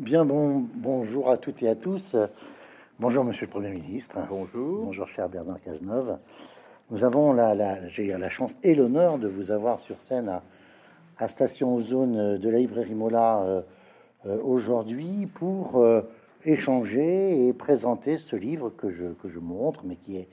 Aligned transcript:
Bien, 0.00 0.24
bon, 0.24 0.66
bonjour 0.74 1.30
à 1.30 1.36
toutes 1.36 1.62
et 1.62 1.68
à 1.68 1.76
tous. 1.76 2.16
Bonjour, 2.98 3.22
monsieur 3.22 3.46
le 3.46 3.52
Premier 3.52 3.70
ministre. 3.70 4.18
Bonjour. 4.28 4.86
Bonjour, 4.86 5.06
cher 5.06 5.28
Bernard 5.28 5.60
Cazeneuve. 5.60 6.18
Nous 6.90 7.04
avons 7.04 7.32
la, 7.32 7.54
la, 7.54 7.86
j'ai 7.86 8.08
la 8.08 8.28
chance 8.28 8.56
et 8.64 8.74
l'honneur 8.74 9.20
de 9.20 9.28
vous 9.28 9.52
avoir 9.52 9.78
sur 9.78 10.02
scène 10.02 10.28
à, 10.28 10.42
à 11.16 11.28
Station 11.28 11.76
Ozone 11.76 12.38
de 12.38 12.48
la 12.50 12.58
librairie 12.58 12.96
Mola 12.96 13.42
euh, 13.42 13.62
euh, 14.26 14.42
aujourd'hui 14.42 15.28
pour 15.32 15.76
euh, 15.76 16.00
échanger 16.44 17.46
et 17.46 17.52
présenter 17.52 18.18
ce 18.18 18.34
livre 18.34 18.70
que 18.70 18.90
je, 18.90 19.06
que 19.06 19.28
je 19.28 19.38
montre, 19.38 19.82
mais 19.84 19.94
qui 19.94 20.16
est 20.16 20.28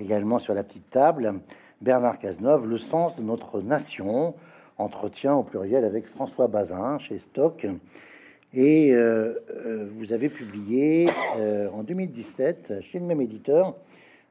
également 0.00 0.40
sur 0.40 0.52
la 0.52 0.64
petite 0.64 0.90
table. 0.90 1.34
Bernard 1.80 2.18
Cazeneuve, 2.18 2.66
Le 2.66 2.78
sens 2.78 3.14
de 3.14 3.22
notre 3.22 3.60
nation, 3.60 4.34
entretien 4.78 5.36
au 5.36 5.44
pluriel 5.44 5.84
avec 5.84 6.06
François 6.06 6.48
Bazin 6.48 6.98
chez 6.98 7.20
Stock. 7.20 7.68
Et 8.54 8.94
euh, 8.94 9.34
euh, 9.50 9.86
vous 9.90 10.12
avez 10.12 10.28
publié 10.28 11.06
euh, 11.38 11.68
en 11.70 11.82
2017 11.82 12.74
chez 12.80 12.98
le 12.98 13.06
même 13.06 13.20
éditeur 13.20 13.74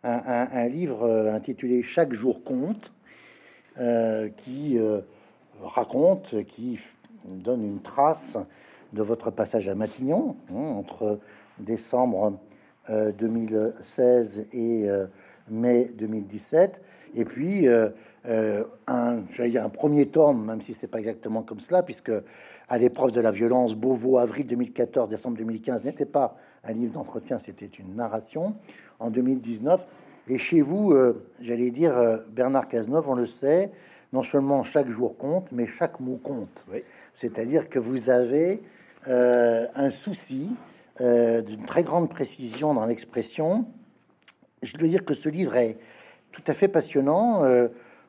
un, 0.04 0.68
livre 0.68 1.10
intitulé 1.34 1.82
Chaque 1.82 2.14
jour 2.14 2.44
compte, 2.44 2.94
qui 4.38 4.78
raconte, 5.64 6.44
qui 6.46 6.80
donne 7.26 7.66
une 7.66 7.82
trace 7.82 8.38
de 8.94 9.02
votre 9.02 9.32
passage 9.32 9.68
à 9.68 9.74
Matignon 9.74 10.38
hein, 10.52 10.60
entre 10.78 11.18
décembre 11.58 12.38
euh, 12.92 13.12
2016 13.14 14.50
et 14.54 14.88
mai 15.50 15.90
2017, 15.98 16.84
et 17.16 17.26
puis 17.26 17.68
un, 17.68 17.94
un 18.86 19.70
premier 19.70 20.06
tome, 20.06 20.46
même 20.46 20.62
si 20.62 20.76
c'est 20.76 20.86
pas 20.86 21.00
exactement 21.00 21.42
comme 21.42 21.62
cela, 21.62 21.82
puisque 21.82 22.12
à 22.70 22.78
l'épreuve 22.78 23.12
de 23.12 23.22
la 23.22 23.32
violence, 23.32 23.76
Beauvau, 23.76 24.18
avril 24.18 24.48
2014, 24.48 25.10
décembre 25.10 25.38
2015, 25.38 25.86
n'était 25.86 26.06
pas 26.06 26.36
un 26.64 26.74
livre 26.74 26.94
d'entretien, 26.94 27.40
c'était 27.40 27.66
une 27.66 27.96
narration 27.96 28.56
en 29.00 29.10
2019. 29.10 29.86
Et 30.28 30.38
chez 30.38 30.62
vous, 30.62 30.92
euh, 30.92 31.26
j'allais 31.40 31.70
dire, 31.70 31.96
euh, 31.98 32.18
Bernard 32.30 32.68
Cazeneuve, 32.68 33.08
on 33.08 33.14
le 33.14 33.28
sait, 33.28 33.72
non 34.14 34.24
seulement 34.24 34.64
chaque 34.64 34.90
jour 34.90 35.18
compte, 35.18 35.52
mais 35.52 35.68
chaque 35.68 36.00
mot 36.00 36.18
compte. 36.18 36.66
Oui. 36.72 36.84
C'est-à-dire 37.14 37.70
que 37.70 37.80
vous 37.80 38.10
avez 38.10 38.62
euh, 39.08 39.68
un 39.76 39.90
souci 39.90 40.56
d'une 40.98 41.66
très 41.66 41.84
grande 41.84 42.10
précision 42.10 42.74
dans 42.74 42.86
l'expression. 42.86 43.66
Je 44.64 44.78
dois 44.78 44.88
dire 44.88 45.04
que 45.04 45.14
ce 45.14 45.28
livre 45.28 45.58
est 45.58 45.78
tout 46.32 46.44
à 46.48 46.54
fait 46.54 46.70
passionnant. 46.70 47.42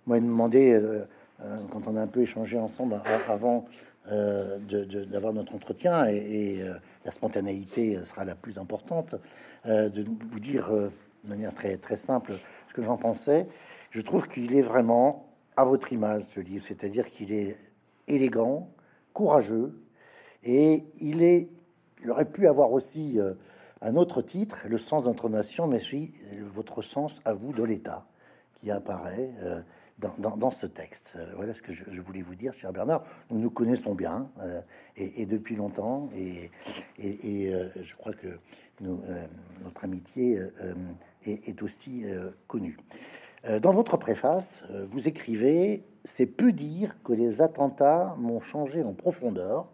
Moi, 0.07 0.19
il 0.19 0.23
me 0.23 0.29
demandait, 0.29 0.81
euh, 1.43 1.59
quand 1.71 1.87
on 1.87 1.97
a 1.97 2.01
un 2.01 2.07
peu 2.07 2.23
échangé 2.23 2.59
ensemble 2.59 3.01
avant 3.29 3.65
euh, 4.11 4.59
d'avoir 5.07 5.33
notre 5.33 5.55
entretien, 5.55 6.07
et, 6.07 6.63
euh, 6.63 6.75
la 7.05 7.13
spontanéité 7.13 7.99
sera 8.05 8.25
la 8.25 8.35
plus 8.35 8.59
importante, 8.59 9.17
euh, 9.67 9.89
de 9.89 10.05
vous 10.05 10.41
dire 10.41 10.71
euh, 10.71 10.91
de 11.25 11.29
manière 11.29 11.55
très, 11.55 11.77
très 11.77 11.97
simple 11.97 12.33
ce 12.69 12.75
que 12.75 12.83
j'en 12.83 12.97
pensais. 12.97 13.49
Je 13.91 14.01
trouve 14.01 14.29
qu'il 14.29 14.55
est 14.55 14.63
vraiment 14.63 15.33
à 15.57 15.65
votre 15.65 15.93
image, 15.93 16.23
ce 16.23 16.41
livre, 16.41 16.65
c'est-à-dire 16.67 17.11
qu'il 17.11 17.33
est 17.33 17.57
élégant, 18.09 18.71
courageux, 19.13 19.83
et 20.45 20.85
il 21.01 21.23
est, 21.23 21.49
il 22.03 22.11
aurait 22.11 22.31
pu 22.31 22.47
avoir 22.47 22.73
aussi 22.73 23.19
euh, 23.19 23.35
un 23.81 23.97
autre 23.97 24.23
titre, 24.23 24.67
le 24.69 24.79
sens 24.79 25.05
de 25.05 25.09
notre 25.09 25.29
nation, 25.29 25.67
mais 25.67 25.81
c'est 25.81 26.11
votre 26.55 26.83
sens 26.83 27.21
à 27.25 27.35
vous 27.35 27.53
de 27.53 27.63
l'État 27.63 28.07
qui 28.55 28.71
apparaît 28.71 29.31
euh, 29.43 29.61
dans, 29.99 30.51
ce 30.51 30.67
texte. 30.67 31.15
Euh, 31.17 31.33
voilà 31.37 31.55
ce 31.55 31.63
que 31.63 31.73
je, 31.73 32.01
voulais 32.01 32.23
vous 32.23 32.35
dire, 32.35 32.53
cher 32.53 32.73
Bernard. 32.73 33.03
Nous 33.31 33.39
nous 33.39 33.51
connaissons 33.51 33.95
bien 33.95 34.31
euh, 34.41 34.61
et, 34.97 35.27
depuis 35.27 35.57
longtemps, 35.57 36.11
et, 36.15 36.51
euh, 37.53 37.69
je 37.83 37.95
crois 37.95 38.13
que 38.13 38.39
notre 38.81 39.85
amitié 39.85 40.39
est, 41.25 41.63
aussi 41.63 42.05
connue. 42.47 42.77
Dans 43.63 43.73
votre 43.73 43.97
préface, 43.97 44.65
vous 44.85 45.09
écrivez 45.09 45.85
C'est 46.05 46.27
peu 46.27 46.53
dire 46.53 47.03
que 47.03 47.15
les 47.15 47.41
attentats 47.41 48.15
m'ont 48.19 48.41
changé 48.41 48.83
en 48.83 48.93
profondeur. 48.93 49.73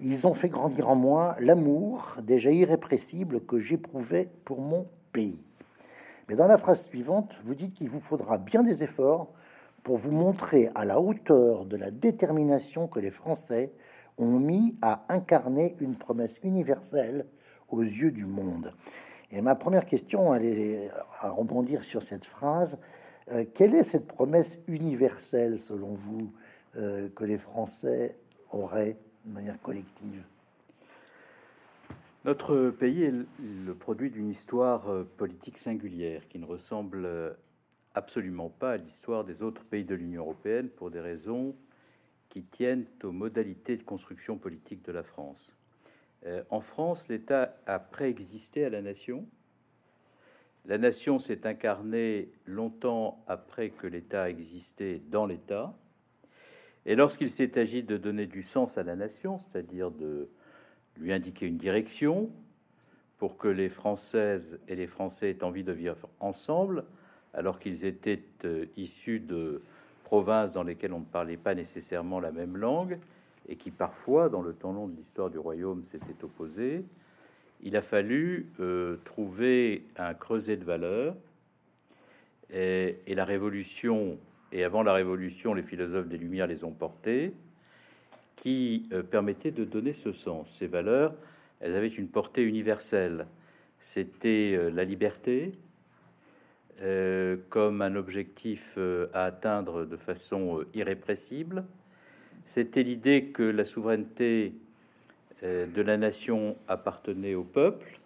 Ils 0.00 0.26
ont 0.26 0.34
fait 0.34 0.48
grandir 0.48 0.88
en 0.88 0.96
moi 0.96 1.36
l'amour 1.38 2.16
déjà 2.22 2.50
irrépressible 2.50 3.44
que 3.44 3.60
j'éprouvais 3.60 4.28
pour 4.44 4.60
mon 4.60 4.88
pays. 5.12 5.49
Mais 6.30 6.36
dans 6.36 6.46
la 6.46 6.58
phrase 6.58 6.84
suivante, 6.84 7.34
vous 7.42 7.56
dites 7.56 7.74
qu'il 7.74 7.88
vous 7.88 7.98
faudra 7.98 8.38
bien 8.38 8.62
des 8.62 8.84
efforts 8.84 9.32
pour 9.82 9.96
vous 9.96 10.12
montrer 10.12 10.70
à 10.76 10.84
la 10.84 11.00
hauteur 11.00 11.66
de 11.66 11.76
la 11.76 11.90
détermination 11.90 12.86
que 12.86 13.00
les 13.00 13.10
Français 13.10 13.72
ont 14.16 14.38
mis 14.38 14.76
à 14.80 15.04
incarner 15.08 15.74
une 15.80 15.96
promesse 15.96 16.38
universelle 16.44 17.26
aux 17.68 17.82
yeux 17.82 18.12
du 18.12 18.26
monde. 18.26 18.72
Et 19.32 19.40
ma 19.40 19.56
première 19.56 19.86
question, 19.86 20.32
elle 20.32 20.44
est 20.44 20.90
à 21.20 21.30
rebondir 21.30 21.82
sur 21.82 22.00
cette 22.00 22.26
phrase. 22.26 22.78
Euh, 23.32 23.44
quelle 23.52 23.74
est 23.74 23.82
cette 23.82 24.06
promesse 24.06 24.56
universelle, 24.68 25.58
selon 25.58 25.94
vous, 25.94 26.32
euh, 26.76 27.08
que 27.08 27.24
les 27.24 27.38
Français 27.38 28.20
auraient 28.52 28.96
de 29.24 29.32
manière 29.32 29.60
collective? 29.60 30.22
Notre 32.26 32.68
pays 32.68 33.04
est 33.04 33.14
le- 33.38 33.74
produit 33.74 34.10
d'une 34.10 34.28
histoire 34.28 34.90
euh, 34.90 35.04
politique 35.16 35.56
singulière 35.56 36.28
qui 36.28 36.38
ne 36.38 36.44
ressemble 36.44 37.06
euh, 37.06 37.32
absolument 37.94 38.50
pas 38.50 38.72
à 38.72 38.76
l'histoire 38.76 39.24
des 39.24 39.42
autres 39.42 39.64
pays 39.64 39.86
de 39.86 39.94
l'Union 39.94 40.24
européenne 40.24 40.68
pour 40.68 40.90
des 40.90 41.00
raisons 41.00 41.56
qui 42.28 42.42
tiennent 42.42 42.84
aux 43.04 43.12
modalités 43.12 43.78
de 43.78 43.82
construction 43.82 44.36
politique 44.36 44.84
de 44.84 44.92
la 44.92 45.02
France. 45.02 45.56
Euh, 46.26 46.44
en 46.50 46.60
France, 46.60 47.08
l'État 47.08 47.56
a 47.64 47.78
préexisté 47.78 48.66
à 48.66 48.70
la 48.70 48.82
nation. 48.82 49.26
La 50.66 50.76
nation 50.76 51.18
s'est 51.18 51.46
incarnée 51.46 52.30
longtemps 52.44 53.24
après 53.28 53.70
que 53.70 53.86
l'État 53.86 54.28
existait 54.28 55.00
dans 55.08 55.24
l'État. 55.24 55.74
Et 56.84 56.96
lorsqu'il 56.96 57.30
s'est 57.30 57.58
agi 57.58 57.82
de 57.82 57.96
donner 57.96 58.26
du 58.26 58.42
sens 58.42 58.76
à 58.76 58.82
la 58.82 58.94
nation, 58.94 59.38
c'est-à-dire 59.38 59.90
de 59.90 60.28
lui 60.96 61.12
indiquer 61.12 61.46
une 61.46 61.56
direction 61.56 62.30
pour 63.18 63.36
que 63.36 63.48
les 63.48 63.68
Françaises 63.68 64.58
et 64.66 64.74
les 64.74 64.86
Français 64.86 65.30
aient 65.30 65.44
envie 65.44 65.62
de 65.62 65.72
vivre 65.72 66.08
ensemble, 66.20 66.84
alors 67.34 67.58
qu'ils 67.58 67.84
étaient 67.84 68.22
euh, 68.44 68.64
issus 68.76 69.20
de 69.20 69.62
provinces 70.04 70.54
dans 70.54 70.62
lesquelles 70.62 70.92
on 70.92 71.00
ne 71.00 71.04
parlait 71.04 71.36
pas 71.36 71.54
nécessairement 71.54 72.18
la 72.18 72.32
même 72.32 72.56
langue 72.56 72.98
et 73.48 73.56
qui 73.56 73.70
parfois, 73.70 74.28
dans 74.28 74.42
le 74.42 74.52
temps 74.52 74.72
long 74.72 74.88
de 74.88 74.96
l'histoire 74.96 75.28
du 75.28 75.38
royaume, 75.38 75.84
s'étaient 75.84 76.24
opposés. 76.24 76.84
Il 77.62 77.76
a 77.76 77.82
fallu 77.82 78.46
euh, 78.60 78.96
trouver 79.04 79.84
un 79.96 80.14
creuset 80.14 80.56
de 80.56 80.64
valeurs 80.64 81.14
et, 82.50 82.96
et 83.06 83.14
la 83.14 83.24
Révolution, 83.24 84.18
et 84.52 84.64
avant 84.64 84.82
la 84.82 84.94
Révolution, 84.94 85.52
les 85.52 85.62
philosophes 85.62 86.08
des 86.08 86.18
Lumières 86.18 86.46
les 86.46 86.64
ont 86.64 86.72
portés 86.72 87.34
qui 88.40 88.88
euh, 88.92 89.02
permettait 89.02 89.50
de 89.50 89.64
donner 89.64 89.92
ce 89.92 90.12
sens. 90.12 90.50
Ces 90.50 90.66
valeurs, 90.66 91.14
elles 91.60 91.76
avaient 91.76 91.88
une 91.88 92.08
portée 92.08 92.42
universelle. 92.42 93.26
C'était 93.78 94.54
euh, 94.54 94.70
la 94.70 94.82
liberté 94.82 95.52
euh, 96.80 97.36
comme 97.50 97.82
un 97.82 97.94
objectif 97.96 98.78
à 99.12 99.24
atteindre 99.24 99.84
de 99.84 99.96
façon 99.98 100.64
irrépressible. 100.72 101.64
C'était 102.46 102.82
l'idée 102.82 103.26
que 103.26 103.42
la 103.42 103.66
souveraineté 103.66 104.54
de 105.42 105.82
la 105.82 105.96
nation 105.96 106.56
appartenait 106.68 107.34
au 107.34 107.44
peuple 107.44 107.98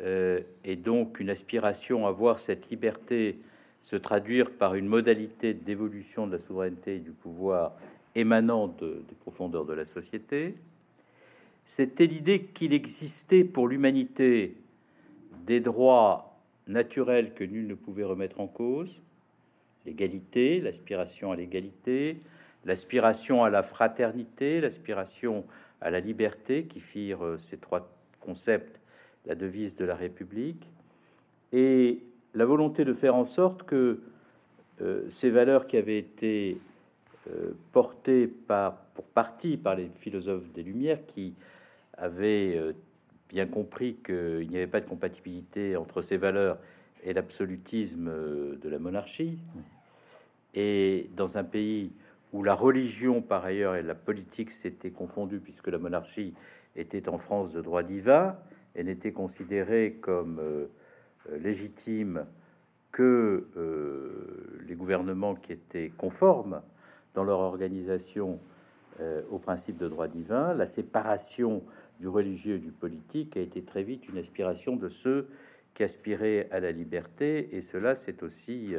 et 0.00 0.76
donc 0.76 1.20
une 1.20 1.30
aspiration 1.30 2.06
à 2.06 2.12
voir 2.12 2.38
cette 2.38 2.70
liberté 2.70 3.38
se 3.80 3.96
traduire 3.96 4.50
par 4.50 4.74
une 4.74 4.86
modalité 4.86 5.54
d'évolution 5.54 6.26
de 6.26 6.32
la 6.32 6.38
souveraineté 6.38 6.96
et 6.96 7.00
du 7.00 7.12
pouvoir 7.12 7.72
émanant 8.18 8.68
de- 8.68 9.02
des 9.08 9.14
profondeurs 9.14 9.64
de 9.64 9.72
la 9.72 9.84
société. 9.84 10.54
C'était 11.64 12.06
l'idée 12.06 12.44
qu'il 12.44 12.72
existait 12.72 13.44
pour 13.44 13.68
l'humanité 13.68 14.56
des 15.46 15.60
droits 15.60 16.38
naturels 16.66 17.34
que 17.34 17.44
nul 17.44 17.66
ne 17.66 17.74
pouvait 17.74 18.04
remettre 18.04 18.40
en 18.40 18.46
cause, 18.46 19.02
l'égalité, 19.86 20.60
l'aspiration 20.60 21.32
à 21.32 21.36
l'égalité, 21.36 22.20
l'aspiration 22.64 23.44
à 23.44 23.50
la 23.50 23.62
fraternité, 23.62 24.60
l'aspiration 24.60 25.44
à 25.80 25.90
la 25.90 26.00
liberté, 26.00 26.64
qui 26.64 26.80
firent 26.80 27.24
euh, 27.24 27.38
ces 27.38 27.56
trois 27.56 27.88
concepts 28.20 28.80
la 29.26 29.34
devise 29.34 29.74
de 29.74 29.84
la 29.84 29.94
République, 29.94 30.68
et 31.52 32.02
la 32.34 32.44
volonté 32.44 32.84
de 32.84 32.92
faire 32.92 33.14
en 33.14 33.24
sorte 33.24 33.62
que 33.62 34.00
euh, 34.80 35.08
ces 35.08 35.30
valeurs 35.30 35.66
qui 35.66 35.76
avaient 35.76 35.98
été 35.98 36.58
euh, 37.26 37.50
portées 37.72 38.28
par, 38.28 38.76
pour 38.94 39.04
partie 39.04 39.56
par 39.56 39.74
les 39.74 39.88
philosophes 39.88 40.52
des 40.52 40.62
Lumières, 40.62 41.04
qui 41.04 41.34
avaient 41.96 42.56
euh, 42.56 42.72
bien 43.28 43.46
compris 43.46 43.96
qu'il 44.04 44.48
n'y 44.48 44.56
avait 44.56 44.68
pas 44.68 44.80
de 44.80 44.88
compatibilité 44.88 45.76
entre 45.76 46.00
ces 46.00 46.16
valeurs 46.16 46.58
et 47.02 47.12
l'absolutisme 47.12 48.08
euh, 48.08 48.56
de 48.56 48.68
la 48.68 48.78
monarchie, 48.78 49.40
et 50.54 51.10
dans 51.16 51.38
un 51.38 51.44
pays 51.44 51.92
où 52.32 52.44
la 52.44 52.54
religion, 52.54 53.20
par 53.20 53.44
ailleurs, 53.44 53.74
et 53.74 53.82
la 53.82 53.96
politique 53.96 54.52
s'étaient 54.52 54.90
confondues, 54.90 55.40
puisque 55.40 55.68
la 55.68 55.78
monarchie 55.78 56.34
était 56.76 57.08
en 57.08 57.18
France 57.18 57.52
de 57.52 57.60
droit 57.60 57.82
divin 57.82 58.36
et 58.76 58.84
n'était 58.84 59.12
considérée 59.12 59.98
comme 60.00 60.40
légitime 61.32 62.26
que 62.92 63.46
les 64.66 64.74
gouvernements 64.74 65.34
qui 65.34 65.52
étaient 65.52 65.90
conformes 65.96 66.60
dans 67.14 67.24
leur 67.24 67.40
organisation 67.40 68.40
au 69.30 69.38
principe 69.38 69.76
de 69.76 69.88
droit 69.88 70.08
divin, 70.08 70.54
la 70.54 70.66
séparation 70.66 71.62
du 72.00 72.08
religieux 72.08 72.56
et 72.56 72.58
du 72.58 72.72
politique 72.72 73.36
a 73.36 73.40
été 73.40 73.62
très 73.62 73.84
vite 73.84 74.08
une 74.08 74.18
aspiration 74.18 74.74
de 74.74 74.88
ceux 74.88 75.28
qui 75.74 75.84
aspiraient 75.84 76.48
à 76.50 76.58
la 76.58 76.72
liberté, 76.72 77.56
et 77.56 77.62
cela 77.62 77.94
s'est 77.94 78.24
aussi 78.24 78.74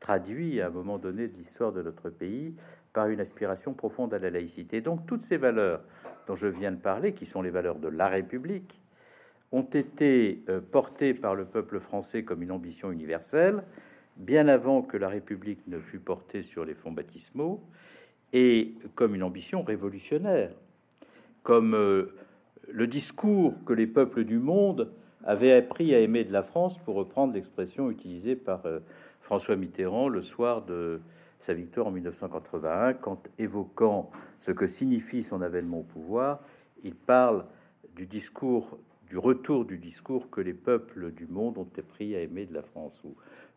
traduit 0.00 0.60
à 0.60 0.66
un 0.66 0.70
moment 0.70 0.98
donné 0.98 1.28
de 1.28 1.34
l'histoire 1.34 1.72
de 1.72 1.80
notre 1.80 2.10
pays 2.10 2.56
par 2.92 3.08
une 3.08 3.20
aspiration 3.20 3.72
profonde 3.72 4.12
à 4.12 4.18
la 4.18 4.30
laïcité. 4.30 4.80
Donc 4.80 5.06
toutes 5.06 5.22
ces 5.22 5.36
valeurs 5.36 5.80
dont 6.26 6.34
je 6.34 6.48
viens 6.48 6.72
de 6.72 6.76
parler, 6.76 7.12
qui 7.12 7.24
sont 7.26 7.42
les 7.42 7.50
valeurs 7.50 7.78
de 7.78 7.88
la 7.88 8.08
République, 8.08 8.80
ont 9.52 9.62
été 9.62 10.42
euh, 10.48 10.60
portées 10.60 11.14
par 11.14 11.34
le 11.34 11.44
peuple 11.44 11.78
français 11.78 12.24
comme 12.24 12.42
une 12.42 12.50
ambition 12.50 12.90
universelle, 12.90 13.62
bien 14.16 14.48
avant 14.48 14.82
que 14.82 14.96
la 14.96 15.08
République 15.08 15.66
ne 15.66 15.78
fût 15.78 15.98
portée 15.98 16.42
sur 16.42 16.64
les 16.64 16.74
fonds 16.74 16.92
baptismaux, 16.92 17.62
et 18.32 18.74
comme 18.94 19.14
une 19.14 19.22
ambition 19.22 19.62
révolutionnaire, 19.62 20.52
comme 21.42 21.74
euh, 21.74 22.14
le 22.70 22.86
discours 22.86 23.54
que 23.64 23.72
les 23.72 23.86
peuples 23.86 24.24
du 24.24 24.38
monde 24.38 24.92
avaient 25.24 25.52
appris 25.52 25.94
à 25.94 26.00
aimer 26.00 26.24
de 26.24 26.32
la 26.32 26.42
France, 26.42 26.78
pour 26.78 26.94
reprendre 26.94 27.34
l'expression 27.34 27.90
utilisée 27.90 28.36
par 28.36 28.64
euh, 28.66 28.80
François 29.20 29.56
Mitterrand 29.56 30.08
le 30.08 30.22
soir 30.22 30.64
de 30.64 31.00
sa 31.38 31.52
victoire 31.52 31.88
en 31.88 31.90
1981, 31.90 32.94
quand 32.94 33.28
évoquant 33.38 34.10
ce 34.38 34.52
que 34.52 34.66
signifie 34.66 35.22
son 35.22 35.42
avènement 35.42 35.80
au 35.80 35.84
pouvoir, 35.84 36.40
il 36.84 36.94
parle 36.94 37.44
du 37.96 38.06
discours, 38.06 38.78
du 39.08 39.18
retour 39.18 39.64
du 39.64 39.78
discours 39.78 40.30
que 40.30 40.40
les 40.40 40.54
peuples 40.54 41.12
du 41.12 41.26
monde 41.26 41.58
ont 41.58 41.68
appris 41.76 42.14
à 42.14 42.20
aimer 42.20 42.46
de 42.46 42.54
la 42.54 42.62
France, 42.62 43.02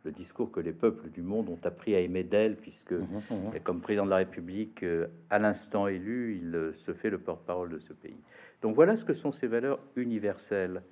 le 0.06 0.12
discours 0.12 0.52
que 0.52 0.60
les 0.60 0.72
peuples 0.72 1.10
du 1.10 1.24
monde 1.24 1.50
ont 1.50 1.58
appris 1.66 1.96
à 1.96 2.00
aimer 2.00 2.24
d'elle, 2.24 2.56
puisque, 2.56 2.94
mmh, 2.94 2.98
mmh, 3.30 3.36
mmh. 3.36 3.60
comme 3.64 3.82
président 3.82 4.06
de 4.06 4.12
la 4.12 4.18
République, 4.18 4.84
euh, 4.84 5.08
à 5.32 5.40
l'instant 5.40 5.88
élu, 5.88 6.40
il 6.42 6.56
euh, 6.56 6.74
se 6.74 6.94
fait 6.94 7.10
le 7.10 7.18
porte-parole 7.18 7.70
de 7.70 7.80
ce 7.80 7.92
pays. 7.92 8.20
Donc 8.62 8.76
voilà 8.76 8.96
ce 8.96 9.04
que 9.04 9.16
sont 9.16 9.32
ces 9.32 9.48
valeurs 9.48 9.80
universelles. 9.96 10.84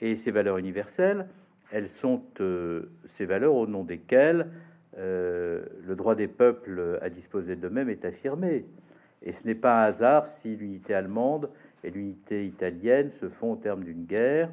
Et 0.00 0.16
ces 0.16 0.30
valeurs 0.30 0.58
universelles, 0.58 1.28
elles 1.72 1.88
sont 1.88 2.22
euh, 2.40 2.90
ces 3.06 3.26
valeurs 3.26 3.54
au 3.54 3.66
nom 3.66 3.84
desquelles 3.84 4.48
euh, 4.96 5.64
le 5.86 5.94
droit 5.94 6.14
des 6.14 6.28
peuples 6.28 6.98
à 7.00 7.10
disposer 7.10 7.56
d'eux-mêmes 7.56 7.90
est 7.90 8.04
affirmé. 8.04 8.66
Et 9.22 9.32
ce 9.32 9.46
n'est 9.46 9.54
pas 9.54 9.82
un 9.82 9.86
hasard 9.86 10.26
si 10.26 10.56
l'unité 10.56 10.94
allemande 10.94 11.50
et 11.84 11.90
l'unité 11.90 12.46
italienne 12.46 13.08
se 13.08 13.28
font 13.28 13.52
au 13.52 13.56
terme 13.56 13.84
d'une 13.84 14.04
guerre 14.04 14.50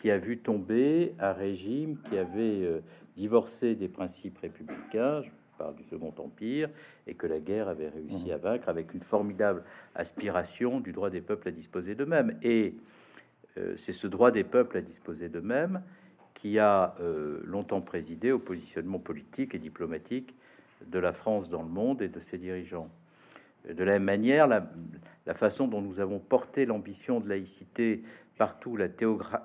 qui 0.00 0.10
a 0.10 0.16
vu 0.16 0.38
tomber 0.38 1.14
un 1.18 1.32
régime 1.32 1.98
qui 1.98 2.16
avait 2.16 2.64
euh, 2.64 2.80
divorcé 3.16 3.74
des 3.74 3.88
principes 3.88 4.38
républicains, 4.38 5.22
je 5.22 5.28
parle 5.58 5.76
du 5.76 5.84
Second 5.84 6.14
Empire, 6.16 6.70
et 7.06 7.14
que 7.14 7.26
la 7.26 7.38
guerre 7.38 7.68
avait 7.68 7.90
réussi 7.90 8.30
mmh. 8.30 8.32
à 8.32 8.36
vaincre 8.38 8.68
avec 8.70 8.94
une 8.94 9.02
formidable 9.02 9.62
aspiration 9.94 10.80
du 10.80 10.92
droit 10.92 11.10
des 11.10 11.20
peuples 11.20 11.48
à 11.48 11.50
disposer 11.50 11.94
d'eux-mêmes. 11.94 12.38
Et 12.42 12.76
euh, 13.58 13.74
c'est 13.76 13.92
ce 13.92 14.06
droit 14.06 14.30
des 14.30 14.44
peuples 14.44 14.78
à 14.78 14.80
disposer 14.80 15.28
d'eux-mêmes 15.28 15.82
qui 16.32 16.58
a 16.58 16.94
euh, 17.00 17.40
longtemps 17.44 17.82
présidé 17.82 18.32
au 18.32 18.38
positionnement 18.38 18.98
politique 18.98 19.54
et 19.54 19.58
diplomatique 19.58 20.34
de 20.86 20.98
la 20.98 21.12
France 21.12 21.50
dans 21.50 21.62
le 21.62 21.68
monde 21.68 22.00
et 22.00 22.08
de 22.08 22.20
ses 22.20 22.38
dirigeants. 22.38 22.88
De 23.68 23.84
la 23.84 23.92
même 23.92 24.04
manière, 24.04 24.46
la, 24.46 24.64
façon 25.34 25.68
dont 25.68 25.82
nous 25.82 26.00
avons 26.00 26.18
porté 26.18 26.64
l'ambition 26.64 27.20
de 27.20 27.28
laïcité 27.28 28.02
partout, 28.40 28.78
la, 28.78 28.88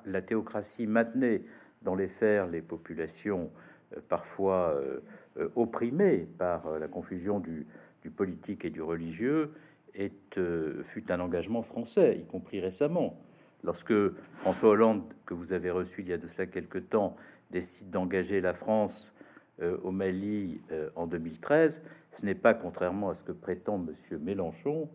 la, 0.06 0.22
théocratie 0.22 0.88
maintenait 0.88 1.42
dans 1.82 1.96
les 1.96 2.08
fers 2.08 2.48
les 2.48 2.62
populations 2.62 3.52
euh, 3.92 4.00
parfois 4.08 4.80
euh, 4.80 5.50
opprimées 5.56 6.30
par 6.38 6.80
la 6.80 6.88
confusion 6.88 7.42
du, 7.42 7.68
politique 8.16 8.64
et 8.64 8.70
du 8.70 8.82
religieux, 8.82 9.52
est, 9.96 10.40
fut 10.84 11.12
un 11.12 11.20
engagement 11.20 11.62
français, 11.62 12.20
y 12.20 12.26
compris 12.26 12.62
récemment. 12.62 13.20
Lorsque 13.66 13.94
François 14.36 14.70
Hollande, 14.70 15.04
que 15.26 15.34
vous 15.34 15.52
avez 15.52 15.72
reçu 15.72 16.02
il 16.02 16.08
y 16.08 16.14
a 16.14 16.18
de 16.18 16.28
cela 16.28 16.46
quelque 16.46 16.78
temps, 16.78 17.18
décide 17.52 17.90
d'engager 17.90 18.40
la 18.40 18.54
France 18.54 19.14
euh, 19.62 19.78
au 19.84 19.92
Mali 19.92 20.62
euh, 20.72 20.90
en 20.96 21.08
2013, 21.08 21.82
ce 22.12 22.26
n'est 22.26 22.36
pas 22.36 22.54
contrairement 22.54 23.10
à 23.10 23.16
ce 23.16 23.24
que 23.24 23.32
prétend 23.32 23.78
Monsieur 23.78 24.20
Mélenchon 24.20 24.88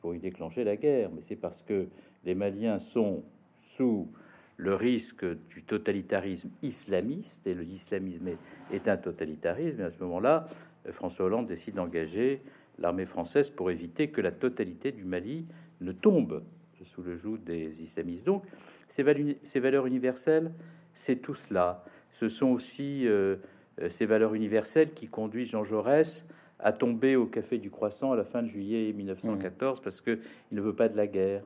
pour 0.00 0.14
y 0.14 0.18
déclencher 0.18 0.64
la 0.64 0.76
guerre, 0.76 1.10
mais 1.14 1.20
c'est 1.20 1.36
parce 1.36 1.62
que 1.62 1.88
les 2.24 2.34
Maliens 2.34 2.78
sont 2.78 3.22
sous 3.66 4.08
le 4.56 4.74
risque 4.74 5.24
du 5.50 5.62
totalitarisme 5.62 6.50
islamiste 6.62 7.46
et 7.46 7.54
le 7.54 7.64
islamisme 7.64 8.28
est, 8.72 8.88
un 8.88 8.96
totalitarisme. 8.96 9.80
Et 9.80 9.84
à 9.84 9.90
ce 9.90 9.98
moment-là, 10.04 10.48
François 10.92 11.26
Hollande 11.26 11.46
décide 11.46 11.74
d'engager 11.74 12.42
l'armée 12.78 13.04
française 13.04 13.50
pour 13.50 13.70
éviter 13.70 14.08
que 14.08 14.20
la 14.20 14.32
totalité 14.32 14.92
du 14.92 15.04
Mali 15.04 15.46
ne 15.80 15.92
tombe 15.92 16.42
sous 16.84 17.02
le 17.02 17.16
joug 17.16 17.38
des 17.38 17.82
islamistes. 17.82 18.24
Donc, 18.24 18.44
ces, 18.86 19.02
valeurs 19.02 19.86
universelles, 19.86 20.52
c'est 20.92 21.16
tout 21.16 21.34
cela. 21.34 21.84
Ce 22.10 22.28
sont 22.28 22.48
aussi 22.48 23.06
euh, 23.06 23.36
euh, 23.80 23.88
ces 23.88 24.06
valeurs 24.06 24.34
universelles 24.34 24.92
qui 24.92 25.08
conduisent 25.08 25.50
Jean 25.50 25.64
Jaurès 25.64 26.28
à 26.58 26.72
tomber 26.72 27.16
au 27.16 27.26
Café 27.26 27.58
du 27.58 27.70
Croissant 27.70 28.12
à 28.12 28.16
la 28.16 28.24
fin 28.24 28.42
de 28.42 28.48
juillet 28.48 28.92
1914 28.92 29.80
parce 29.80 30.00
qu'il 30.00 30.18
ne 30.52 30.60
veut 30.60 30.74
pas 30.74 30.88
de 30.88 30.96
la 30.96 31.06
guerre. 31.06 31.42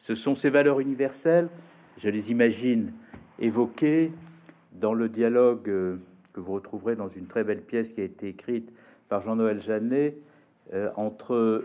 Ce 0.00 0.14
sont 0.14 0.34
ces 0.34 0.48
valeurs 0.48 0.80
universelles, 0.80 1.50
je 1.98 2.08
les 2.08 2.30
imagine 2.30 2.90
évoquées 3.38 4.12
dans 4.72 4.94
le 4.94 5.10
dialogue 5.10 5.68
euh, 5.68 5.98
que 6.32 6.40
vous 6.40 6.54
retrouverez 6.54 6.96
dans 6.96 7.08
une 7.08 7.26
très 7.26 7.44
belle 7.44 7.60
pièce 7.60 7.92
qui 7.92 8.00
a 8.00 8.04
été 8.04 8.28
écrite 8.28 8.72
par 9.10 9.20
Jean-Noël 9.20 9.60
Jeannet 9.60 10.16
entre 10.94 11.64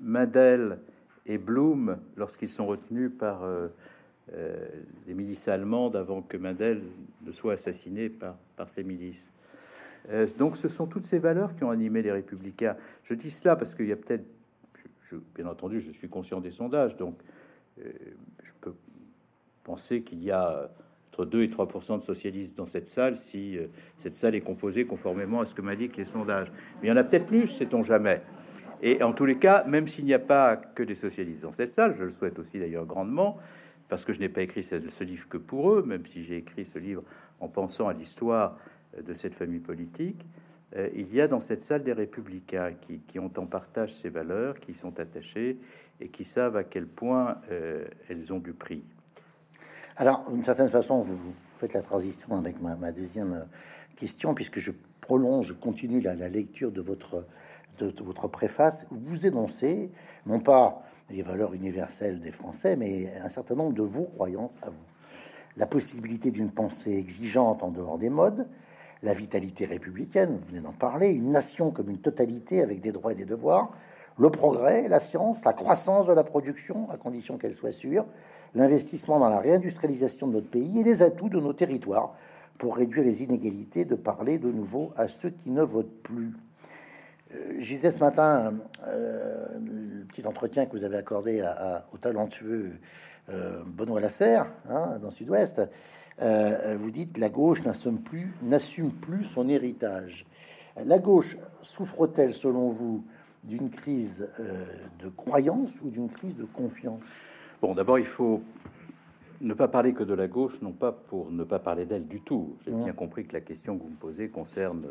Mendel 0.00 0.78
et 1.26 1.38
Blum 1.38 1.98
lorsqu'ils 2.16 2.48
sont 2.48 2.66
retenus 2.66 3.10
par 3.16 3.42
euh, 3.42 3.68
euh, 4.34 4.68
les 5.06 5.14
milices 5.14 5.48
allemandes 5.48 5.96
avant 5.96 6.22
que 6.22 6.36
Mendel 6.36 6.82
ne 7.22 7.32
soit 7.32 7.54
assassiné 7.54 8.08
par, 8.08 8.36
par 8.56 8.68
ces 8.68 8.84
milices. 8.84 9.32
Euh, 10.10 10.26
donc 10.38 10.56
ce 10.56 10.68
sont 10.68 10.86
toutes 10.86 11.04
ces 11.04 11.18
valeurs 11.18 11.54
qui 11.54 11.64
ont 11.64 11.70
animé 11.70 12.02
les 12.02 12.12
républicains. 12.12 12.76
Je 13.04 13.14
dis 13.14 13.30
cela 13.30 13.56
parce 13.56 13.74
qu'il 13.74 13.86
y 13.86 13.92
a 13.92 13.96
peut-être, 13.96 14.24
bien 15.34 15.46
entendu, 15.46 15.80
je 15.80 15.90
suis 15.90 16.08
conscient 16.08 16.40
des 16.40 16.50
sondages, 16.50 16.96
donc 16.96 17.18
je 18.42 18.52
peux 18.60 18.74
penser 19.64 20.02
qu'il 20.02 20.22
y 20.22 20.30
a 20.30 20.70
entre 21.10 21.24
2 21.24 21.42
et 21.42 21.48
3% 21.48 21.98
de 21.98 22.02
socialistes 22.02 22.56
dans 22.56 22.66
cette 22.66 22.86
salle 22.86 23.16
si 23.16 23.58
cette 23.96 24.14
salle 24.14 24.34
est 24.34 24.40
composée 24.40 24.84
conformément 24.84 25.40
à 25.40 25.46
ce 25.46 25.54
que 25.54 25.62
m'indiquent 25.62 25.96
les 25.96 26.04
sondages. 26.04 26.52
Mais 26.80 26.88
il 26.88 26.90
y 26.90 26.92
en 26.92 26.96
a 26.96 27.04
peut-être 27.04 27.26
plus, 27.26 27.48
sait-on 27.48 27.82
jamais. 27.82 28.22
Et 28.82 29.02
en 29.02 29.12
tous 29.12 29.26
les 29.26 29.38
cas, 29.38 29.64
même 29.64 29.88
s'il 29.88 30.04
n'y 30.04 30.14
a 30.14 30.18
pas 30.18 30.56
que 30.56 30.82
des 30.82 30.94
socialistes 30.94 31.42
dans 31.42 31.52
cette 31.52 31.68
salle, 31.68 31.92
je 31.92 32.04
le 32.04 32.10
souhaite 32.10 32.38
aussi 32.38 32.58
d'ailleurs 32.58 32.86
grandement, 32.86 33.38
parce 33.88 34.04
que 34.04 34.12
je 34.12 34.20
n'ai 34.20 34.28
pas 34.28 34.42
écrit 34.42 34.62
ce, 34.62 35.04
livre 35.04 35.28
que 35.28 35.38
pour 35.38 35.72
eux, 35.72 35.82
même 35.82 36.06
si 36.06 36.22
j'ai 36.22 36.36
écrit 36.36 36.64
ce 36.64 36.78
livre 36.78 37.02
en 37.40 37.48
pensant 37.48 37.88
à 37.88 37.92
l'histoire 37.92 38.58
euh, 38.96 39.02
de 39.02 39.14
cette 39.14 39.34
famille 39.34 39.60
politique, 39.60 40.24
euh, 40.76 40.88
il 40.94 41.12
y 41.14 41.20
a 41.20 41.26
dans 41.26 41.40
cette 41.40 41.62
salle 41.62 41.82
des 41.82 41.94
républicains 41.94 42.74
qui, 43.06 43.18
ont 43.18 43.32
en 43.36 43.46
partage 43.46 43.94
ces 43.94 44.10
valeurs, 44.10 44.60
qui 44.60 44.74
sont 44.74 45.00
attachés 45.00 45.58
et 46.00 46.08
qui 46.08 46.24
savent 46.24 46.56
à 46.56 46.64
quel 46.64 46.86
point 46.86 47.38
euh, 47.50 47.86
elles 48.08 48.32
ont 48.32 48.38
du 48.38 48.52
prix. 48.52 48.84
Alors, 49.96 50.30
d'une 50.30 50.44
certaine 50.44 50.68
façon, 50.68 51.02
vous 51.02 51.18
faites 51.56 51.74
la 51.74 51.82
transition 51.82 52.36
avec 52.36 52.60
ma, 52.60 52.92
deuxième 52.92 53.46
question, 53.96 54.34
puisque 54.34 54.60
je 54.60 54.70
prolonge, 55.00 55.48
je 55.48 55.54
continue 55.54 56.00
la, 56.00 56.14
lecture 56.28 56.70
de 56.70 56.80
votre 56.80 57.26
de, 57.78 57.92
votre 58.02 58.28
préface, 58.28 58.86
vous 58.90 59.26
énoncez 59.26 59.90
non 60.26 60.40
pas 60.40 60.82
les 61.10 61.22
valeurs 61.22 61.54
universelles 61.54 62.20
des 62.20 62.32
Français, 62.32 62.76
mais 62.76 63.12
un 63.20 63.28
certain 63.28 63.54
nombre 63.54 63.72
de 63.72 63.82
vos 63.82 64.04
croyances 64.04 64.58
à 64.62 64.70
vous. 64.70 64.84
La 65.56 65.66
possibilité 65.66 66.30
d'une 66.30 66.50
pensée 66.50 66.96
exigeante 66.96 67.62
en 67.62 67.70
dehors 67.70 67.98
des 67.98 68.10
modes, 68.10 68.46
la 69.02 69.14
vitalité 69.14 69.64
républicaine, 69.64 70.36
vous 70.36 70.46
venez 70.46 70.60
d'en 70.60 70.72
parler, 70.72 71.08
une 71.08 71.30
nation 71.30 71.70
comme 71.70 71.88
une 71.88 72.00
totalité 72.00 72.62
avec 72.62 72.80
des 72.80 72.92
droits 72.92 73.12
et 73.12 73.16
des 73.16 73.24
devoirs, 73.24 73.70
le 74.18 74.30
progrès, 74.30 74.88
la 74.88 75.00
science, 75.00 75.44
la 75.44 75.52
croissance 75.52 76.08
de 76.08 76.12
la 76.12 76.24
production, 76.24 76.90
à 76.90 76.96
condition 76.96 77.38
qu'elle 77.38 77.54
soit 77.54 77.72
sûre, 77.72 78.04
l'investissement 78.54 79.18
dans 79.18 79.28
la 79.28 79.38
réindustrialisation 79.38 80.26
de 80.26 80.32
notre 80.32 80.48
pays 80.48 80.80
et 80.80 80.84
les 80.84 81.02
atouts 81.02 81.28
de 81.28 81.40
nos 81.40 81.52
territoires 81.52 82.14
pour 82.58 82.76
réduire 82.76 83.04
les 83.04 83.22
inégalités, 83.22 83.84
de 83.84 83.94
parler 83.94 84.38
de 84.38 84.50
nouveau 84.50 84.92
à 84.96 85.08
ceux 85.08 85.30
qui 85.30 85.50
ne 85.50 85.62
votent 85.62 86.02
plus. 86.02 86.34
Euh, 87.34 87.58
je 87.60 87.76
ce 87.76 87.98
matin, 87.98 88.54
euh, 88.86 89.46
le 89.60 90.04
petit 90.04 90.26
entretien 90.26 90.66
que 90.66 90.76
vous 90.76 90.84
avez 90.84 90.96
accordé 90.96 91.44
au 91.92 91.98
talentueux 91.98 92.72
euh, 93.28 93.62
Benoît 93.66 94.00
Lasserre, 94.00 94.50
hein, 94.68 94.98
dans 95.00 95.10
Sud-Ouest, 95.10 95.62
vous 96.20 96.90
dites 96.90 97.18
la 97.18 97.28
gauche 97.28 97.62
n'assume 97.62 98.90
plus 98.90 99.22
son 99.22 99.48
héritage. 99.48 100.26
La 100.84 100.98
gauche 100.98 101.36
souffre-t-elle, 101.62 102.34
selon 102.34 102.68
vous, 102.68 103.04
d'une 103.44 103.70
crise 103.70 104.28
de 105.00 105.08
croyance 105.08 105.80
ou 105.82 105.90
d'une 105.90 106.08
crise 106.08 106.36
de 106.36 106.44
confiance 106.44 107.02
Bon, 107.60 107.74
d'abord, 107.74 107.98
il 107.98 108.06
faut 108.06 108.42
ne 109.40 109.52
pas 109.54 109.68
parler 109.68 109.92
que 109.92 110.04
de 110.04 110.14
la 110.14 110.28
gauche, 110.28 110.62
non 110.62 110.72
pas 110.72 110.92
pour 110.92 111.30
ne 111.30 111.42
pas 111.44 111.58
parler 111.58 111.86
d'elle 111.86 112.06
du 112.06 112.20
tout. 112.20 112.56
J'ai 112.66 112.72
bien 112.72 112.92
compris 112.92 113.26
que 113.26 113.32
la 113.32 113.40
question 113.40 113.76
que 113.76 113.82
vous 113.82 113.90
me 113.90 113.96
posez 113.96 114.28
concerne 114.28 114.86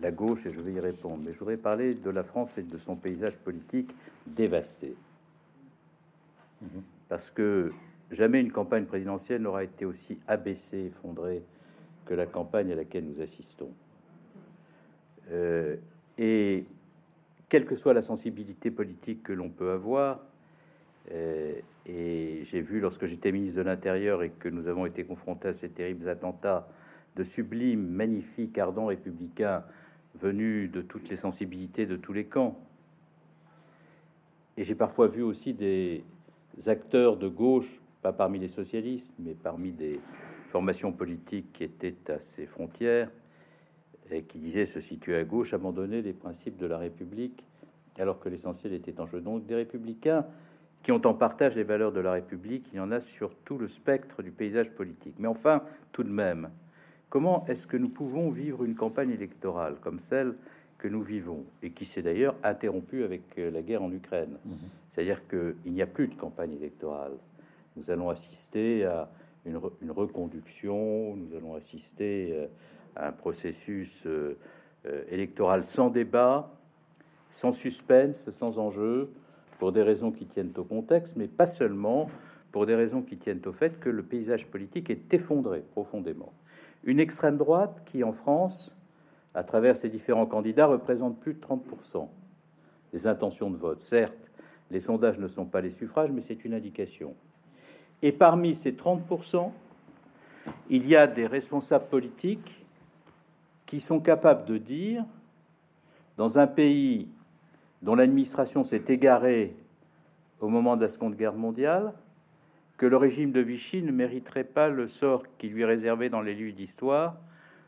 la 0.00 0.10
gauche 0.10 0.46
et 0.46 0.50
je 0.50 0.60
vais 0.60 0.72
y 0.72 0.80
répondre. 0.80 1.18
Mais 1.24 1.32
je 1.32 1.38
voudrais 1.38 1.56
parler 1.56 1.94
de 1.94 2.10
la 2.10 2.22
France 2.22 2.58
et 2.58 2.62
de 2.62 2.76
son 2.76 2.96
paysage 2.96 3.38
politique 3.38 3.94
dévasté. 4.26 4.96
Parce 7.08 7.30
que 7.30 7.72
jamais 8.10 8.40
une 8.40 8.52
campagne 8.52 8.84
présidentielle 8.84 9.42
n'aura 9.42 9.64
été 9.64 9.84
aussi 9.84 10.18
abaissée, 10.26 10.86
effondrée 10.86 11.42
que 12.04 12.14
la 12.14 12.26
campagne 12.26 12.72
à 12.72 12.74
laquelle 12.74 13.06
nous 13.06 13.20
assistons. 13.20 13.70
Euh, 15.30 15.76
et 16.18 16.66
quelle 17.50 17.66
que 17.66 17.74
soit 17.74 17.92
la 17.92 18.00
sensibilité 18.00 18.70
politique 18.70 19.24
que 19.24 19.32
l'on 19.32 19.50
peut 19.50 19.72
avoir, 19.72 20.20
euh, 21.10 21.52
et 21.84 22.44
j'ai 22.44 22.60
vu 22.60 22.78
lorsque 22.78 23.06
j'étais 23.06 23.32
ministre 23.32 23.58
de 23.58 23.62
l'Intérieur 23.62 24.22
et 24.22 24.30
que 24.30 24.48
nous 24.48 24.68
avons 24.68 24.86
été 24.86 25.04
confrontés 25.04 25.48
à 25.48 25.52
ces 25.52 25.68
terribles 25.68 26.08
attentats 26.08 26.68
de 27.16 27.24
sublimes, 27.24 27.86
magnifiques, 27.88 28.56
ardents 28.56 28.86
républicains 28.86 29.64
venus 30.14 30.70
de 30.70 30.80
toutes 30.80 31.10
les 31.10 31.16
sensibilités, 31.16 31.86
de 31.86 31.96
tous 31.96 32.12
les 32.12 32.24
camps. 32.24 32.56
Et 34.56 34.62
j'ai 34.62 34.76
parfois 34.76 35.08
vu 35.08 35.22
aussi 35.22 35.52
des 35.52 36.04
acteurs 36.66 37.16
de 37.16 37.26
gauche, 37.26 37.82
pas 38.00 38.12
parmi 38.12 38.38
les 38.38 38.48
socialistes, 38.48 39.12
mais 39.18 39.34
parmi 39.34 39.72
des 39.72 39.98
formations 40.50 40.92
politiques 40.92 41.52
qui 41.52 41.64
étaient 41.64 41.96
à 42.12 42.20
ces 42.20 42.46
frontières 42.46 43.10
et 44.12 44.22
qui 44.22 44.38
disaient 44.38 44.66
se 44.66 44.80
situer 44.80 45.16
à 45.16 45.24
gauche, 45.24 45.54
abandonner 45.54 46.02
les 46.02 46.12
principes 46.12 46.56
de 46.56 46.66
la 46.66 46.78
République, 46.78 47.44
alors 47.98 48.18
que 48.18 48.28
l'essentiel 48.28 48.72
était 48.72 49.00
en 49.00 49.06
jeu. 49.06 49.20
Donc 49.20 49.46
des 49.46 49.54
républicains 49.54 50.26
qui 50.82 50.92
ont 50.92 51.04
en 51.06 51.14
partage 51.14 51.56
les 51.56 51.64
valeurs 51.64 51.92
de 51.92 52.00
la 52.00 52.12
République, 52.12 52.66
il 52.72 52.76
y 52.76 52.80
en 52.80 52.90
a 52.90 53.00
sur 53.00 53.34
tout 53.44 53.58
le 53.58 53.68
spectre 53.68 54.22
du 54.22 54.30
paysage 54.30 54.70
politique. 54.70 55.14
Mais 55.18 55.28
enfin, 55.28 55.62
tout 55.92 56.04
de 56.04 56.10
même, 56.10 56.48
Comment 57.10 57.44
est-ce 57.46 57.66
que 57.66 57.76
nous 57.76 57.88
pouvons 57.88 58.30
vivre 58.30 58.62
une 58.62 58.76
campagne 58.76 59.10
électorale 59.10 59.74
comme 59.80 59.98
celle 59.98 60.36
que 60.78 60.86
nous 60.86 61.02
vivons 61.02 61.44
et 61.60 61.72
qui 61.72 61.84
s'est 61.84 62.02
d'ailleurs 62.02 62.36
interrompue 62.44 63.02
avec 63.02 63.22
la 63.36 63.62
guerre 63.62 63.82
en 63.82 63.90
Ukraine? 63.90 64.38
Mhm. 64.44 64.56
C'est-à-dire 64.88 65.26
qu'il 65.26 65.72
n'y 65.72 65.82
a 65.82 65.88
plus 65.88 66.06
de 66.06 66.14
campagne 66.14 66.52
électorale. 66.52 67.14
Nous 67.76 67.90
allons 67.90 68.10
assister 68.10 68.84
à 68.84 69.10
une, 69.44 69.56
reconduction, 69.90 71.16
nous 71.16 71.36
allons 71.36 71.54
assister 71.54 72.30
euh, 72.32 72.46
un 72.96 73.12
processus 73.12 74.02
euh, 74.06 74.36
électoral 75.10 75.64
sans 75.64 75.90
débat, 75.90 76.50
sans 77.30 77.52
suspense, 77.52 78.30
sans 78.30 78.58
enjeu, 78.58 79.10
pour 79.58 79.72
des 79.72 79.82
raisons 79.82 80.10
qui 80.10 80.26
tiennent 80.26 80.52
au 80.56 80.64
contexte, 80.64 81.16
mais 81.16 81.28
pas 81.28 81.46
seulement 81.46 82.10
pour 82.50 82.66
des 82.66 82.74
raisons 82.74 83.02
qui 83.02 83.16
tiennent 83.16 83.42
au 83.46 83.52
fait 83.52 83.78
que 83.78 83.90
le 83.90 84.02
paysage 84.02 84.46
politique 84.46 84.90
est 84.90 85.12
effondré 85.12 85.60
profondément. 85.60 86.32
Une 86.82 86.98
extrême 86.98 87.36
droite 87.36 87.82
qui, 87.84 88.02
en 88.02 88.12
France, 88.12 88.76
à 89.34 89.42
travers 89.42 89.76
ses 89.76 89.88
différents 89.88 90.26
candidats, 90.26 90.66
représente 90.66 91.20
plus 91.20 91.34
de 91.34 91.40
30% 91.40 92.08
des 92.92 93.06
intentions 93.06 93.50
de 93.50 93.56
vote. 93.56 93.80
Certes, 93.80 94.30
les 94.70 94.80
sondages 94.80 95.18
ne 95.18 95.28
sont 95.28 95.44
pas 95.44 95.60
les 95.60 95.70
suffrages, 95.70 96.10
mais 96.10 96.20
c'est 96.20 96.44
une 96.44 96.54
indication. 96.54 97.14
Et 98.02 98.12
parmi 98.12 98.54
ces 98.54 98.72
30%, 98.72 99.52
il 100.70 100.88
y 100.88 100.96
a 100.96 101.06
des 101.06 101.26
responsables 101.26 101.86
politiques 101.86 102.59
qui 103.70 103.80
sont 103.80 104.00
capables 104.00 104.46
de 104.46 104.58
dire, 104.58 105.04
dans 106.16 106.40
un 106.40 106.48
pays 106.48 107.08
dont 107.82 107.94
l'administration 107.94 108.64
s'est 108.64 108.82
égarée 108.88 109.54
au 110.40 110.48
moment 110.48 110.74
de 110.74 110.80
la 110.80 110.88
Seconde 110.88 111.14
Guerre 111.14 111.36
mondiale, 111.36 111.94
que 112.78 112.86
le 112.86 112.96
régime 112.96 113.30
de 113.30 113.38
Vichy 113.38 113.84
ne 113.84 113.92
mériterait 113.92 114.42
pas 114.42 114.70
le 114.70 114.88
sort 114.88 115.22
qui 115.38 115.46
lui 115.46 115.62
est 115.62 115.66
réservé 115.66 116.10
dans 116.10 116.20
les 116.20 116.34
livres 116.34 116.56
d'histoire, 116.56 117.16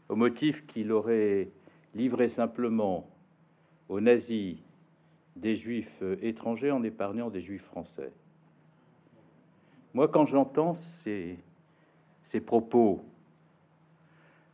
au 0.08 0.16
motif 0.16 0.66
qu'il 0.66 0.90
aurait 0.90 1.52
livré 1.94 2.28
simplement 2.28 3.08
aux 3.88 4.00
nazis 4.00 4.56
des 5.36 5.54
juifs 5.54 6.02
étrangers 6.20 6.72
en 6.72 6.82
épargnant 6.82 7.30
des 7.30 7.40
juifs 7.40 7.66
français. 7.66 8.12
Moi, 9.94 10.08
quand 10.08 10.24
j'entends 10.24 10.74
ces, 10.74 11.38
ces 12.24 12.40
propos, 12.40 13.04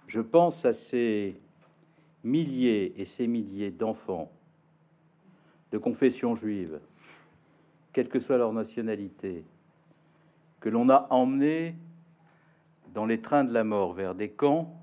je 0.09 0.21
pense 0.21 0.65
à 0.65 0.73
ces 0.73 1.39
milliers 2.25 3.01
et 3.01 3.05
ces 3.05 3.27
milliers 3.27 3.71
d'enfants 3.71 4.33
de 5.71 5.77
confession 5.77 6.35
juive, 6.35 6.81
quelle 7.93 8.09
que 8.09 8.19
soit 8.19 8.39
leur 8.39 8.55
nationalité, 8.55 9.45
que 10.61 10.71
l'on 10.71 10.89
a 10.89 11.07
emmenés 11.11 11.77
dans 12.95 13.05
les 13.05 13.21
trains 13.21 13.45
de 13.45 13.53
la 13.53 13.65
mort 13.65 13.93
vers 13.93 14.15
des 14.15 14.31
camps 14.31 14.81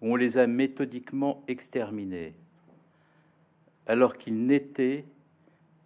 où 0.00 0.12
on 0.12 0.16
les 0.16 0.36
a 0.36 0.48
méthodiquement 0.48 1.44
exterminés, 1.46 2.34
alors 3.86 4.18
qu'ils 4.18 4.44
n'étaient 4.44 5.04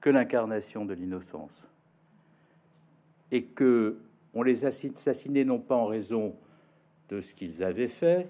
que 0.00 0.08
l'incarnation 0.08 0.86
de 0.86 0.94
l'innocence, 0.94 1.68
et 3.30 3.44
que 3.44 3.98
on 4.32 4.42
les 4.42 4.64
a 4.64 4.68
assassinés 4.68 5.44
non 5.44 5.58
pas 5.58 5.76
en 5.76 5.86
raison 5.86 6.34
de 7.10 7.20
ce 7.20 7.34
qu'ils 7.34 7.62
avaient 7.62 7.88
fait, 7.88 8.28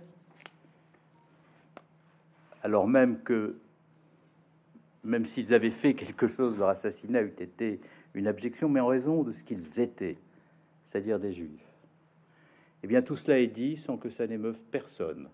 alors 2.67 2.89
même 2.89 3.21
que, 3.23 3.55
même 5.05 5.25
s'ils 5.25 5.55
avaient 5.55 5.71
fait 5.71 5.95
quelque 5.95 6.27
chose, 6.27 6.59
leur 6.59 6.69
assassinat 6.69 7.23
eût 7.23 7.33
été 7.39 7.81
une 8.15 8.27
abjection, 8.27 8.69
mais 8.69 8.81
en 8.81 8.89
raison 8.89 9.23
de 9.23 9.31
ce 9.31 9.45
qu'ils 9.45 9.79
étaient 9.79 10.19
c'est-à-dire 10.83 11.21
des 11.21 11.33
juifs. 11.33 11.73
Eh 12.83 12.89
bien, 12.89 13.03
tout 13.03 13.17
cela 13.17 13.39
est 13.39 13.47
dit 13.47 13.77
sans 13.77 13.97
que 13.99 14.11
ça 14.11 14.27
n'émeuve 14.27 14.65
personne. 14.65 15.29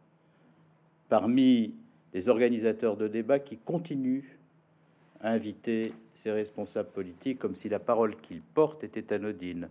Parmi 1.08 1.74
les 2.12 2.28
organisateurs 2.28 2.98
de 2.98 3.08
débats 3.08 3.38
qui 3.38 3.56
continuent 3.56 4.36
à 5.22 5.30
inviter 5.30 5.94
ces 6.12 6.32
responsables 6.32 6.90
politiques 6.90 7.38
comme 7.38 7.54
si 7.54 7.70
la 7.70 7.78
parole 7.78 8.14
qu'ils 8.14 8.42
portent 8.42 8.84
était 8.84 9.14
anodine. 9.14 9.70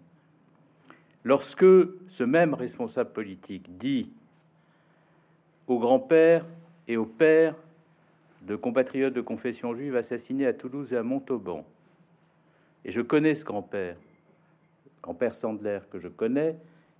Lorsque 1.23 1.65
ce 2.09 2.23
même 2.23 2.55
responsable 2.55 3.11
politique 3.11 3.77
dit 3.77 4.11
au 5.67 5.77
grand-père 5.77 6.43
et 6.91 6.97
au 6.97 7.05
père 7.05 7.55
de 8.41 8.57
compatriotes 8.57 9.13
de 9.13 9.21
confession 9.21 9.73
juive 9.73 9.95
assassinés 9.95 10.45
à 10.45 10.51
Toulouse 10.51 10.91
et 10.91 10.97
à 10.97 11.03
Montauban, 11.03 11.65
et 12.83 12.91
je 12.91 12.99
connais 12.99 13.33
ce 13.33 13.45
grand-père, 13.45 13.95
grand-père 15.01 15.33
Sandler 15.33 15.79
que 15.89 15.99
je 15.99 16.09
connais 16.09 16.57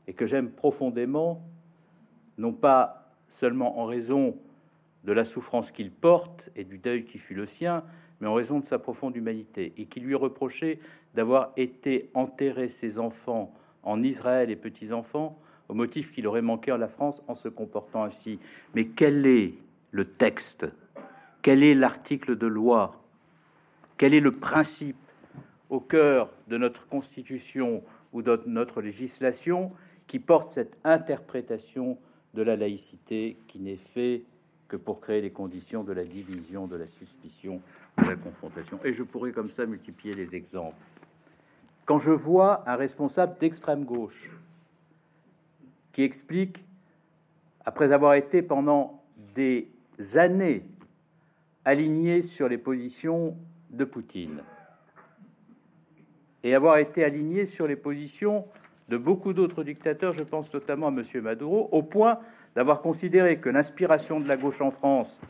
et 0.08 0.14
que 0.14 0.28
j'aime 0.28 0.50
profondément, 0.50 1.44
non 2.38 2.54
pas 2.54 3.12
seulement 3.28 3.80
en 3.80 3.86
raison 3.86 4.38
de 5.04 5.12
la 5.12 5.26
souffrance 5.26 5.72
qu'il 5.72 5.92
porte 5.92 6.50
et 6.56 6.64
du 6.64 6.78
deuil 6.78 7.04
qui 7.04 7.18
fut 7.18 7.36
le 7.36 7.46
sien, 7.46 7.84
mais 8.22 8.30
en 8.30 8.34
raison 8.34 8.62
de 8.62 8.66
sa 8.66 8.80
profonde 8.80 9.18
humanité, 9.18 9.74
et 9.76 9.88
qui 9.88 10.00
lui 10.00 10.16
reprochait 10.16 10.80
d'avoir 11.16 11.52
été 11.58 12.10
enterré 12.14 12.70
ses 12.70 12.98
enfants 12.98 13.54
en 13.84 14.02
Israël 14.02 14.52
et 14.52 14.56
petits-enfants 14.56 15.38
au 15.68 15.74
motif 15.74 16.14
qu'il 16.14 16.28
aurait 16.28 16.42
manqué 16.42 16.72
en 16.72 16.78
la 16.78 16.88
France 16.88 17.24
en 17.28 17.36
se 17.36 17.50
comportant 17.50 18.04
ainsi. 18.04 18.40
Mais 18.74 18.86
quel 18.86 19.26
est 19.26 19.56
le 19.92 20.06
texte 20.06 20.68
Quel 21.42 21.64
est 21.64 21.74
l'article 21.74 22.38
de 22.38 22.48
loi? 22.48 23.04
Quel 23.98 24.14
est 24.14 24.20
le 24.20 24.32
principe 24.32 24.98
au 25.70 25.80
cœur 25.80 26.32
de 26.48 26.58
notre 26.58 26.88
Constitution 26.88 27.84
ou 28.14 28.22
de 28.22 28.42
notre 28.48 28.82
législation 28.82 29.72
qui 30.08 30.20
porte 30.20 30.50
cette 30.50 30.78
interprétation 30.84 31.98
de 32.34 32.42
la 32.42 32.56
laïcité 32.56 33.38
qui 33.48 33.60
n'est 33.60 33.78
fait 33.78 34.24
que 34.68 34.78
pour 34.78 35.02
créer 35.02 35.22
les 35.22 35.32
conditions 35.32 35.84
de 35.84 35.94
la 35.94 36.04
division, 36.04 36.68
de 36.68 36.78
la 36.78 36.88
suspicion, 36.88 37.62
de 37.98 38.10
la 38.10 38.16
confrontation? 38.16 38.80
Et 38.84 38.94
je 38.94 39.04
pourrais 39.04 39.32
comme 39.32 39.50
ça 39.50 39.66
multiplier 39.66 40.16
les 40.16 40.34
exemples. 40.36 40.76
Quand 41.86 42.00
je 42.00 42.12
vois 42.12 42.68
un 42.70 42.76
responsable 42.76 43.38
d'extrême 43.38 43.84
gauche 43.84 44.32
qui 45.92 46.04
explique, 46.04 46.66
après 47.66 47.92
avoir 47.92 48.14
été 48.14 48.42
pendant 48.42 49.04
des 49.36 49.70
années 50.18 50.66
aligné 51.66 52.22
sur 52.22 52.50
les 52.50 52.58
positions 52.58 53.38
de 53.70 53.86
Poutine, 53.86 54.44
et 56.44 56.56
avoir 56.56 56.78
été 56.78 57.04
aligné 57.04 57.46
sur 57.46 57.68
les 57.68 57.76
positions 57.76 58.46
de 58.90 58.98
beaucoup 58.98 59.34
d'autres 59.34 59.64
dictateurs, 59.64 60.14
je 60.14 60.24
pense 60.24 60.54
notamment 60.54 60.88
à 60.88 60.92
M. 60.92 61.04
Maduro, 61.22 61.70
au 61.72 61.84
point 61.84 62.20
d'avoir 62.56 62.82
considéré 62.82 63.40
que 63.40 63.50
l'inspiration 63.50 64.20
de 64.20 64.28
la 64.28 64.38
gauche 64.38 64.62
en 64.62 64.72
France 64.72 65.22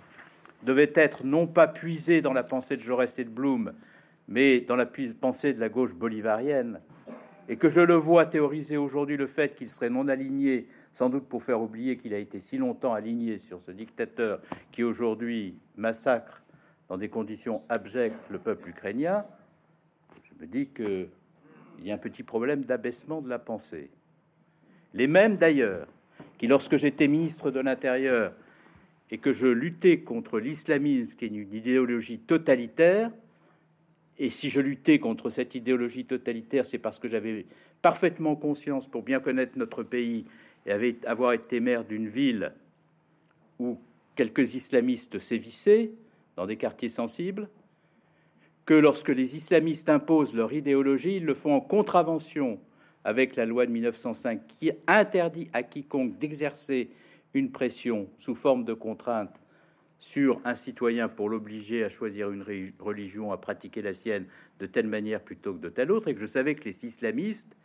devait 0.63 0.91
être 0.95 1.25
non 1.25 1.47
pas 1.47 1.67
puisée 1.67 2.21
dans 2.21 2.33
la 2.33 2.43
pensée 2.43 2.77
de 2.77 2.81
Jaurès 2.81 3.19
et 3.19 3.23
de 3.23 3.29
Blum, 3.29 3.73
mais 4.27 4.61
dans 4.61 4.75
la 4.75 4.85
pensée 4.85 5.53
de 5.53 5.59
la 5.59 5.69
gauche 5.69 5.93
bolivarienne, 5.93 6.79
et 7.49 7.57
que 7.57 7.69
je 7.69 7.81
le 7.81 7.95
vois 7.95 8.25
théoriser 8.25 8.77
aujourd'hui 8.77 9.17
le 9.17 9.27
fait 9.27 9.55
qu'il 9.55 9.67
serait 9.67 9.89
non 9.89 10.07
aligné, 10.07 10.67
sans 10.93 11.09
doute 11.09 11.27
pour 11.27 11.43
faire 11.43 11.61
oublier 11.61 11.97
qu'il 11.97 12.13
a 12.13 12.17
été 12.17 12.39
si 12.39 12.57
longtemps 12.57 12.93
aligné 12.93 13.37
sur 13.37 13.61
ce 13.61 13.71
dictateur 13.71 14.41
qui 14.71 14.83
aujourd'hui 14.83 15.55
massacre 15.75 16.43
dans 16.89 16.97
des 16.97 17.09
conditions 17.09 17.61
abjectes 17.69 18.29
le 18.29 18.39
peuple 18.39 18.69
ukrainien, 18.69 19.25
je 20.23 20.41
me 20.41 20.47
dis 20.47 20.67
que 20.67 21.07
il 21.79 21.87
y 21.87 21.91
a 21.91 21.95
un 21.95 21.97
petit 21.97 22.23
problème 22.23 22.63
d'abaissement 22.63 23.21
de 23.21 23.29
la 23.29 23.39
pensée. 23.39 23.89
Les 24.93 25.07
mêmes 25.07 25.37
d'ailleurs 25.37 25.87
qui, 26.37 26.47
lorsque 26.47 26.77
j'étais 26.77 27.07
ministre 27.07 27.51
de 27.51 27.59
l'Intérieur 27.59 28.33
et 29.09 29.17
que 29.17 29.33
je 29.33 29.47
luttais 29.47 30.01
contre 30.01 30.39
l'islamisme, 30.39 31.09
qui 31.09 31.25
est 31.25 31.27
une 31.27 31.53
idéologie 31.53 32.19
totalitaire, 32.19 33.11
et 34.17 34.29
si 34.29 34.49
je 34.49 34.59
luttais 34.59 34.99
contre 34.99 35.29
cette 35.29 35.55
idéologie 35.55 36.05
totalitaire, 36.05 36.65
c'est 36.65 36.77
parce 36.77 36.99
que 36.99 37.07
j'avais 37.07 37.45
parfaitement 37.81 38.35
conscience, 38.35 38.87
pour 38.87 39.03
bien 39.03 39.19
connaître 39.19 39.57
notre 39.57 39.83
pays, 39.83 40.25
et 40.65 40.71
avait, 40.71 40.97
avoir 41.05 41.33
été 41.33 41.59
maire 41.59 41.85
d'une 41.85 42.07
ville 42.07 42.53
où 43.59 43.79
quelques 44.15 44.55
islamistes 44.55 45.19
sévissaient 45.19 45.91
dans 46.35 46.45
des 46.45 46.57
quartiers 46.57 46.89
sensibles, 46.89 47.49
que 48.65 48.73
lorsque 48.73 49.09
les 49.09 49.35
islamistes 49.35 49.89
imposent 49.89 50.33
leur 50.33 50.53
idéologie, 50.53 51.17
ils 51.17 51.25
le 51.25 51.33
font 51.33 51.53
en 51.53 51.61
contravention 51.61 52.59
avec 53.03 53.35
la 53.35 53.45
loi 53.45 53.65
de 53.65 53.71
1905 53.71 54.47
qui 54.47 54.71
interdit 54.87 55.49
à 55.53 55.63
quiconque 55.63 56.17
d'exercer 56.17 56.91
une 57.33 57.51
pression 57.51 58.07
sous 58.17 58.35
forme 58.35 58.63
de 58.63 58.73
contrainte 58.73 59.41
sur 59.97 60.41
un 60.45 60.55
citoyen 60.55 61.07
pour 61.07 61.29
l'obliger 61.29 61.83
à 61.83 61.89
choisir 61.89 62.31
une 62.31 62.43
religion, 62.79 63.31
à 63.31 63.37
pratiquer 63.37 63.81
la 63.81 63.93
sienne 63.93 64.25
de 64.59 64.65
telle 64.65 64.87
manière 64.87 65.21
plutôt 65.21 65.53
que 65.53 65.59
de 65.59 65.69
telle 65.69 65.91
autre, 65.91 66.07
et 66.07 66.15
que 66.15 66.19
je 66.19 66.25
savais 66.25 66.55
que 66.55 66.63
les 66.63 66.85
islamistes 66.85 67.55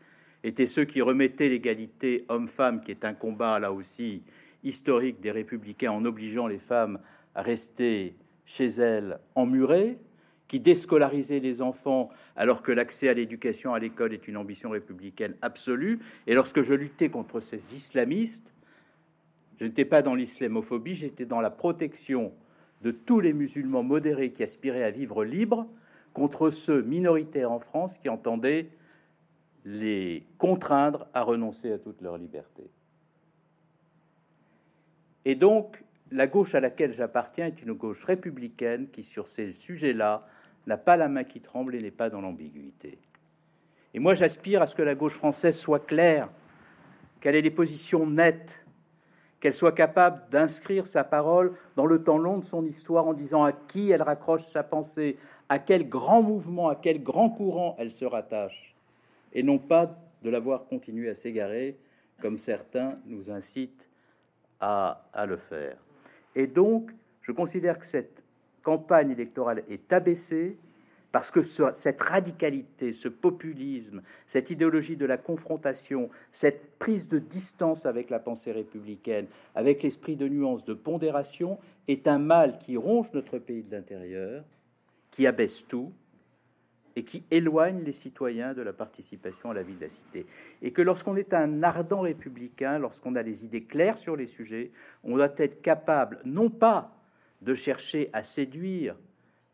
étaient 0.47 0.67
ceux 0.67 0.85
qui 0.85 1.03
remettaient 1.03 1.49
l'égalité 1.49 2.25
homme-femme, 2.29 2.81
qui 2.81 2.93
est 2.93 3.05
un 3.05 3.15
combat 3.15 3.59
là 3.59 3.73
aussi 3.73 4.23
historique 4.63 5.21
des 5.21 5.31
républicains, 5.31 5.91
en 5.91 6.05
obligeant 6.05 6.47
les 6.47 6.59
femmes 6.59 7.01
à 7.35 7.43
rester 7.43 8.15
chez 8.45 8.67
elles 8.67 9.19
emmurées, 9.35 9.99
qui 10.47 10.61
déscolarisaient 10.61 11.41
les 11.41 11.61
enfants 11.61 12.11
alors 12.37 12.63
que 12.63 12.71
l'accès 12.71 13.09
à 13.09 13.15
l'éducation 13.15 13.75
à 13.75 13.81
l'école 13.81 14.15
est 14.15 14.29
une 14.29 14.37
ambition 14.37 14.71
républicaine 14.71 15.35
absolue. 15.43 15.99
Et 16.29 16.35
lorsque 16.35 16.63
je 16.63 16.73
luttais 16.73 17.09
contre 17.09 17.41
ces 17.41 17.75
islamistes, 17.75 18.55
je 19.59 19.65
n'étais 19.65 19.85
pas 19.85 20.03
dans 20.03 20.15
l'islamophobie, 20.15 20.95
j'étais 20.95 21.27
dans 21.27 21.41
la 21.41 21.51
protection 21.51 22.33
de 22.83 22.93
tous 22.93 23.19
les 23.19 23.33
musulmans 23.33 23.83
modérés 23.83 24.31
qui 24.31 24.45
aspiraient 24.45 24.85
à 24.85 24.91
vivre 24.91 25.25
libre 25.25 25.67
contre 26.13 26.51
ceux 26.51 26.83
minoritaires 26.83 27.51
en 27.51 27.59
France 27.59 27.99
qui 27.99 28.09
entendaient 28.09 28.69
les 29.67 30.25
contraindre 30.39 31.09
à 31.13 31.23
renoncer 31.23 31.73
à 31.73 31.79
toute 31.79 32.01
leur 32.01 32.17
liberté. 32.17 32.71
Et 35.25 35.35
donc, 35.35 35.85
la 36.13 36.29
gauche 36.29 36.55
à 36.55 36.61
laquelle 36.61 36.93
j'appartiens 36.93 37.47
est 37.47 37.61
une 37.63 37.73
gauche 37.73 38.05
républicaine 38.05 38.89
qui, 38.89 39.03
sur 39.03 39.27
ces 39.27 39.53
sujets-là, 39.53 40.25
n'a 40.69 40.77
pas 40.77 40.97
la 40.97 41.09
main 41.09 41.25
qui 41.25 41.41
tremble 41.41 41.75
et 41.75 41.81
n'est 41.81 41.91
pas 41.91 42.11
dans 42.11 42.21
l'ambiguïté. 42.21 43.01
Et 43.93 43.99
moi, 43.99 44.15
j'aspire 44.15 44.63
à 44.63 44.69
ce 44.69 44.77
que 44.77 44.83
la 44.83 44.95
gauche 44.95 45.15
française 45.15 45.59
soit 45.59 45.85
claire, 45.85 46.31
qu'elle 47.21 47.35
ait 47.35 47.43
des 47.43 47.51
positions 47.51 48.07
nettes, 48.07 48.65
qu'elle 49.41 49.55
soit 49.55 49.73
capable 49.73 50.23
d'inscrire 50.31 50.87
sa 50.87 51.03
parole 51.03 51.55
dans 51.75 51.87
le 51.87 52.05
temps 52.05 52.19
long 52.19 52.39
de 52.39 52.45
son 52.45 52.65
histoire 52.65 53.09
en 53.09 53.15
disant 53.15 53.43
à 53.43 53.51
qui 53.51 53.91
elle 53.91 54.03
raccroche 54.03 54.45
sa 54.45 54.63
pensée, 54.63 55.17
à 55.49 55.59
quel 55.59 55.89
grand 55.89 56.23
mouvement, 56.23 56.69
à 56.69 56.77
quel 56.77 57.03
grand 57.03 57.31
courant 57.31 57.75
elle 57.81 57.91
se 57.91 58.05
rattache, 58.05 58.76
et 59.37 59.43
non 59.43 59.59
pas 59.59 59.95
de 60.23 60.31
l'avoir 60.31 60.65
continué 60.65 61.11
à 61.11 61.15
s'égarer, 61.15 61.79
comme 62.23 62.39
certains 62.39 62.99
nous 63.05 63.31
incitent 63.31 63.89
à, 64.61 65.05
le 65.29 65.37
faire. 65.37 65.77
Et 66.35 66.47
donc, 66.47 66.91
je 67.21 67.33
considère 67.33 67.79
que 67.79 67.85
cette 67.85 68.23
campagne 68.63 69.11
électorale 69.11 69.63
est 69.69 69.93
abaissée 69.93 70.57
parce 71.13 71.31
que 71.31 71.43
cette 71.43 72.01
radicalité, 72.01 72.95
ce 72.95 73.09
populisme, 73.09 74.03
cette 74.27 74.49
idéologie 74.51 74.97
de 74.97 75.05
la 75.05 75.19
confrontation, 75.19 76.09
cette 76.33 76.79
prise 76.79 77.09
de 77.09 77.19
distance 77.19 77.85
avec 77.85 78.09
la 78.09 78.19
pensée 78.19 78.53
républicaine, 78.53 79.27
avec 79.55 79.83
l'esprit 79.83 80.17
de 80.17 80.29
nuance, 80.29 80.65
de 80.65 80.75
pondération, 80.75 81.59
est 81.89 82.09
un 82.09 82.19
mal 82.19 82.59
qui 82.59 82.79
ronge 82.79 83.13
notre 83.13 83.39
pays 83.39 83.63
de 83.63 83.71
l'intérieur, 83.71 84.45
qui 85.11 85.27
abaisse 85.27 85.67
tout 85.69 85.93
et 86.97 87.05
qui 87.05 87.23
éloigne 87.31 87.83
les 87.85 87.93
citoyens 87.93 88.55
de 88.55 88.63
la 88.63 88.73
participation 88.73 89.51
à 89.51 89.55
la 89.55 89.63
vie 89.63 89.75
de 89.75 89.83
la 89.83 89.89
cité. 89.91 90.27
Et 90.63 90.73
que 90.73 90.81
lorsqu'on 90.81 91.15
est 91.15 91.35
un 91.35 91.63
ardent 91.63 92.01
républicain, 92.01 92.79
lorsqu'on 92.79 93.15
a 93.15 93.23
les 93.23 93.45
idées 93.45 93.65
claires 93.65 93.99
sur 93.99 94.17
les 94.17 94.27
sujets, 94.27 94.73
on 95.05 95.17
doit 95.17 95.35
être 95.37 95.61
capable, 95.61 96.21
non 96.25 96.49
pas 96.49 96.97
de 97.43 97.55
chercher 97.55 98.09
à 98.15 98.23
séduire 98.23 98.97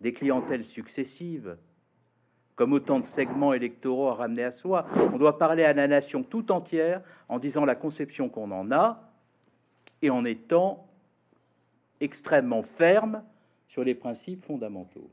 des 0.01 0.13
clientèles 0.13 0.65
successives, 0.65 1.57
comme 2.55 2.73
autant 2.73 3.01
de 3.01 3.05
segments 3.05 3.55
électoraux 3.55 4.09
à 4.09 4.15
ramener 4.15 4.45
à 4.45 4.53
soi. 4.53 4.87
On 5.13 5.19
doit 5.19 5.39
parler 5.39 5.65
à 5.65 5.73
la 5.73 5.89
nation 5.89 6.23
tout 6.23 6.53
entière 6.53 7.03
en 7.29 7.41
disant 7.41 7.65
la 7.65 7.75
conception 7.75 8.29
qu'on 8.29 8.53
en 8.53 8.71
a 8.71 9.11
et 10.01 10.11
en 10.11 10.25
étant 10.25 10.87
extrêmement 12.01 12.63
ferme 12.63 13.25
sur 13.67 13.83
les 13.83 13.95
principes 13.97 14.41
fondamentaux. 14.41 15.11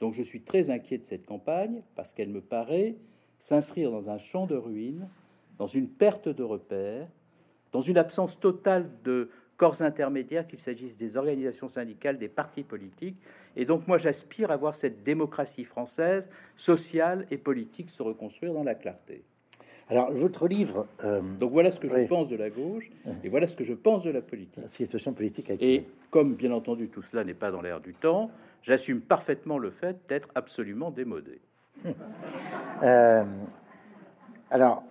Donc 0.00 0.14
je 0.14 0.22
suis 0.22 0.40
très 0.40 0.70
inquiet 0.70 0.98
de 0.98 1.04
cette 1.04 1.26
campagne 1.26 1.82
parce 1.94 2.12
qu'elle 2.12 2.30
me 2.30 2.40
paraît 2.40 2.96
s'inscrire 3.38 3.90
dans 3.90 4.10
un 4.10 4.18
champ 4.18 4.46
de 4.46 4.56
ruines, 4.56 5.08
dans 5.58 5.66
une 5.66 5.88
perte 5.88 6.28
de 6.28 6.42
repères, 6.42 7.08
dans 7.72 7.80
une 7.80 7.98
absence 7.98 8.40
totale 8.40 8.90
de 9.04 9.30
corps 9.56 9.82
intermédiaires, 9.82 10.46
qu'il 10.46 10.58
s'agisse 10.58 10.96
des 10.96 11.16
organisations 11.18 11.68
syndicales, 11.68 12.18
des 12.18 12.28
partis 12.28 12.64
politiques. 12.64 13.18
Et 13.56 13.66
donc 13.66 13.86
moi 13.86 13.98
j'aspire 13.98 14.50
à 14.50 14.56
voir 14.56 14.74
cette 14.74 15.02
démocratie 15.02 15.64
française, 15.64 16.30
sociale 16.56 17.26
et 17.30 17.38
politique, 17.38 17.90
se 17.90 18.02
reconstruire 18.02 18.54
dans 18.54 18.64
la 18.64 18.74
clarté. 18.74 19.22
Alors, 19.90 20.12
votre 20.12 20.46
livre. 20.46 20.86
Euh, 21.02 21.20
donc, 21.20 21.50
voilà 21.50 21.72
ce 21.72 21.80
que 21.80 21.88
je 21.88 22.06
pense 22.06 22.28
de 22.28 22.36
la 22.36 22.48
gauche 22.48 22.90
et 23.24 23.28
voilà 23.28 23.48
ce 23.48 23.56
que 23.56 23.64
je 23.64 23.74
pense 23.74 24.04
de 24.04 24.10
la 24.10 24.22
politique. 24.22 24.62
La 24.62 24.68
situation 24.68 25.12
politique 25.12 25.50
Et 25.60 25.84
comme, 26.10 26.34
bien 26.34 26.52
entendu, 26.52 26.88
tout 26.88 27.02
cela 27.02 27.24
n'est 27.24 27.34
pas 27.34 27.50
dans 27.50 27.60
l'air 27.60 27.80
du 27.80 27.92
temps, 27.92 28.30
j'assume 28.62 29.00
parfaitement 29.00 29.58
le 29.58 29.70
fait 29.70 29.96
d'être 30.08 30.28
absolument 30.34 30.90
démodé. 30.90 31.40
Euh, 32.82 33.24
alors, 34.50 34.82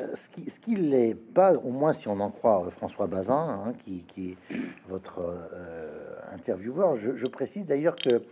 euh, 0.00 0.14
ce 0.14 0.58
qui 0.58 0.74
n'est 0.74 1.14
pas, 1.14 1.54
au 1.54 1.70
moins 1.70 1.92
si 1.92 2.08
on 2.08 2.18
en 2.20 2.30
croit 2.30 2.64
euh, 2.64 2.70
François 2.70 3.06
Bazin, 3.06 3.64
hein, 3.66 3.72
qui, 3.84 4.30
est 4.30 4.56
votre 4.88 5.18
euh, 5.20 6.14
intervieweur, 6.32 6.94
je, 6.94 7.26
précise 7.26 7.66
d'ailleurs 7.66 7.96
que 7.96 8.22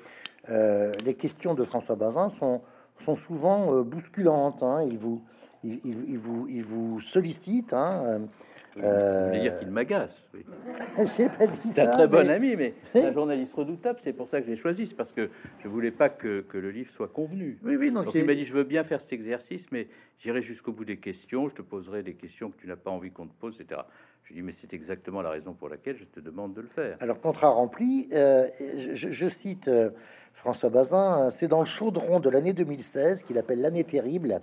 les 1.05 1.15
questions 1.15 1.55
de 1.55 1.63
François 1.65 1.97
Bazin 1.97 2.29
sont, 2.29 2.63
sont 2.99 3.15
souvent 3.15 3.83
bousculantes. 3.83 4.63
Hein. 4.63 4.83
il, 4.83 4.99
vous, 4.99 5.23
il, 5.63 6.19
vous, 6.19 6.47
il 6.49 6.65
vous 6.65 7.01
sollicite. 7.01 7.73
Hein, 7.73 8.23
euh... 8.79 9.31
dire 9.39 9.59
qu'il 9.59 9.71
m'agace. 9.71 10.29
Oui. 10.35 10.45
J'ai 11.17 11.29
pas 11.29 11.47
dit 11.47 11.59
C'est 11.73 11.83
un 11.83 11.91
très 11.91 12.09
bon 12.09 12.29
ami, 12.29 12.57
mais 12.57 12.75
un 12.95 13.13
journaliste 13.13 13.55
redoutable. 13.55 13.99
C'est 14.01 14.13
pour 14.13 14.29
ça 14.29 14.41
que 14.41 14.47
j'ai 14.47 14.57
choisi. 14.57 14.87
C'est 14.87 14.95
parce 14.95 15.13
que 15.13 15.31
je 15.59 15.69
voulais 15.69 15.91
pas 15.91 16.09
que, 16.09 16.41
que, 16.41 16.59
le 16.59 16.71
livre 16.71 16.91
soit 16.91 17.09
convenu. 17.09 17.59
Oui, 17.65 17.77
oui. 17.77 17.91
Donc, 17.91 18.15
il 18.15 18.25
m'a 18.25 18.35
dit 18.35 18.45
je 18.45 18.53
veux 18.53 18.65
bien 18.65 18.85
faire 18.85 19.01
cet 19.01 19.13
exercice, 19.13 19.67
mais 19.73 19.89
j'irai 20.19 20.43
jusqu'au 20.43 20.73
bout 20.73 20.85
des 20.85 20.99
questions. 20.99 21.49
Je 21.49 21.55
te 21.55 21.63
poserai 21.63 22.03
des 22.03 22.15
questions 22.15 22.51
que 22.51 22.57
tu 22.57 22.67
n'as 22.67 22.77
pas 22.77 22.91
envie 22.91 23.11
qu'on 23.11 23.27
te 23.27 23.35
pose, 23.39 23.61
etc. 23.61 23.83
Je 24.25 24.35
dis 24.35 24.43
mais 24.43 24.53
c'est 24.53 24.73
exactement 24.75 25.23
la 25.23 25.31
raison 25.31 25.55
pour 25.55 25.69
laquelle 25.69 25.97
je 25.97 26.05
te 26.05 26.21
demande 26.21 26.55
de 26.55 26.61
le 26.61 26.69
faire. 26.69 26.97
Alors 27.01 27.21
contrat 27.21 27.49
rempli. 27.49 28.09
Euh, 28.13 28.49
je, 28.95 29.11
je, 29.11 29.29
cite 29.29 29.69
euh, 29.69 29.91
François 30.33 30.71
Bazin. 30.71 31.31
C'est 31.31 31.49
dans 31.49 31.61
le 31.61 31.67
chaudron 31.67 32.21
de 32.21 32.31
l'année 32.31 32.53
2016 32.53 33.25
qu'il 33.25 33.39
appelle 33.39 33.61
l'année 33.61 33.85
terrible 33.85 34.33
euh, 34.33 34.39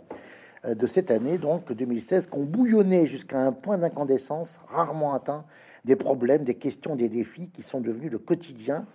de 0.65 0.87
cette 0.87 1.11
année, 1.11 1.37
donc 1.37 1.71
2016, 1.71 2.27
qu'on 2.27 2.45
bouillonnait 2.45 3.05
jusqu'à 3.05 3.39
un 3.39 3.51
point 3.51 3.77
d'incandescence 3.77 4.59
rarement 4.67 5.13
atteint 5.13 5.45
des 5.85 5.95
problèmes, 5.95 6.43
des 6.43 6.55
questions, 6.55 6.95
des 6.95 7.09
défis 7.09 7.49
qui 7.49 7.61
sont 7.61 7.79
devenus 7.79 8.11
le 8.11 8.19
quotidien 8.19 8.85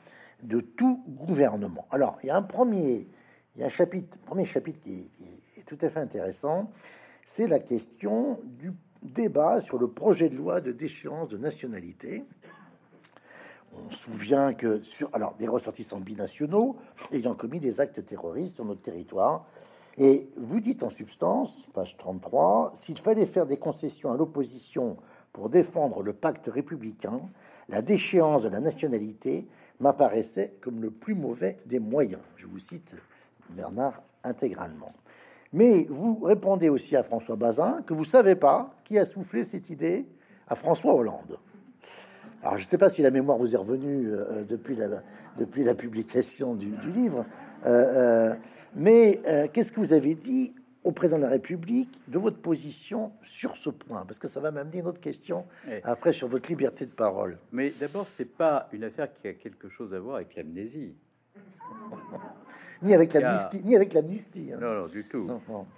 de 0.43 0.61
tout 0.61 1.03
gouvernement. 1.09 1.87
Alors, 1.91 2.19
il 2.23 2.27
y 2.27 2.31
a 2.31 2.37
un 2.37 2.43
premier, 2.43 3.09
il 3.55 3.61
y 3.61 3.63
a 3.63 3.67
un 3.67 3.71
chapitre, 3.71 4.19
premier 4.19 4.45
chapitre 4.45 4.81
qui, 4.81 5.11
est 5.57 5.65
tout 5.65 5.79
à 5.81 5.89
fait 5.89 6.01
intéressant, 6.01 6.71
c'est 7.25 7.47
la 7.47 7.59
question 7.59 8.41
du 8.45 8.73
débat 9.03 9.61
sur 9.61 9.79
le 9.79 9.89
projet 9.89 10.29
de 10.29 10.37
loi 10.37 10.61
de 10.61 10.73
déchéance 10.73 11.29
de 11.29 11.39
nationalité. 11.39 12.25
On 13.75 13.91
se 13.91 13.97
souvient 13.97 14.53
que 14.53 14.83
sur 14.83 15.09
alors 15.15 15.35
des 15.37 15.49
ressortissants 15.49 16.01
binationaux 16.01 16.77
ayant 17.13 17.35
commis 17.35 17.61
des 17.61 17.81
actes 17.81 18.05
terroristes 18.05 18.57
sur 18.57 18.65
notre 18.65 18.83
territoire 18.83 19.47
et 19.99 20.29
vous 20.37 20.61
dites 20.61 20.83
en 20.83 20.91
substance, 20.91 21.67
page 21.75 21.97
33, 21.97 22.73
s'il 22.75 22.99
fallait 22.99 23.27
faire 23.27 23.47
des 23.47 23.59
concessions 23.59 24.11
à 24.11 24.17
l'opposition 24.17 24.97
pour 25.33 25.49
défendre 25.49 26.03
le 26.03 26.13
pacte 26.13 26.47
républicain, 26.47 27.21
la 27.69 27.83
déchéance 27.83 28.43
de 28.43 28.49
la 28.49 28.61
nationalité 28.61 29.47
m'apparaissait 29.81 30.55
comme 30.61 30.81
le 30.81 30.91
plus 30.91 31.15
mauvais 31.15 31.59
des 31.67 31.79
moyens. 31.79 32.23
Je 32.37 32.47
vous 32.47 32.59
cite 32.59 32.95
Bernard 33.51 34.03
intégralement. 34.25 34.93
Mais 35.53 35.87
vous 35.91 36.19
répondez 36.23 36.69
aussi 36.69 36.97
à 36.97 37.03
François 37.03 37.37
Bazin 37.37 37.83
que 37.87 37.93
vous 37.93 38.05
savez 38.05 38.35
pas 38.35 38.75
qui 38.85 38.99
a 38.99 39.05
soufflé 39.05 39.45
cette 39.45 39.69
idée 39.69 40.07
à 40.49 40.55
François 40.55 40.95
Hollande. 40.95 41.39
Alors, 42.43 42.57
je 42.57 42.65
ne 42.65 42.69
sais 42.69 42.79
pas 42.79 42.91
si 42.91 43.03
la 43.03 43.11
mémoire 43.11 43.39
vous 43.39 43.55
est 43.55 43.59
revenue 43.59 44.09
euh, 44.09 44.43
depuis, 44.43 44.75
la, 44.75 44.89
depuis 45.39 45.63
la 45.63 45.75
publication 45.75 46.55
du, 46.55 46.75
livre, 46.93 47.25
euh, 47.67 48.35
mais 48.75 49.21
qu'est-ce 49.53 49.73
que 49.73 49.81
vous 49.81 49.93
avez 49.93 50.15
dit 50.15 50.55
au 50.85 50.93
président 50.93 51.19
de 51.19 51.23
la 51.23 51.29
République 51.29 52.03
de 52.09 52.19
votre 52.19 52.39
position 52.39 53.13
sur 53.23 53.57
ce 53.57 53.71
point? 53.71 54.05
Parce 54.05 54.19
que 54.19 54.29
ça 54.29 54.41
va 54.41 54.51
m'amener 54.51 54.79
une 54.79 54.87
autre 54.87 55.01
question 55.01 55.47
après 55.85 56.13
sur 56.13 56.29
votre 56.29 56.49
liberté 56.49 56.87
de 56.87 56.91
parole. 56.93 57.39
Mais 57.53 57.73
d'abord, 57.79 58.09
c'est 58.09 58.25
pas 58.25 58.69
une 58.73 58.85
affaire 58.85 59.13
qui 59.13 59.29
a 59.29 59.35
quelque 59.35 59.69
chose 59.69 59.95
à 59.95 60.01
voir 60.01 60.17
avec 60.17 60.35
l'amnésie. 60.35 60.95
ni 62.83 62.95
avec 62.95 63.13
l'amnistie, 63.13 63.63
ni 63.65 63.77
avec 63.77 63.93
l'amnistie. 63.93 64.51
Hein. 64.53 64.59
Non, 64.61 64.75
non, 64.83 64.87
du 64.87 65.05
tout. 65.05 65.29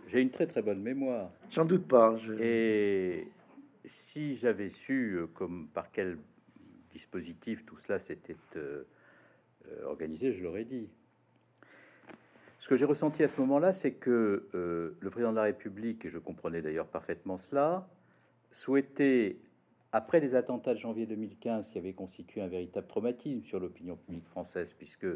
J'ai 0.08 0.20
une 0.20 0.30
très 0.30 0.46
très 0.46 0.62
bonne 0.62 0.82
mémoire. 0.82 1.30
J'en 1.50 1.64
doute 1.64 1.86
pas. 1.86 2.16
Et 2.40 3.28
si 3.84 4.34
j'avais 4.34 4.70
su, 4.70 5.16
euh, 5.16 5.26
comme 5.26 5.68
par 5.68 5.90
quel 5.90 6.18
dispositif 6.92 7.64
tout 7.66 7.78
cela 7.78 7.98
s'était 7.98 8.36
euh, 8.56 8.84
euh, 9.66 9.84
organisé, 9.84 10.32
je 10.32 10.42
l'aurais 10.42 10.64
dit. 10.64 10.88
Ce 12.64 12.68
que 12.70 12.76
j'ai 12.76 12.86
ressenti 12.86 13.22
à 13.22 13.28
ce 13.28 13.38
moment-là, 13.42 13.74
c'est 13.74 13.92
que 13.92 14.48
le 14.54 15.10
président 15.10 15.32
de 15.32 15.36
la 15.36 15.42
République, 15.42 16.06
et 16.06 16.08
je 16.08 16.18
comprenais 16.18 16.62
d'ailleurs 16.62 16.86
parfaitement 16.86 17.36
cela, 17.36 17.86
souhaitait, 18.52 19.36
après 19.92 20.18
les 20.18 20.34
attentats 20.34 20.72
de 20.72 20.78
janvier 20.78 21.04
2015 21.04 21.68
qui 21.68 21.76
avaient 21.76 21.92
constitué 21.92 22.40
un 22.40 22.48
véritable 22.48 22.86
traumatisme 22.86 23.42
sur 23.42 23.60
l'opinion 23.60 23.96
publique 23.96 24.26
française, 24.26 24.72
puisque 24.72 25.06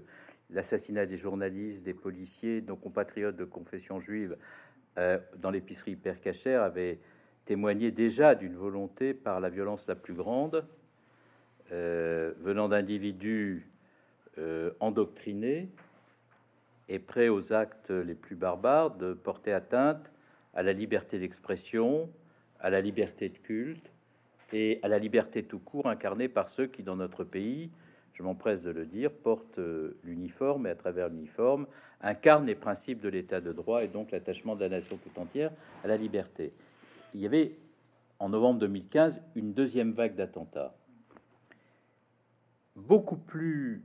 l'assassinat 0.51 1.07
des 1.07 1.17
journalistes, 1.17 1.85
des 1.85 1.95
policiers, 1.95 2.61
nos 2.61 2.77
compatriotes 2.77 3.37
de 3.37 3.47
confession 3.47 3.99
juive 3.99 4.37
dans 5.39 5.51
l'épicerie 5.51 5.97
Père 5.97 6.21
Cachère 6.21 6.63
avait 6.63 6.99
témoignait 7.47 7.93
déjà 7.93 8.35
d'une 8.35 8.57
volonté 8.57 9.15
par 9.15 9.41
la 9.41 9.49
violence 9.49 9.87
la 9.87 9.95
plus 9.95 10.13
grande, 10.13 10.67
euh, 11.73 12.35
venant 12.41 12.69
d'individus 12.69 13.71
euh, 14.37 14.71
endoctrinés 14.81 15.71
et 16.89 16.99
prêts 16.99 17.29
aux 17.29 17.53
actes 17.53 17.91
les 17.91 18.15
plus 18.15 18.37
barbares, 18.37 18.97
de 18.97 19.13
porter 19.13 19.53
atteinte 19.53 20.13
à 20.55 20.63
la 20.63 20.73
liberté 20.73 21.19
d'expression, 21.19 22.11
à 22.61 22.71
la 22.71 22.81
liberté 22.81 23.29
de 23.29 23.39
culte 23.39 23.93
et 24.53 24.81
à 24.83 24.89
la 24.89 24.99
liberté 24.99 25.43
tout 25.43 25.59
court 25.59 25.87
incarnée 25.87 26.29
par 26.29 26.49
ceux 26.49 26.67
qui, 26.67 26.83
dans 26.83 26.97
notre 26.97 27.25
pays, 27.25 27.71
je 28.19 28.25
m'empresse 28.25 28.65
de 28.65 28.71
le 28.73 28.85
dire, 28.85 29.13
portent 29.13 29.61
euh, 29.61 29.97
l'uniforme 30.03 30.67
et 30.67 30.71
à 30.71 30.75
travers 30.75 31.09
l'uniforme 31.09 31.69
incarnent 32.01 32.47
les 32.47 32.57
principes 32.57 33.01
de 33.01 33.09
l'état 33.09 33.41
de 33.41 33.53
droit 33.53 33.85
et 33.85 33.89
donc 33.89 34.11
l'attachement 34.11 34.57
de 34.57 34.61
la 34.61 34.69
nation 34.69 34.97
tout 34.97 35.21
entière 35.21 35.53
à 35.85 35.87
la 35.87 35.97
liberté. 35.97 36.53
Il 37.15 37.21
y 37.21 37.27
avait 37.27 37.55
en 38.19 38.29
novembre 38.29 38.59
2015 38.59 39.21
une 39.37 39.53
deuxième 39.53 39.93
vague 39.93 40.17
d'attentats, 40.17 40.75
beaucoup 42.75 43.17
plus 43.17 43.85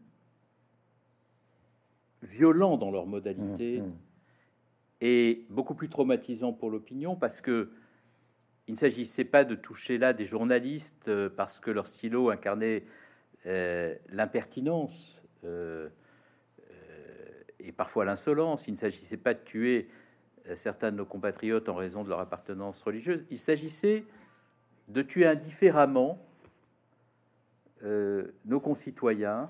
violents 2.24 2.78
dans 2.78 2.92
leur 2.92 3.06
modalité 3.06 3.82
mmh, 3.82 3.86
mmh. 3.86 3.98
et 5.02 5.46
beaucoup 5.50 5.76
plus 5.76 5.90
traumatisants 5.90 6.54
pour 6.54 6.70
l'opinion 6.72 7.16
parce 7.16 7.42
que 7.42 7.72
il 8.68 8.74
ne 8.74 8.78
s'agissait 8.78 9.26
pas 9.26 9.44
de 9.44 9.56
toucher 9.56 9.98
là 9.98 10.14
des 10.14 10.26
journalistes 10.26 11.10
euh, 11.10 11.30
parce 11.30 11.60
que 11.60 11.70
leur 11.72 11.88
stylo 11.88 12.30
incarnait 12.30 12.86
euh, 13.46 13.96
l'impertinence 14.10 15.22
euh, 15.44 15.90
et 17.60 17.72
parfois 17.72 18.06
l'insolence. 18.06 18.68
Il 18.68 18.72
ne 18.72 18.78
s'agissait 18.78 19.18
pas 19.18 19.34
de 19.34 19.40
tuer 19.40 19.90
certains 20.56 20.92
de 20.92 20.98
nos 20.98 21.06
compatriotes 21.06 21.70
en 21.70 21.76
raison 21.76 22.04
de 22.04 22.10
leur 22.10 22.20
appartenance 22.20 22.82
religieuse. 22.84 23.26
Il 23.30 23.38
s'agissait 23.38 24.04
de 24.90 25.02
tuer 25.02 25.26
indifféremment 25.26 26.20
nos 27.82 28.60
concitoyens 28.60 29.50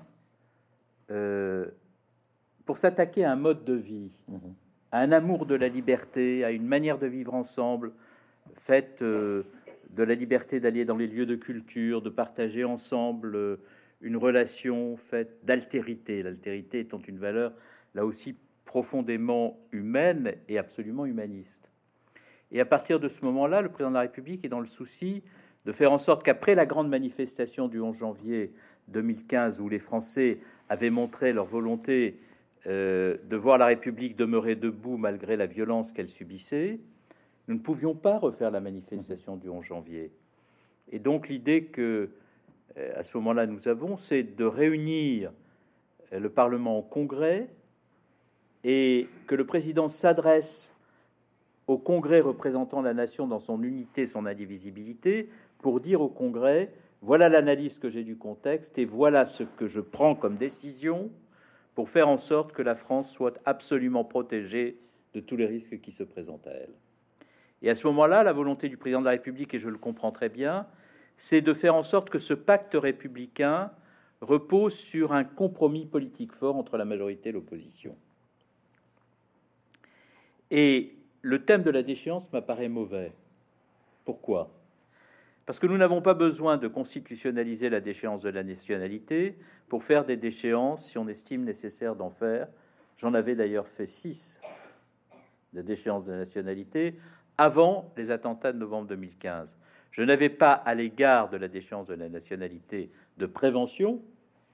pour 2.64 2.76
s'attaquer 2.76 3.24
à 3.24 3.32
un 3.32 3.36
mode 3.36 3.64
de 3.64 3.74
vie, 3.74 4.10
à 4.92 5.00
un 5.00 5.12
amour 5.12 5.46
de 5.46 5.54
la 5.54 5.68
liberté, 5.68 6.44
à 6.44 6.50
une 6.50 6.66
manière 6.66 6.98
de 6.98 7.06
vivre 7.06 7.34
ensemble, 7.34 7.92
faite 8.54 9.02
de 9.02 9.44
la 9.96 10.14
liberté 10.14 10.60
d'aller 10.60 10.84
dans 10.84 10.96
les 10.96 11.06
lieux 11.06 11.26
de 11.26 11.36
culture, 11.36 12.02
de 12.02 12.10
partager 12.10 12.64
ensemble 12.64 13.58
une 14.00 14.16
relation 14.16 14.96
faite 14.96 15.38
d'altérité, 15.44 16.22
l'altérité 16.22 16.80
étant 16.80 17.00
une 17.06 17.18
valeur 17.18 17.52
là 17.94 18.04
aussi 18.04 18.36
profondément 18.64 19.58
humaine 19.72 20.34
et 20.48 20.58
absolument 20.58 21.06
humaniste. 21.06 21.70
Et 22.50 22.60
à 22.60 22.64
partir 22.64 23.00
de 23.00 23.08
ce 23.08 23.24
moment-là, 23.24 23.62
le 23.62 23.68
président 23.68 23.90
de 23.90 23.94
la 23.94 24.00
République 24.00 24.44
est 24.44 24.48
dans 24.48 24.60
le 24.60 24.66
souci 24.66 25.22
de 25.64 25.72
faire 25.72 25.92
en 25.92 25.98
sorte 25.98 26.22
qu'après 26.22 26.54
la 26.54 26.66
grande 26.66 26.88
manifestation 26.88 27.68
du 27.68 27.80
11 27.80 27.96
janvier 27.96 28.52
2015, 28.88 29.60
où 29.60 29.68
les 29.68 29.78
Français 29.78 30.40
avaient 30.68 30.90
montré 30.90 31.32
leur 31.32 31.46
volonté 31.46 32.20
euh, 32.66 33.16
de 33.24 33.36
voir 33.36 33.58
la 33.58 33.66
République 33.66 34.16
demeurer 34.16 34.56
debout 34.56 34.96
malgré 34.96 35.36
la 35.36 35.46
violence 35.46 35.92
qu'elle 35.92 36.08
subissait, 36.08 36.80
nous 37.46 37.54
ne 37.54 37.60
pouvions 37.60 37.94
pas 37.94 38.18
refaire 38.18 38.50
la 38.50 38.60
manifestation 38.60 39.36
du 39.36 39.50
11 39.50 39.64
janvier. 39.64 40.12
Et 40.90 40.98
donc 40.98 41.28
l'idée 41.28 41.64
que, 41.64 42.10
euh, 42.78 42.92
à 42.94 43.02
ce 43.02 43.16
moment-là, 43.18 43.46
nous 43.46 43.68
avons, 43.68 43.96
c'est 43.96 44.22
de 44.22 44.44
réunir 44.44 45.30
euh, 46.12 46.20
le 46.20 46.30
Parlement 46.30 46.78
au 46.78 46.82
Congrès, 46.82 47.48
et 48.64 49.08
que 49.26 49.34
le 49.34 49.44
président 49.44 49.90
s'adresse 49.90 50.74
au 51.66 51.76
Congrès 51.76 52.20
représentant 52.20 52.80
la 52.80 52.94
nation 52.94 53.26
dans 53.26 53.40
son 53.40 53.62
unité, 53.62 54.06
son 54.06 54.24
indivisibilité, 54.24 55.28
pour 55.58 55.80
dire 55.80 56.00
au 56.00 56.08
Congrès, 56.08 56.72
voilà 57.02 57.28
l'analyse 57.28 57.78
que 57.78 57.90
j'ai 57.90 58.04
du 58.04 58.16
contexte 58.16 58.78
et 58.78 58.86
voilà 58.86 59.26
ce 59.26 59.42
que 59.42 59.68
je 59.68 59.80
prends 59.80 60.14
comme 60.14 60.36
décision 60.36 61.10
pour 61.74 61.88
faire 61.88 62.08
en 62.08 62.18
sorte 62.18 62.52
que 62.52 62.62
la 62.62 62.74
France 62.74 63.10
soit 63.10 63.40
absolument 63.44 64.04
protégée 64.04 64.78
de 65.12 65.20
tous 65.20 65.36
les 65.36 65.46
risques 65.46 65.80
qui 65.80 65.92
se 65.92 66.02
présentent 66.02 66.46
à 66.46 66.52
elle. 66.52 66.74
Et 67.62 67.70
à 67.70 67.74
ce 67.74 67.86
moment-là, 67.86 68.22
la 68.22 68.32
volonté 68.32 68.68
du 68.68 68.76
président 68.76 69.00
de 69.00 69.06
la 69.06 69.12
République, 69.12 69.54
et 69.54 69.58
je 69.58 69.68
le 69.68 69.78
comprends 69.78 70.12
très 70.12 70.28
bien, 70.28 70.66
c'est 71.16 71.40
de 71.40 71.54
faire 71.54 71.74
en 71.74 71.82
sorte 71.82 72.10
que 72.10 72.18
ce 72.18 72.34
pacte 72.34 72.74
républicain 72.74 73.70
repose 74.20 74.74
sur 74.74 75.12
un 75.12 75.24
compromis 75.24 75.86
politique 75.86 76.32
fort 76.32 76.56
entre 76.56 76.76
la 76.76 76.84
majorité 76.84 77.30
et 77.30 77.32
l'opposition. 77.32 77.96
Et 80.50 80.94
le 81.22 81.44
thème 81.44 81.62
de 81.62 81.70
la 81.70 81.82
déchéance 81.82 82.32
m'apparaît 82.32 82.68
mauvais. 82.68 83.12
Pourquoi? 84.04 84.50
Parce 85.46 85.58
que 85.58 85.66
nous 85.66 85.76
n'avons 85.76 86.00
pas 86.00 86.14
besoin 86.14 86.56
de 86.56 86.68
constitutionnaliser 86.68 87.68
la 87.68 87.80
déchéance 87.80 88.22
de 88.22 88.30
la 88.30 88.42
nationalité 88.42 89.36
pour 89.68 89.84
faire 89.84 90.04
des 90.04 90.16
déchéances 90.16 90.86
si 90.86 90.98
on 90.98 91.06
estime 91.06 91.44
nécessaire 91.44 91.96
d'en 91.96 92.10
faire. 92.10 92.48
J'en 92.96 93.12
avais 93.12 93.34
d'ailleurs 93.34 93.68
fait 93.68 93.86
six 93.86 94.40
de 95.52 95.62
déchéance 95.62 96.04
de 96.04 96.12
nationalité 96.12 96.96
avant 97.36 97.92
les 97.96 98.10
attentats 98.10 98.52
de 98.52 98.58
novembre 98.58 98.88
2015. 98.88 99.56
Je 99.90 100.02
n'avais 100.02 100.28
pas 100.28 100.52
à 100.52 100.74
l'égard 100.74 101.28
de 101.28 101.36
la 101.36 101.48
déchéance 101.48 101.86
de 101.86 101.94
la 101.94 102.08
nationalité 102.08 102.90
de 103.18 103.26
prévention, 103.26 104.02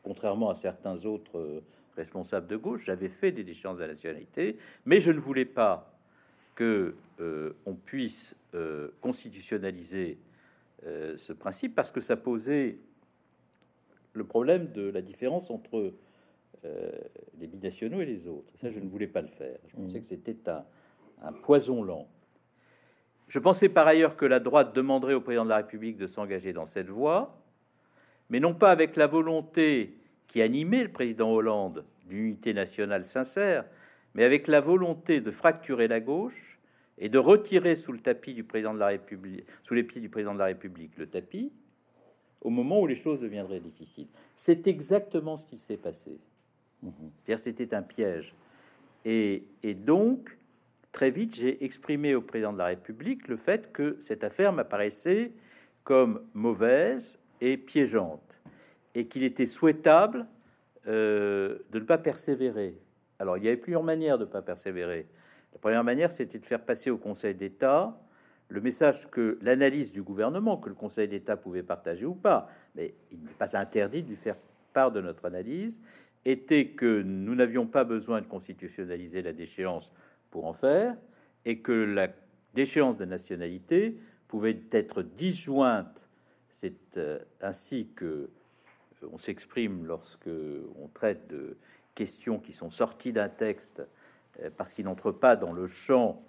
contrairement 0.02 0.50
à 0.50 0.54
certains 0.54 1.04
autres 1.04 1.38
euh, 1.38 1.64
responsables 1.96 2.46
de 2.46 2.56
gauche, 2.56 2.84
j'avais 2.86 3.08
fait 3.08 3.32
des 3.32 3.44
déchéances 3.44 3.76
de 3.76 3.82
la 3.82 3.88
nationalité, 3.88 4.56
mais 4.84 5.00
je 5.00 5.10
ne 5.10 5.18
voulais 5.18 5.44
pas 5.44 5.98
que 6.54 6.94
euh, 7.20 7.54
on 7.64 7.74
puisse 7.74 8.36
euh, 8.54 8.88
constitutionnaliser 9.00 10.18
euh, 10.86 11.16
ce 11.16 11.32
principe 11.32 11.74
parce 11.74 11.90
que 11.90 12.00
ça 12.00 12.16
posait 12.16 12.78
le 14.12 14.24
problème 14.24 14.72
de 14.72 14.82
la 14.82 15.02
différence 15.02 15.50
entre 15.50 15.94
les 17.38 17.46
binationaux 17.46 18.02
et 18.02 18.04
les 18.04 18.26
autres. 18.26 18.52
Ça, 18.54 18.68
je 18.68 18.80
ne 18.80 18.88
voulais 18.88 19.06
pas 19.06 19.22
le 19.22 19.28
faire. 19.28 19.56
Je 19.68 19.76
pensais 19.76 19.96
mmh. 19.96 20.00
que 20.02 20.06
c'était 20.06 20.50
un, 20.50 20.62
un 21.22 21.32
poison 21.32 21.82
lent. 21.82 22.06
Je 23.28 23.38
pensais 23.38 23.68
par 23.68 23.86
ailleurs 23.86 24.16
que 24.16 24.26
la 24.26 24.40
droite 24.40 24.74
demanderait 24.74 25.14
au 25.14 25.20
président 25.20 25.44
de 25.44 25.50
la 25.50 25.58
République 25.58 25.96
de 25.96 26.06
s'engager 26.06 26.52
dans 26.52 26.66
cette 26.66 26.88
voie, 26.88 27.40
mais 28.28 28.40
non 28.40 28.54
pas 28.54 28.70
avec 28.70 28.96
la 28.96 29.06
volonté 29.06 29.96
qui 30.26 30.42
animait 30.42 30.82
le 30.82 30.92
président 30.92 31.30
Hollande 31.30 31.84
d'unité 32.06 32.54
nationale 32.54 33.04
sincère, 33.04 33.64
mais 34.14 34.24
avec 34.24 34.48
la 34.48 34.60
volonté 34.60 35.20
de 35.20 35.30
fracturer 35.30 35.86
la 35.86 36.00
gauche 36.00 36.49
et 37.00 37.08
de 37.08 37.18
retirer 37.18 37.76
sous 37.76 37.92
le 37.92 37.98
tapis 37.98 38.34
du 38.34 38.44
président 38.44 38.74
de 38.74 38.78
la 38.78 38.88
République, 38.88 39.46
sous 39.64 39.74
les 39.74 39.82
pieds 39.82 40.00
du 40.00 40.10
président 40.10 40.34
de 40.34 40.38
la 40.38 40.44
République, 40.44 40.96
le 40.98 41.06
tapis, 41.06 41.50
au 42.42 42.50
moment 42.50 42.80
où 42.80 42.86
les 42.86 42.96
choses 42.96 43.20
deviendraient 43.20 43.60
difficiles. 43.60 44.06
C'est 44.34 44.66
exactement 44.66 45.36
ce 45.36 45.46
qui 45.46 45.58
s'est 45.58 45.78
passé. 45.78 46.18
C'est-à-dire, 47.18 47.40
c'était 47.40 47.74
un 47.74 47.82
piège. 47.82 48.34
Et, 49.04 49.44
et 49.62 49.74
donc, 49.74 50.38
très 50.92 51.10
vite, 51.10 51.34
j'ai 51.34 51.64
exprimé 51.64 52.14
au 52.14 52.22
président 52.22 52.52
de 52.52 52.58
la 52.58 52.66
République 52.66 53.28
le 53.28 53.36
fait 53.36 53.72
que 53.72 53.96
cette 54.00 54.22
affaire 54.22 54.52
m'apparaissait 54.52 55.32
comme 55.84 56.22
mauvaise 56.34 57.18
et 57.40 57.56
piégeante, 57.56 58.40
et 58.94 59.06
qu'il 59.06 59.22
était 59.22 59.46
souhaitable 59.46 60.26
euh, 60.86 61.58
de 61.70 61.78
ne 61.78 61.84
pas 61.84 61.98
persévérer. 61.98 62.78
Alors, 63.18 63.38
il 63.38 63.44
y 63.44 63.48
avait 63.48 63.56
plusieurs 63.56 63.82
manières 63.82 64.18
de 64.18 64.24
ne 64.24 64.30
pas 64.30 64.42
persévérer. 64.42 65.06
La 65.52 65.58
première 65.58 65.84
manière, 65.84 66.12
c'était 66.12 66.38
de 66.38 66.44
faire 66.44 66.64
passer 66.64 66.90
au 66.90 66.98
Conseil 66.98 67.34
d'État 67.34 68.00
le 68.48 68.60
message 68.60 69.08
que 69.10 69.38
l'analyse 69.42 69.92
du 69.92 70.02
gouvernement, 70.02 70.56
que 70.56 70.68
le 70.68 70.74
Conseil 70.74 71.06
d'État 71.06 71.36
pouvait 71.36 71.62
partager 71.62 72.04
ou 72.04 72.14
pas, 72.14 72.46
mais 72.74 72.94
il 73.12 73.22
n'est 73.22 73.30
pas 73.30 73.56
interdit 73.56 74.02
de 74.02 74.08
lui 74.08 74.16
faire 74.16 74.36
part 74.72 74.90
de 74.90 75.00
notre 75.00 75.24
analyse, 75.26 75.80
était 76.24 76.68
que 76.70 77.02
nous 77.02 77.34
n'avions 77.34 77.66
pas 77.66 77.84
besoin 77.84 78.20
de 78.20 78.26
constitutionnaliser 78.26 79.22
la 79.22 79.32
déchéance 79.32 79.92
pour 80.30 80.46
en 80.46 80.52
faire, 80.52 80.96
et 81.44 81.60
que 81.60 81.72
la 81.72 82.08
déchéance 82.54 82.96
de 82.96 83.04
nationalité 83.04 83.98
pouvait 84.28 84.60
être 84.72 85.02
disjointe. 85.02 86.08
C'est 86.48 86.98
euh, 86.98 87.20
ainsi 87.40 87.88
que 87.94 88.04
euh, 89.02 89.08
on 89.12 89.18
s'exprime 89.18 89.86
lorsque 89.86 90.28
on 90.76 90.88
traite 90.88 91.28
de 91.28 91.56
questions 91.94 92.38
qui 92.38 92.52
sont 92.52 92.70
sorties 92.70 93.12
d'un 93.12 93.28
texte 93.28 93.82
parce 94.56 94.74
qu'ils 94.74 94.84
n'entrent 94.84 95.12
pas 95.12 95.36
dans 95.36 95.52
le 95.52 95.66
champ 95.66 96.22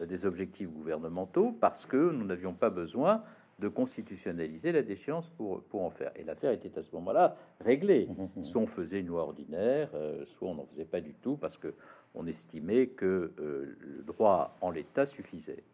des 0.00 0.26
objectifs 0.26 0.70
gouvernementaux, 0.70 1.52
parce 1.52 1.86
que 1.86 2.10
nous 2.10 2.24
n'avions 2.24 2.54
pas 2.54 2.70
besoin 2.70 3.22
de 3.58 3.66
constitutionnaliser 3.66 4.70
la 4.70 4.82
déchéance 4.82 5.30
pour, 5.30 5.62
pour 5.64 5.82
en 5.82 5.90
faire. 5.90 6.12
Et 6.14 6.22
l'affaire 6.22 6.52
était 6.52 6.78
à 6.78 6.82
ce 6.82 6.94
moment-là 6.94 7.36
réglée. 7.60 8.06
Mmh, 8.06 8.40
mmh. 8.40 8.44
Soit 8.44 8.62
on 8.62 8.66
faisait 8.68 9.00
une 9.00 9.08
loi 9.08 9.22
ordinaire, 9.22 9.90
soit 10.24 10.48
on 10.48 10.54
n'en 10.54 10.66
faisait 10.66 10.84
pas 10.84 11.00
du 11.00 11.14
tout, 11.14 11.36
parce 11.36 11.58
que 11.58 11.74
on 12.14 12.26
estimait 12.26 12.86
que 12.86 13.32
le 13.36 14.02
droit 14.04 14.56
en 14.60 14.70
l'état 14.70 15.06
suffisait. 15.06 15.64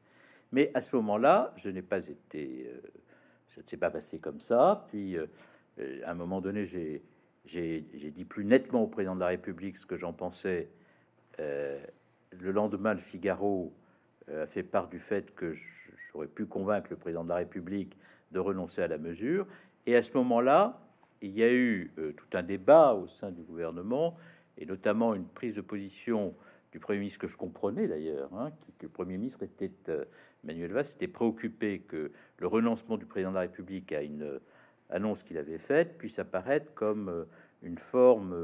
Mais 0.55 0.71
à 0.73 0.81
ce 0.81 0.95
moment-là, 0.95 1.53
je 1.57 1.69
n'ai 1.69 1.83
pas 1.83 2.07
été, 2.07 2.69
euh, 2.69 2.81
ça 3.57 3.61
ne 3.61 3.67
s'est 3.67 3.77
pas 3.77 3.91
passé 3.91 4.21
comme 4.21 4.39
ça. 4.39 4.87
Puis, 4.89 5.17
euh, 5.17 5.27
euh, 5.81 6.01
à 6.05 6.13
un 6.13 6.15
moment 6.15 6.41
donné, 6.41 6.65
j'ai 6.65 7.81
dit 7.83 8.25
plus 8.25 8.45
nettement 8.45 8.85
au 8.85 8.87
président 8.87 9.17
de 9.17 9.21
la 9.21 9.27
République 9.27 9.77
ce 9.77 9.85
que 9.85 9.97
j'en 9.97 10.13
pensais. 10.13 10.71
Le 11.39 12.51
lendemain, 12.51 12.95
le 12.95 13.01
Figaro 13.01 13.73
a 14.31 14.47
fait 14.47 14.63
part 14.63 14.89
du 14.89 14.99
fait 14.99 15.35
que 15.35 15.53
j'aurais 16.13 16.27
pu 16.27 16.47
convaincre 16.47 16.89
le 16.91 16.97
président 16.97 17.25
de 17.25 17.29
la 17.29 17.37
République 17.37 17.99
de 18.33 18.39
renoncer 18.39 18.83
à 18.83 18.89
la 18.89 18.99
mesure. 18.99 19.47
Et 19.87 19.97
à 19.97 20.03
ce 20.03 20.13
moment-là, 20.17 20.81
il 21.21 21.37
y 21.37 21.43
a 21.43 21.53
eu 21.53 21.93
tout 22.17 22.37
un 22.37 22.43
débat 22.43 22.95
au 22.95 23.07
sein 23.07 23.31
du 23.31 23.43
gouvernement, 23.43 24.17
et 24.59 24.67
notamment 24.67 25.15
une 25.15 25.27
prise 25.27 25.55
de 25.55 25.61
position 25.61 26.35
du 26.73 26.81
Premier 26.81 26.99
ministre 26.99 27.21
que 27.21 27.29
je 27.29 27.37
comprenais 27.37 27.87
d'ailleurs, 27.87 28.33
hein, 28.35 28.51
que 28.79 28.87
le 28.87 28.89
Premier 28.89 29.17
ministre 29.17 29.43
était 29.43 29.71
Manuel 30.45 30.73
Valls 30.73 30.87
s'était 30.87 31.09
préoccupé 31.09 31.81
que 31.81 32.13
le 32.39 32.47
renoncement 32.47 32.97
du 32.97 33.07
président 33.07 33.31
de 33.31 33.37
la 33.37 33.43
République 33.43 33.93
à 33.93 34.03
une 34.03 34.23
euh, 34.23 34.39
annonce 34.91 35.23
qu'il 35.23 35.39
avait 35.39 35.59
faite 35.59 35.97
puisse 35.99 36.19
apparaître 36.19 36.73
comme 36.75 37.09
euh, 37.09 37.25
une 37.63 37.79
forme 37.79 38.35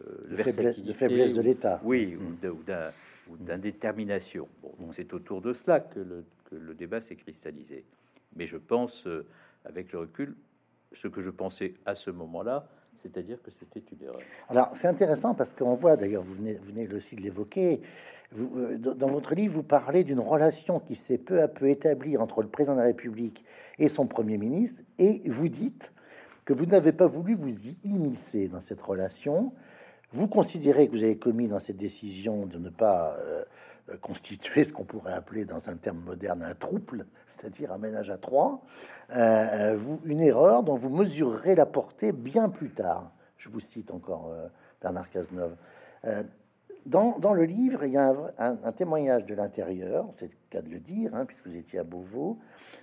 euh, 0.00 0.36
de, 0.36 0.92
faiblesse, 0.92 1.34
de 1.34 1.42
l'État. 1.42 1.80
Oui, 1.84 2.16
mm. 2.16 2.48
ou 3.30 3.36
d'indétermination. 3.36 4.48
Bon, 4.62 4.72
donc 4.80 4.94
c'est 4.94 5.12
autour 5.12 5.40
de 5.40 5.52
cela 5.52 5.80
que 5.80 6.00
le, 6.00 6.24
que 6.48 6.54
le 6.54 6.74
débat 6.74 7.00
s'est 7.00 7.16
cristallisé. 7.16 7.84
Mais 8.36 8.46
je 8.46 8.56
pense, 8.56 9.06
avec 9.64 9.92
le 9.92 10.00
recul, 10.00 10.34
ce 10.92 11.08
que 11.08 11.20
je 11.20 11.30
pensais 11.30 11.74
à 11.84 11.94
ce 11.94 12.10
moment-là, 12.10 12.66
c'est-à-dire 12.96 13.42
que 13.42 13.50
c'était 13.50 13.82
une 13.92 14.06
erreur. 14.06 14.20
Alors, 14.48 14.70
c'est 14.74 14.88
intéressant 14.88 15.34
parce 15.34 15.54
qu'on 15.54 15.74
voit, 15.74 15.96
d'ailleurs, 15.96 16.22
vous 16.22 16.34
venez, 16.34 16.54
vous 16.54 16.72
venez 16.72 16.92
aussi 16.94 17.16
de 17.16 17.22
l'évoquer, 17.22 17.80
euh, 18.38 18.78
dans 18.78 19.08
votre 19.08 19.34
livre, 19.34 19.54
vous 19.54 19.62
parlez 19.62 20.04
d'une 20.04 20.20
relation 20.20 20.80
qui 20.80 20.96
s'est 20.96 21.18
peu 21.18 21.42
à 21.42 21.48
peu 21.48 21.68
établie 21.68 22.16
entre 22.16 22.42
le 22.42 22.48
président 22.48 22.74
de 22.74 22.80
la 22.80 22.86
République 22.86 23.44
et 23.78 23.88
son 23.88 24.06
Premier 24.06 24.38
ministre, 24.38 24.82
et 24.98 25.22
vous 25.26 25.48
dites 25.48 25.92
que 26.44 26.52
vous 26.52 26.66
n'avez 26.66 26.92
pas 26.92 27.06
voulu 27.06 27.34
vous 27.34 27.68
y 27.68 27.76
immiscer 27.84 28.48
dans 28.48 28.60
cette 28.60 28.82
relation. 28.82 29.52
Vous 30.12 30.28
considérez 30.28 30.86
que 30.86 30.92
vous 30.92 31.02
avez 31.02 31.18
commis 31.18 31.48
dans 31.48 31.58
cette 31.58 31.76
décision 31.76 32.46
de 32.46 32.58
ne 32.58 32.68
pas 32.68 33.16
euh, 33.18 33.44
constituer 34.00 34.64
ce 34.64 34.72
qu'on 34.72 34.84
pourrait 34.84 35.14
appeler 35.14 35.44
dans 35.44 35.68
un 35.68 35.76
terme 35.76 36.00
moderne 36.00 36.42
un 36.42 36.54
trouble, 36.54 37.06
c'est-à-dire 37.26 37.72
un 37.72 37.78
ménage 37.78 38.10
à 38.10 38.18
trois, 38.18 38.62
euh, 39.16 39.74
vous, 39.76 40.00
une 40.04 40.20
erreur 40.20 40.62
dont 40.62 40.76
vous 40.76 40.90
mesurerez 40.90 41.54
la 41.54 41.66
portée 41.66 42.12
bien 42.12 42.48
plus 42.48 42.70
tard. 42.70 43.12
Je 43.38 43.48
vous 43.48 43.60
cite 43.60 43.90
encore 43.90 44.32
Bernard 44.80 45.10
Cazeneuve. 45.10 45.56
Dans, 46.86 47.32
le 47.32 47.44
livre, 47.44 47.84
il 47.84 47.92
y 47.92 47.96
a 47.96 48.12
un, 48.38 48.72
témoignage 48.72 49.24
de 49.24 49.34
l'intérieur, 49.34 50.08
c'est 50.16 50.26
le 50.26 50.36
cas 50.50 50.62
de 50.62 50.68
le 50.68 50.80
dire, 50.80 51.14
hein, 51.14 51.26
puisque 51.26 51.46
vous 51.46 51.56
étiez 51.56 51.78
à 51.78 51.84
Beauvau, 51.84 52.38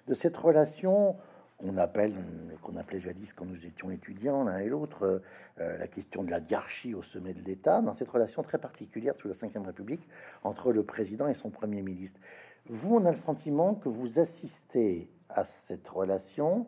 de 0.08 0.14
cette 0.14 0.38
relation 0.38 1.18
qu'on 1.60 1.78
appelle, 1.78 2.14
qu'on 2.62 2.78
appelait 2.78 3.00
jadis 3.00 3.34
quand 3.34 3.46
nous 3.46 3.66
étions 3.66 3.90
étudiants 3.90 4.44
l'un 4.44 4.60
et 4.60 4.70
l'autre, 4.70 5.22
euh, 5.60 5.78
la 5.78 5.88
question 5.88 6.24
de 6.24 6.32
la 6.32 6.40
diarchie 6.40 6.96
au 6.96 7.04
sommet 7.04 7.34
de 7.34 7.42
l'État, 7.44 7.82
dans 7.82 7.94
cette 7.94 8.10
relation 8.10 8.42
très 8.42 8.58
particulière 8.58 9.14
sous 9.18 9.28
la 9.28 9.34
Ve 9.34 9.66
République 9.66 10.08
entre 10.44 10.72
le 10.72 10.84
président 10.84 11.28
et 11.28 11.34
son 11.34 11.50
premier 11.50 11.82
ministre. 11.82 12.20
Vous, 12.68 12.96
on 12.96 13.06
a 13.06 13.12
le 13.12 13.18
sentiment 13.18 13.76
que 13.76 13.90
vous 13.90 14.20
assistez 14.20 15.10
à 15.30 15.46
cette 15.46 15.88
relation 15.88 16.66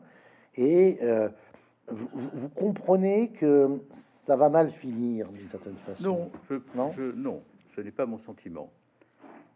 et 0.56 1.00
euh, 1.02 1.30
vous, 1.88 2.50
comprenez 2.50 3.32
que 3.32 3.82
ça 3.96 4.36
va 4.36 4.50
mal 4.50 4.70
finir 4.70 5.30
d'une 5.30 5.50
certaine 5.50 5.78
façon. 5.78 6.04
Non, 6.04 6.32
je, 6.50 6.56
non, 6.76 6.94
non 7.16 7.44
ce 7.76 7.82
n'est 7.82 7.92
pas 7.92 8.06
mon 8.06 8.18
sentiment. 8.18 8.70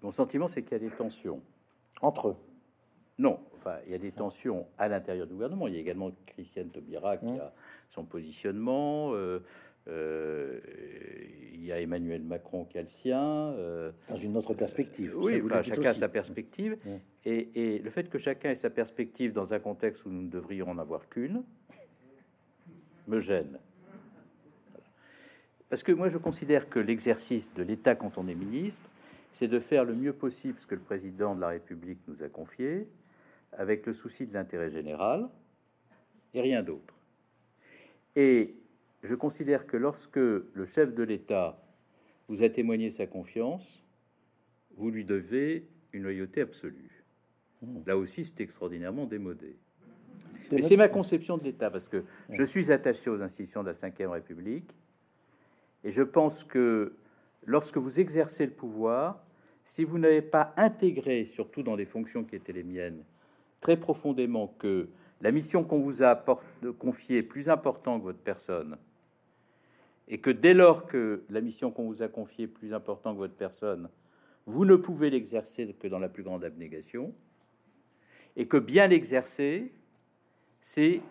Mon 0.01 0.11
sentiment, 0.11 0.47
c'est 0.47 0.63
qu'il 0.63 0.73
y 0.73 0.75
a 0.75 0.89
des 0.89 0.95
tensions 0.95 1.41
entre 2.01 2.29
eux. 2.29 2.35
Non, 3.17 3.39
enfin, 3.55 3.77
il 3.85 3.91
y 3.91 3.95
a 3.95 3.97
des 3.97 4.11
tensions 4.11 4.67
à 4.77 4.87
l'intérieur 4.87 5.25
du 5.25 5.33
gouvernement. 5.33 5.67
Il 5.67 5.75
y 5.75 5.77
a 5.77 5.79
également 5.79 6.11
Christiane 6.25 6.69
Taubira 6.69 7.17
qui 7.17 7.27
mmh. 7.27 7.39
a 7.39 7.53
son 7.89 8.03
positionnement. 8.03 9.13
Euh, 9.13 9.39
euh, 9.87 10.59
il 11.53 11.63
y 11.63 11.71
a 11.71 11.79
Emmanuel 11.79 12.23
Macron 12.23 12.65
qui 12.65 12.77
a 12.77 12.81
le 12.81 12.87
sien. 12.87 13.23
Euh, 13.23 13.91
Dans 14.09 14.17
une 14.17 14.35
autre 14.35 14.53
perspective. 14.53 15.13
oui, 15.17 15.41
chacun 15.63 15.89
a 15.89 15.93
sa 15.93 16.09
perspective. 16.09 16.77
Mmh. 16.83 16.89
Et, 17.25 17.75
et, 17.75 17.79
le 17.79 17.89
fait 17.89 18.09
que 18.09 18.17
chacun 18.17 18.49
ait 18.49 18.55
sa 18.55 18.69
perspective 18.69 19.31
dans 19.31 19.53
un 19.53 19.59
contexte 19.59 20.05
où 20.05 20.09
nous 20.09 20.23
ne 20.23 20.29
devrions 20.29 20.69
en 20.69 20.77
avoir 20.77 21.07
qu'une, 21.07 21.43
me 23.07 23.19
gêne. 23.19 23.59
Parce 25.69 25.83
que 25.83 25.91
moi, 25.91 26.09
je 26.09 26.17
considère 26.17 26.69
que 26.69 26.79
l'exercice 26.79 27.53
de 27.53 27.63
l'État 27.63 27.95
quand 27.95 28.17
on 28.17 28.27
est 28.27 28.35
ministre, 28.35 28.89
c'est 29.35 29.49
de 29.49 29.59
faire 29.59 29.83
le 29.83 29.95
mieux 29.95 30.13
possible 30.13 30.57
ce 30.57 30.65
que 30.65 30.75
le 30.75 30.81
président 30.81 31.35
de 31.35 31.41
la 31.41 31.49
République 31.49 31.99
nous 32.07 32.23
a 32.23 32.29
confié, 32.29 32.87
avec 33.51 33.85
le 33.85 33.91
souci 33.91 34.25
de 34.25 34.33
l'intérêt 34.33 34.69
général 34.69 35.27
et 36.33 36.39
rien 36.39 36.63
d'autre. 36.63 36.95
Et 38.15 38.55
je 39.03 39.13
considère 39.13 39.67
que 39.67 39.75
lorsque 39.75 40.15
le 40.15 40.65
chef 40.65 40.93
de 40.93 41.03
l'État 41.03 41.61
vous 42.29 42.43
a 42.43 42.49
témoigné 42.49 42.89
sa 42.89 43.07
confiance, 43.07 43.83
vous 44.77 44.89
lui 44.89 45.03
devez 45.03 45.67
une 45.91 46.03
loyauté 46.03 46.39
absolue. 46.39 47.03
Mmh. 47.61 47.79
Là 47.87 47.97
aussi, 47.97 48.23
c'est 48.23 48.39
extraordinairement 48.39 49.05
démodé. 49.05 49.57
Mais 50.49 50.61
c'est 50.61 50.77
ma 50.77 50.87
conception 50.87 51.37
de 51.37 51.43
l'État, 51.43 51.69
parce 51.69 51.89
que 51.89 52.05
je 52.29 52.43
suis 52.43 52.71
attaché 52.71 53.09
aux 53.09 53.21
institutions 53.21 53.63
de 53.63 53.69
la 53.69 53.73
Ve 53.73 54.11
République, 54.11 54.77
et 55.83 55.91
je 55.91 56.03
pense 56.03 56.45
que 56.45 56.95
lorsque 57.43 57.75
vous 57.75 57.99
exercez 57.99 58.45
le 58.45 58.53
pouvoir, 58.53 59.24
si 59.65 59.83
vous 59.83 59.97
n'avez 59.97 60.21
pas 60.21 60.53
intégré, 60.55 61.25
surtout 61.25 61.63
dans 61.63 61.75
les 61.75 61.85
fonctions 61.85 62.23
qui 62.23 62.35
étaient 62.35 62.53
les 62.53 62.63
miennes, 62.63 63.03
très 63.59 63.75
profondément 63.75 64.53
que 64.59 64.87
la 65.21 65.31
mission 65.31 65.63
qu'on 65.63 65.81
vous 65.81 66.03
a 66.03 66.23
confiée 66.77 67.17
est 67.17 67.23
plus 67.23 67.49
importante 67.49 68.01
que 68.01 68.05
votre 68.05 68.19
personne, 68.19 68.77
et 70.07 70.19
que 70.19 70.29
dès 70.29 70.53
lors 70.53 70.85
que 70.85 71.23
la 71.29 71.41
mission 71.41 71.71
qu'on 71.71 71.87
vous 71.87 72.03
a 72.03 72.07
confiée 72.07 72.45
est 72.45 72.47
plus 72.47 72.73
importante 72.73 73.15
que 73.15 73.19
votre 73.19 73.33
personne, 73.33 73.89
vous 74.45 74.65
ne 74.65 74.75
pouvez 74.75 75.09
l'exercer 75.09 75.75
que 75.79 75.87
dans 75.87 75.97
la 75.97 76.09
plus 76.09 76.21
grande 76.21 76.43
abnégation, 76.43 77.11
et 78.35 78.47
que 78.47 78.57
bien 78.57 78.85
l'exercer, 78.85 79.73
c'est 80.61 81.01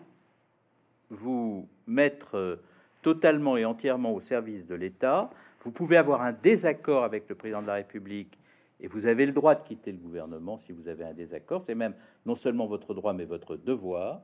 vous 1.09 1.67
mettre 1.87 2.59
totalement 3.01 3.57
et 3.57 3.65
entièrement 3.65 4.13
au 4.13 4.21
service 4.21 4.65
de 4.65 4.75
l'État. 4.75 5.29
Vous 5.59 5.71
pouvez 5.71 5.97
avoir 5.97 6.21
un 6.21 6.33
désaccord 6.33 7.03
avec 7.03 7.27
le 7.27 7.35
président 7.35 7.61
de 7.61 7.67
la 7.67 7.75
République 7.75 8.39
et 8.79 8.87
vous 8.87 9.05
avez 9.05 9.25
le 9.25 9.31
droit 9.31 9.55
de 9.55 9.61
quitter 9.61 9.91
le 9.91 9.97
gouvernement 9.97 10.57
si 10.57 10.71
vous 10.71 10.87
avez 10.87 11.03
un 11.03 11.13
désaccord. 11.13 11.61
C'est 11.61 11.75
même 11.75 11.93
non 12.25 12.35
seulement 12.35 12.67
votre 12.67 12.93
droit, 12.93 13.13
mais 13.13 13.25
votre 13.25 13.55
devoir. 13.55 14.21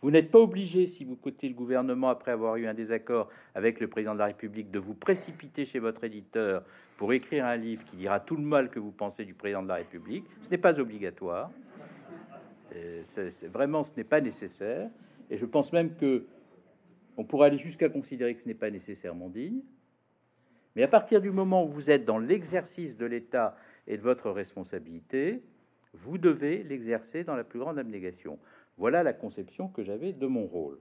Vous 0.00 0.10
n'êtes 0.10 0.30
pas 0.30 0.40
obligé, 0.40 0.86
si 0.86 1.04
vous 1.04 1.16
quittez 1.16 1.48
le 1.48 1.54
gouvernement 1.54 2.08
après 2.08 2.32
avoir 2.32 2.56
eu 2.56 2.66
un 2.66 2.74
désaccord 2.74 3.28
avec 3.54 3.80
le 3.80 3.88
président 3.88 4.12
de 4.12 4.18
la 4.18 4.26
République, 4.26 4.70
de 4.70 4.78
vous 4.78 4.94
précipiter 4.94 5.64
chez 5.64 5.78
votre 5.78 6.04
éditeur 6.04 6.64
pour 6.98 7.12
écrire 7.12 7.46
un 7.46 7.56
livre 7.56 7.84
qui 7.84 7.96
dira 7.96 8.20
tout 8.20 8.36
le 8.36 8.42
mal 8.42 8.68
que 8.68 8.78
vous 8.78 8.90
pensez 8.90 9.24
du 9.24 9.32
président 9.32 9.62
de 9.62 9.68
la 9.68 9.76
République. 9.76 10.24
Ce 10.42 10.50
n'est 10.50 10.58
pas 10.58 10.78
obligatoire. 10.78 11.50
C'est 13.04 13.46
vraiment, 13.46 13.84
ce 13.84 13.92
n'est 13.96 14.04
pas 14.04 14.20
nécessaire. 14.20 14.90
Et 15.30 15.38
je 15.38 15.46
pense 15.46 15.72
même 15.72 15.94
que 15.94 16.26
on 17.16 17.24
pourrait 17.24 17.46
aller 17.46 17.58
jusqu'à 17.58 17.88
considérer 17.88 18.34
que 18.34 18.40
ce 18.40 18.48
n'est 18.48 18.54
pas 18.54 18.70
nécessairement 18.70 19.28
digne. 19.28 19.62
Mais 20.74 20.82
à 20.82 20.88
partir 20.88 21.20
du 21.20 21.30
moment 21.30 21.64
où 21.64 21.68
vous 21.68 21.90
êtes 21.90 22.04
dans 22.04 22.18
l'exercice 22.18 22.96
de 22.96 23.06
l'État 23.06 23.56
et 23.86 23.96
de 23.96 24.02
votre 24.02 24.30
responsabilité, 24.30 25.42
vous 25.92 26.18
devez 26.18 26.62
l'exercer 26.62 27.24
dans 27.24 27.36
la 27.36 27.44
plus 27.44 27.58
grande 27.58 27.78
abnégation. 27.78 28.38
Voilà 28.76 29.02
la 29.02 29.12
conception 29.12 29.68
que 29.68 29.82
j'avais 29.82 30.12
de 30.12 30.26
mon 30.26 30.46
rôle. 30.46 30.78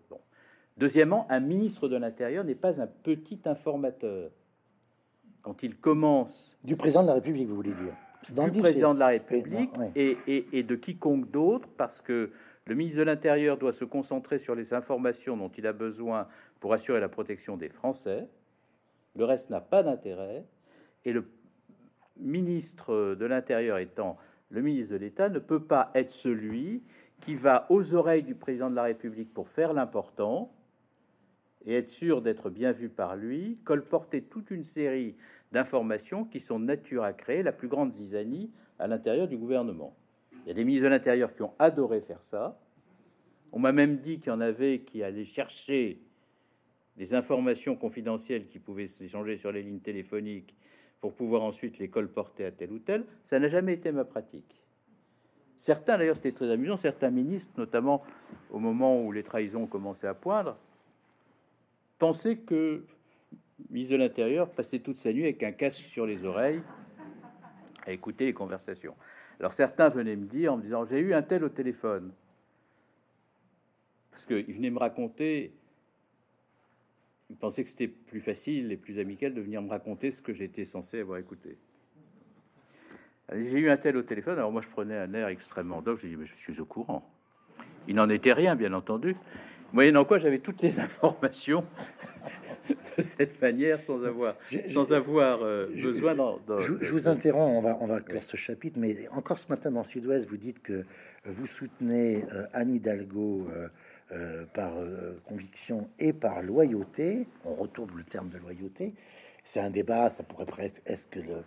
Deuxièmement, 0.78 1.28
un 1.30 1.40
ministre 1.40 1.88
de 1.88 1.96
l'Intérieur 1.96 2.44
n'est 2.44 2.56
pas 2.56 2.82
un 2.82 2.88
petit 2.88 3.42
informateur. 3.46 4.32
Quand 5.44 5.62
il 5.62 5.78
commence... 5.78 6.58
Du 6.64 6.76
président 6.76 7.04
de 7.04 7.08
la 7.08 7.14
République, 7.16 7.48
vous 7.48 7.56
voulez 7.56 7.74
dire 7.74 7.96
du 8.32 8.52
président 8.60 8.94
de 8.94 9.00
la 9.00 9.08
République 9.08 9.72
et, 9.96 10.64
de 10.64 10.76
quiconque 10.76 11.30
d'autre, 11.32 11.68
parce 11.78 12.02
que 12.02 12.32
le 12.66 12.76
ministre 12.76 13.00
de 13.00 13.04
l'Intérieur 13.04 13.58
doit 13.58 13.74
se 13.74 13.84
concentrer 13.84 14.40
sur 14.40 14.56
les 14.56 14.74
informations 14.74 15.36
dont 15.36 15.50
il 15.50 15.68
a 15.68 15.74
besoin 15.74 16.28
pour 16.60 16.74
assurer 16.74 17.00
la 17.00 17.10
protection 17.10 17.58
des 17.58 17.70
Français. 17.70 18.28
Le 19.16 19.26
reste 19.26 19.50
n'a 19.50 19.60
pas 19.60 19.84
d'intérêt. 19.84 20.46
Et 21.04 21.12
le 21.12 21.26
ministre 22.18 23.16
de 23.16 23.26
l'Intérieur 23.26 23.78
étant 23.78 24.18
le 24.50 24.62
ministre 24.62 24.94
de 24.94 24.98
l'État 24.98 25.30
ne 25.30 25.40
peut 25.40 25.64
pas 25.64 25.92
être 25.96 26.12
celui 26.12 26.84
qui 27.22 27.36
va 27.36 27.66
aux 27.70 27.94
oreilles 27.96 28.24
du 28.24 28.36
président 28.36 28.70
de 28.70 28.76
la 28.76 28.84
République 28.84 29.34
pour 29.34 29.48
faire 29.48 29.74
l'important 29.74 30.54
et 31.66 31.74
être 31.74 31.90
sûr 31.90 32.22
d'être 32.22 32.50
bien 32.50 32.72
vu 32.72 32.90
par 32.90 33.16
lui, 33.16 33.58
colporter 33.64 34.22
toute 34.22 34.52
une 34.52 34.64
série 34.64 35.16
d'informations 35.52 36.26
qui 36.26 36.40
sont 36.40 36.60
de 36.60 36.66
nature 36.66 37.04
à 37.04 37.14
créer 37.14 37.42
la 37.42 37.52
plus 37.52 37.68
grande 37.68 37.94
zizanie 37.94 38.52
à 38.80 38.88
l'intérieur 38.88 39.28
du 39.28 39.38
gouvernement. 39.38 39.96
Il 40.46 40.50
y 40.50 40.52
a 40.52 40.54
des 40.54 40.66
ministres 40.66 40.86
de 40.86 40.90
l'Intérieur 40.90 41.34
qui 41.34 41.42
ont 41.42 41.54
adoré 41.58 42.02
faire 42.02 42.22
ça. 42.22 42.60
On 43.52 43.60
m'a 43.60 43.72
même 43.72 43.98
dit 43.98 44.20
qu'il 44.20 44.30
y 44.30 44.36
en 44.36 44.42
avait 44.42 44.82
qui 44.82 45.04
allaient 45.04 45.26
chercher 45.26 46.02
des 46.98 47.14
informations 47.14 47.76
confidentielles 47.76 48.46
qui 48.46 48.60
pouvaient 48.60 48.88
s'échanger 48.88 49.38
sur 49.38 49.52
les 49.52 49.64
lignes 49.64 49.80
téléphoniques 49.80 50.56
pour 51.04 51.12
pouvoir 51.12 51.44
ensuite 51.44 51.80
les 51.80 51.90
colporter 51.90 52.46
à 52.46 52.52
tel 52.52 52.72
ou 52.72 52.80
tel. 52.80 53.04
Ça 53.26 53.38
n'a 53.38 53.50
jamais 53.50 53.74
été 53.74 53.92
ma 53.92 54.06
pratique. 54.06 54.64
Certains, 55.58 55.98
d'ailleurs, 55.98 56.16
c'était 56.16 56.32
très 56.32 56.50
amusant, 56.50 56.78
certains 56.78 57.10
ministres, 57.10 57.52
notamment 57.58 58.04
au 58.52 58.58
moment 58.58 59.02
où 59.02 59.12
les 59.12 59.22
trahisons 59.22 59.68
commençaient 59.68 60.08
à 60.08 60.14
poindre, 60.14 60.58
pensaient 62.00 62.38
que 62.38 62.86
ministre 63.70 63.92
de 63.92 63.98
l'Intérieur 63.98 64.50
passait 64.50 64.80
toute 64.80 64.96
sa 64.96 65.12
nuit 65.12 65.24
avec 65.24 65.44
un 65.44 65.52
casque 65.52 65.84
sur 65.84 66.06
les 66.06 66.24
oreilles 66.24 66.64
à 67.86 67.92
écouter 67.92 68.24
les 68.24 68.34
conversations. 68.34 68.96
Alors 69.42 69.52
certains 69.52 69.90
venaient 69.90 70.16
me 70.16 70.26
dire 70.26 70.54
en 70.54 70.58
me 70.58 70.62
disant 70.62 70.86
j'ai 70.86 71.00
eu 71.00 71.14
un 71.14 71.22
tel 71.22 71.44
au 71.44 71.50
téléphone 71.50 72.14
parce 74.10 74.26
qu'il 74.26 74.54
venait 74.54 74.70
me 74.70 74.80
raconter. 74.80 75.54
Il 77.34 77.38
pensait 77.38 77.64
que 77.64 77.70
c'était 77.72 77.88
plus 77.88 78.22
facile 78.22 78.72
et 78.72 78.78
plus 78.78 79.00
amical 79.00 79.34
de 79.34 79.42
venir 79.42 79.60
me 79.60 79.68
raconter 79.68 80.12
ce 80.12 80.22
que 80.22 80.34
j'étais 80.34 80.66
censé 80.66 81.00
avoir 81.00 81.18
écouté. 81.18 81.58
J'ai 83.32 83.58
eu 83.58 83.72
un 83.72 83.78
tel 83.78 83.98
au 83.98 84.04
téléphone, 84.04 84.38
alors 84.38 84.52
moi 84.52 84.62
je 84.62 84.70
prenais 84.70 84.96
un 84.96 85.12
air 85.16 85.30
extrêmement 85.30 85.82
doc, 85.82 86.00
j'ai 86.00 86.10
dit 86.10 86.16
mais 86.16 86.28
je 86.28 86.36
suis 86.36 86.62
au 86.62 86.66
courant. 86.66 87.10
Il 87.88 87.96
n'en 87.96 88.08
était 88.08 88.34
rien, 88.34 88.56
bien 88.56 88.72
entendu. 88.72 89.16
Moyennant 89.72 90.06
quoi, 90.06 90.20
j'avais 90.20 90.38
toutes 90.38 90.62
les 90.62 90.80
informations 90.80 91.66
de 92.70 93.02
cette 93.02 93.42
manière, 93.42 93.80
sans 93.80 94.06
avoir, 94.06 94.36
sans 94.68 94.94
avoir 94.94 95.42
euh, 95.42 95.66
besoin. 95.74 96.14
Dans, 96.14 96.62
je, 96.62 96.92
vous 96.92 97.08
interromps, 97.08 97.58
on 97.58 97.62
va, 97.62 97.80
on 97.82 97.88
va 97.88 98.00
clore 98.00 98.22
ce 98.22 98.38
chapitre, 98.38 98.78
mais 98.80 99.10
encore 99.10 99.40
ce 99.40 99.48
matin 99.48 99.72
dans 99.72 99.84
Sud-Ouest, 99.84 100.30
vous 100.30 100.38
dites 100.38 100.62
que 100.62 100.86
vous 101.26 101.48
soutenez 101.48 102.26
euh, 102.32 102.46
Anne 102.54 102.70
Hidalgo 102.70 103.48
euh, 103.50 103.70
par 104.54 104.74
conviction 105.26 105.90
et 106.00 106.14
par 106.14 106.42
loyauté. 106.44 107.28
On 107.46 107.56
retrouve 107.56 107.98
le 107.98 108.04
terme 108.04 108.30
de 108.30 108.38
loyauté. 108.38 108.94
C'est 109.44 109.60
un 109.60 109.70
débat, 109.70 110.10
ça 110.10 110.24
pourrait 110.24 110.46
presque 110.46 111.16
le, 111.16 111.44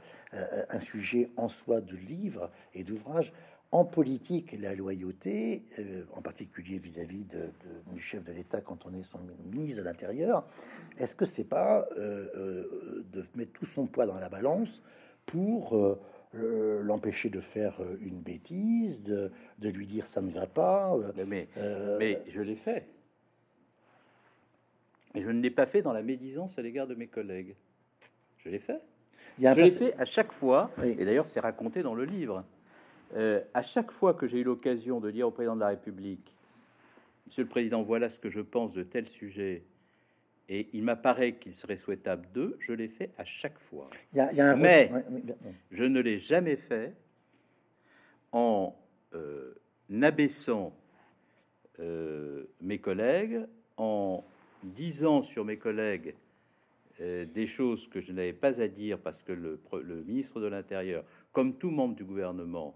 un 0.71 0.81
sujet 0.81 1.31
en 1.37 1.49
soi 1.49 1.81
de 1.81 1.97
livre 1.97 2.51
et 2.75 2.85
d'ouvrage 2.85 3.33
en 3.73 3.85
politique, 3.85 4.57
la 4.59 4.75
loyauté, 4.75 5.65
euh, 5.79 6.05
en 6.15 6.23
particulier 6.23 6.79
vis-à-vis 6.79 7.27
du 7.93 8.01
chef 8.01 8.25
de 8.25 8.33
l'État 8.33 8.61
quand 8.61 8.87
on 8.87 8.95
est 8.95 9.03
son 9.03 9.19
ministre 9.53 9.81
de 9.81 9.85
l'Intérieur, 9.85 10.47
est-ce 10.99 11.17
que 11.17 11.27
c'est 11.27 11.45
pas 11.45 11.87
euh, 11.99 12.27
euh, 12.37 13.05
de 13.13 13.25
mettre 13.35 13.53
tout 13.53 13.67
son 13.67 13.87
poids 13.87 14.07
dans 14.07 14.19
la 14.19 14.29
balance 14.29 14.83
pour 15.27 15.99
l'empêcher 16.33 17.31
de 17.31 17.41
faire 17.41 17.81
une 18.01 18.21
bêtise, 18.21 19.03
de, 19.03 19.31
de, 19.59 19.69
lui 19.69 19.87
dire 19.87 20.07
ça 20.07 20.21
ne 20.21 20.31
va 20.31 20.47
pas 20.47 20.95
mais, 21.27 21.49
mais 21.99 22.23
je 22.29 22.43
l'ai 22.43 22.57
fait. 22.57 22.87
Mais 25.15 25.23
je 25.23 25.31
ne 25.31 25.41
l'ai 25.41 25.51
pas 25.51 25.65
fait 25.65 25.81
dans 25.81 25.95
la 25.95 26.03
médisance 26.03 26.59
à 26.59 26.63
l'égard 26.63 26.87
de 26.87 26.95
mes 26.95 27.07
collègues. 27.07 27.55
Je 28.39 28.51
l'ai 28.51 28.59
fait. 28.59 28.83
Il 29.39 29.45
y 29.45 29.47
a 29.47 29.55
je 29.55 29.61
l'ai 29.61 29.71
fait 29.71 29.95
à 29.99 30.05
chaque 30.05 30.33
fois, 30.33 30.71
et 30.85 31.05
d'ailleurs 31.05 31.29
c'est 31.29 31.41
raconté 31.41 31.83
dans 31.83 31.95
le 31.95 32.05
livre. 32.05 32.45
Euh, 33.15 33.41
à 33.55 33.63
chaque 33.63 33.91
fois 33.91 34.15
que 34.15 34.27
j'ai 34.27 34.41
eu 34.41 34.45
l'occasion 34.45 35.01
de 35.01 35.11
dire 35.11 35.29
au 35.29 35.31
président 35.31 35.55
de 35.55 35.61
la 35.61 35.69
République, 35.69 36.35
Monsieur 37.27 37.43
le 37.43 37.49
Président, 37.49 37.83
voilà 37.83 38.09
ce 38.09 38.19
que 38.19 38.31
je 38.31 38.41
pense 38.41 38.73
de 38.73 38.83
tel 38.83 39.05
sujet, 39.05 39.65
et 40.49 40.69
il 40.73 40.83
m'apparaît 40.83 41.35
qu'il 41.37 41.55
serait 41.55 41.77
souhaitable 41.77 42.29
de, 42.33 42.57
je 42.61 42.73
l'ai 42.73 42.89
fait 42.89 43.11
à 43.19 43.25
chaque 43.25 43.59
fois. 43.59 43.91
Mais 44.57 44.91
je 45.71 45.85
ne 45.85 46.01
l'ai 46.01 46.19
jamais 46.19 46.57
fait 46.57 46.95
en 48.33 48.77
euh, 49.15 49.55
abaissant 50.03 50.77
euh, 51.81 52.45
mes 52.61 52.79
collègues, 52.79 53.47
en 53.77 54.25
disant 54.63 55.23
sur 55.23 55.45
mes 55.45 55.59
collègues 55.59 56.15
des 56.99 57.47
choses 57.47 57.89
que 57.89 58.01
je 58.01 58.11
n'avais 58.11 58.33
pas 58.33 58.63
à 58.63 58.69
dire 58.69 58.99
parce 58.99 59.23
que 59.23 59.33
le, 59.33 59.61
le 59.83 60.03
ministre 60.05 60.41
de 60.41 60.47
l'Intérieur, 60.47 61.05
comme 61.31 61.59
tout 61.59 61.71
membre 61.71 61.95
du 61.95 62.05
gouvernement, 62.05 62.75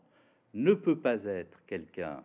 ne 0.54 0.74
peut 0.74 0.98
pas 0.98 1.24
être 1.24 1.64
quelqu'un 1.66 2.22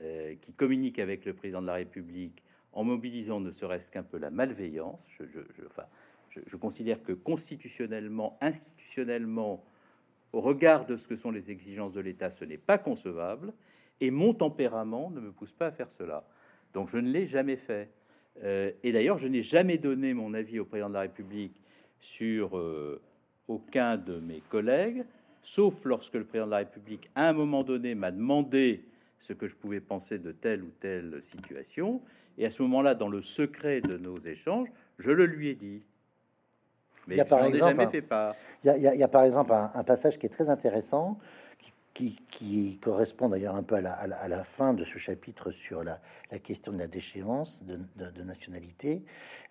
euh, 0.00 0.34
qui 0.40 0.52
communique 0.52 0.98
avec 0.98 1.24
le 1.24 1.32
président 1.32 1.62
de 1.62 1.66
la 1.66 1.74
République 1.74 2.42
en 2.76 2.84
mobilisant 2.84 3.40
ne 3.40 3.50
serait-ce 3.50 3.90
qu'un 3.90 4.02
peu 4.02 4.18
la 4.18 4.30
malveillance. 4.30 5.00
Je, 5.18 5.24
enfin, 5.66 5.84
je, 6.30 6.56
considère 6.56 7.02
que 7.02 7.12
constitutionnellement, 7.12 8.38
institutionnellement, 8.40 9.64
au 10.32 10.40
regard 10.40 10.86
de 10.86 10.96
ce 10.96 11.08
que 11.08 11.16
sont 11.16 11.30
les 11.30 11.50
exigences 11.50 11.92
de 11.92 12.00
l'État, 12.00 12.30
ce 12.30 12.44
n'est 12.44 12.58
pas 12.58 12.78
concevable. 12.78 13.52
Et 14.00 14.10
mon 14.10 14.34
tempérament 14.34 15.10
ne 15.10 15.20
me 15.20 15.32
pousse 15.32 15.54
pas 15.54 15.68
à 15.68 15.72
faire 15.72 15.90
cela. 15.90 16.28
Donc 16.74 16.90
je 16.90 16.98
ne 16.98 17.10
l'ai 17.10 17.26
jamais 17.26 17.56
fait. 17.56 17.90
Euh, 18.44 18.70
et 18.82 18.92
d'ailleurs, 18.92 19.16
je 19.16 19.26
n'ai 19.26 19.42
jamais 19.42 19.78
donné 19.78 20.12
mon 20.12 20.34
avis 20.34 20.60
au 20.60 20.66
président 20.66 20.90
de 20.90 20.94
la 20.94 21.00
République 21.00 21.58
sur 21.98 22.58
euh, 22.58 23.00
aucun 23.48 23.96
de 23.96 24.20
mes 24.20 24.42
collègues 24.50 25.04
sauf 25.46 25.84
lorsque 25.84 26.14
le 26.14 26.24
président 26.24 26.46
de 26.46 26.50
la 26.50 26.58
République, 26.58 27.08
à 27.14 27.28
un 27.28 27.32
moment 27.32 27.62
donné, 27.62 27.94
m'a 27.94 28.10
demandé 28.10 28.84
ce 29.20 29.32
que 29.32 29.46
je 29.46 29.54
pouvais 29.54 29.80
penser 29.80 30.18
de 30.18 30.32
telle 30.32 30.64
ou 30.64 30.70
telle 30.80 31.22
situation. 31.22 32.02
Et 32.38 32.46
à 32.46 32.50
ce 32.50 32.62
moment-là, 32.62 32.94
dans 32.94 33.08
le 33.08 33.20
secret 33.20 33.80
de 33.80 33.96
nos 33.96 34.18
échanges, 34.18 34.68
je 34.98 35.10
le 35.10 35.26
lui 35.26 35.48
ai 35.48 35.54
dit. 35.54 35.82
Mais 37.06 37.14
il 37.14 37.18
y 37.18 37.20
a 37.20 37.24
par 37.24 37.44
exemple, 37.44 37.86
fait 37.88 38.02
part. 38.02 38.34
Il, 38.64 38.72
y 38.78 39.02
a, 39.02 39.08
par 39.08 39.22
exemple 39.22 39.52
un, 39.52 39.84
passage 39.84 40.18
qui 40.18 40.26
est 40.26 40.30
très 40.30 40.50
intéressant, 40.50 41.18
qui, 41.94 42.78
correspond 42.82 43.28
d'ailleurs 43.28 43.54
un 43.54 43.62
peu 43.62 43.76
à 43.76 44.28
la, 44.28 44.44
fin 44.44 44.74
de 44.74 44.84
ce 44.84 44.98
chapitre 44.98 45.50
sur 45.50 45.84
la, 45.84 45.98
question 46.42 46.72
de 46.72 46.78
la 46.78 46.88
déchéance 46.88 47.62
de, 47.64 48.22
nationalité. 48.22 49.02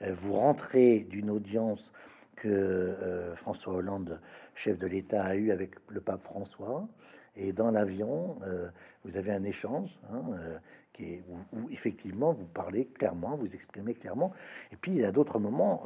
Euh, 0.01 0.13
vous 0.13 0.33
rentrez 0.33 0.99
d'une 1.01 1.29
audience 1.29 1.91
que 2.35 2.49
euh, 2.49 3.35
François 3.35 3.73
Hollande, 3.73 4.19
chef 4.53 4.77
de 4.77 4.87
l'État, 4.87 5.23
a 5.23 5.35
eu 5.35 5.51
avec 5.51 5.75
le 5.87 6.01
pape 6.01 6.21
François. 6.21 6.87
Et 7.35 7.53
dans 7.53 7.71
l'avion, 7.71 8.37
euh, 8.43 8.69
vous 9.03 9.17
avez 9.17 9.31
un 9.31 9.43
échange 9.43 9.99
hein, 10.09 10.23
euh, 10.33 10.57
qui 10.93 11.15
est, 11.15 11.23
où, 11.53 11.69
effectivement 11.69 12.31
vous 12.31 12.45
parlez 12.45 12.85
clairement, 12.85 13.35
vous 13.35 13.55
exprimez 13.55 13.93
clairement. 13.93 14.31
Et 14.71 14.77
puis 14.77 14.91
il 14.91 14.97
y 14.97 15.05
a 15.05 15.11
d'autres 15.11 15.39
moments, 15.39 15.83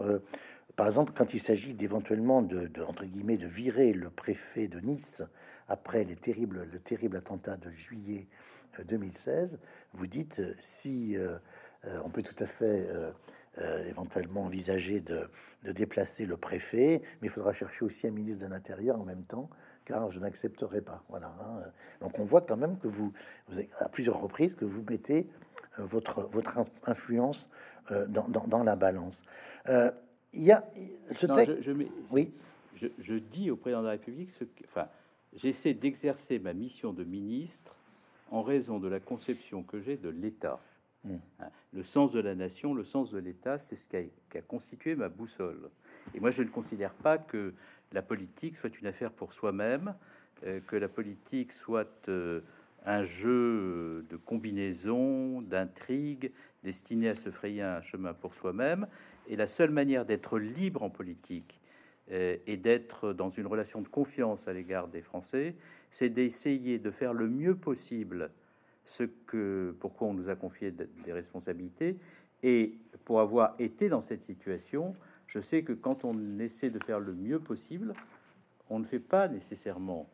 par 0.75 0.87
exemple 0.87 1.13
quand 1.15 1.33
il 1.33 1.39
s'agit 1.39 1.73
d'éventuellement 1.73 2.41
de, 2.41 2.69
entre 2.87 3.05
guillemets 3.05 3.37
de 3.37 3.47
virer 3.47 3.93
le 3.93 4.09
préfet 4.09 4.67
de 4.67 4.79
Nice 4.79 5.23
après 5.67 6.03
les 6.03 6.15
terribles, 6.15 6.67
le 6.71 6.79
terrible 6.79 7.17
attentat 7.17 7.57
de 7.57 7.69
juillet 7.71 8.27
2016, 8.87 9.59
vous 9.93 10.07
dites 10.07 10.41
si 10.59 11.17
on 12.03 12.09
peut 12.09 12.23
tout 12.23 12.43
à 12.43 12.45
fait 12.45 12.87
euh, 13.61 13.87
éventuellement 13.89 14.43
envisager 14.43 15.01
de, 15.01 15.29
déplacer 15.63 16.25
le 16.25 16.37
préfet, 16.37 17.01
mais 17.21 17.27
il 17.27 17.29
faudra 17.29 17.51
chercher 17.51 17.83
aussi 17.83 18.07
un 18.07 18.11
ministre 18.11 18.45
de 18.45 18.49
l'Intérieur 18.49 18.99
en 18.99 19.03
même 19.03 19.23
temps, 19.23 19.49
car 19.83 20.11
je 20.11 20.19
n'accepterai 20.19 20.81
pas. 20.81 21.03
Voilà. 21.09 21.35
Hein. 21.41 21.61
Donc 21.99 22.19
on 22.19 22.25
voit 22.25 22.41
quand 22.41 22.55
même 22.55 22.77
que 22.77 22.87
vous, 22.87 23.11
à 23.79 23.89
plusieurs 23.89 24.21
reprises, 24.21 24.55
que 24.55 24.65
vous 24.65 24.83
mettez 24.89 25.27
euh, 25.77 25.83
votre, 25.83 26.21
votre 26.29 26.63
influence 26.85 27.47
euh, 27.91 28.07
dans, 28.07 28.63
la 28.63 28.75
balance. 28.77 29.23
il 29.67 30.43
y 30.43 30.51
a 30.51 30.63
ce 31.13 31.25
texte. 31.25 31.61
Je, 31.61 31.71
oui. 32.11 32.33
Je, 32.97 33.15
dis 33.15 33.51
au 33.51 33.57
président 33.57 33.81
de 33.81 33.87
la 33.87 33.91
République 33.91 34.31
ce 34.31 34.45
que, 34.45 34.63
enfin, 34.63 34.87
j'essaie 35.33 35.73
d'exercer 35.73 36.39
ma 36.39 36.53
mission 36.53 36.93
de 36.93 37.03
ministre 37.03 37.77
en 38.31 38.41
raison 38.41 38.79
de 38.79 38.87
la 38.87 39.01
conception 39.01 39.63
que 39.63 39.79
j'ai 39.79 39.97
de 39.97 40.09
l'État. 40.09 40.61
Hein, 41.07 41.49
le 41.73 41.83
sens 41.83 42.11
de 42.11 42.19
la 42.19 42.35
nation, 42.35 42.73
le 42.73 42.83
sens 42.83 43.11
de 43.11 43.19
l'État, 43.19 43.57
c'est 43.57 43.75
ce 43.75 43.87
qui 43.87 43.97
a, 44.37 44.41
constitué 44.41 44.95
ma 44.95 45.09
boussole. 45.09 45.69
Et 46.13 46.19
moi, 46.19 46.31
je 46.31 46.43
ne 46.43 46.49
considère 46.49 46.93
pas 46.93 47.17
que 47.17 47.53
la 47.93 48.01
politique 48.01 48.57
soit 48.57 48.79
une 48.79 48.87
affaire 48.87 49.11
pour 49.11 49.33
soi-même, 49.33 49.95
euh, 50.45 50.59
que 50.67 50.75
la 50.75 50.89
politique 50.89 51.51
soit 51.51 52.09
euh, 52.09 52.41
un 52.85 53.03
jeu 53.03 54.05
de 54.09 54.17
combinaison, 54.17 55.41
d'intrigue, 55.41 56.31
destiné 56.63 57.09
à 57.09 57.15
se 57.15 57.29
frayer 57.31 57.61
un 57.61 57.81
chemin 57.81 58.13
pour 58.13 58.33
soi-même. 58.33 58.87
Et 59.27 59.35
la 59.35 59.47
seule 59.47 59.71
manière 59.71 60.05
d'être 60.05 60.37
libre 60.37 60.83
en 60.83 60.89
politique, 60.89 61.61
et 62.11 62.57
d'être 62.57 63.13
dans 63.13 63.29
une 63.29 63.45
relation 63.45 63.83
de 63.83 63.87
confiance 63.87 64.47
à 64.47 64.53
l'égard 64.53 64.87
des 64.87 65.03
Français, 65.03 65.55
c'est 65.91 66.09
d'essayer 66.09 66.79
de 66.79 66.89
faire 66.89 67.13
le 67.13 67.29
mieux 67.29 67.55
possible 67.55 68.31
ce 68.89 69.03
que 69.03 69.75
pourquoi 69.79 70.07
on 70.07 70.13
nous 70.15 70.29
a 70.29 70.35
confié 70.35 70.71
des 70.71 71.13
responsabilités 71.13 71.97
et 72.41 72.73
pour 73.05 73.19
avoir 73.19 73.53
été 73.59 73.87
dans 73.87 74.01
cette 74.01 74.23
situation, 74.23 74.95
je 75.27 75.39
sais 75.39 75.61
que 75.61 75.73
quand 75.73 76.05
on 76.05 76.39
essaie 76.39 76.71
de 76.71 76.83
faire 76.83 76.99
le 76.99 77.13
mieux 77.13 77.39
possible, 77.39 77.93
on 78.67 78.79
ne 78.79 78.83
fait 78.83 78.99
pas 78.99 79.27
nécessairement 79.27 80.09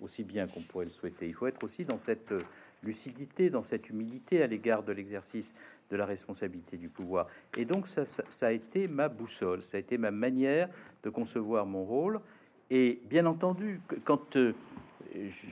aussi 0.00 0.24
bien 0.24 0.46
qu'on 0.46 0.62
pourrait 0.62 0.86
le 0.86 0.90
souhaiter. 0.90 1.26
Il 1.26 1.34
faut 1.34 1.46
être 1.46 1.62
aussi 1.64 1.84
dans 1.84 1.98
cette 1.98 2.32
lucidité, 2.82 3.50
dans 3.50 3.62
cette 3.62 3.90
humilité 3.90 4.42
à 4.42 4.46
l'égard 4.46 4.82
de 4.82 4.92
l'exercice 4.92 5.52
de 5.90 5.96
la 5.96 6.06
responsabilité 6.06 6.78
du 6.78 6.88
pouvoir. 6.88 7.26
Et 7.58 7.66
donc 7.66 7.86
ça, 7.86 8.06
ça, 8.06 8.46
a 8.46 8.52
été 8.52 8.88
ma 8.88 9.10
boussole, 9.10 9.62
ça 9.62 9.76
a 9.76 9.80
été 9.80 9.98
ma 9.98 10.10
manière 10.10 10.70
de 11.02 11.10
concevoir 11.10 11.66
mon 11.66 11.84
rôle. 11.84 12.20
Et 12.70 13.02
bien 13.10 13.26
entendu, 13.26 13.82
quand 14.04 14.36
euh, 14.36 14.54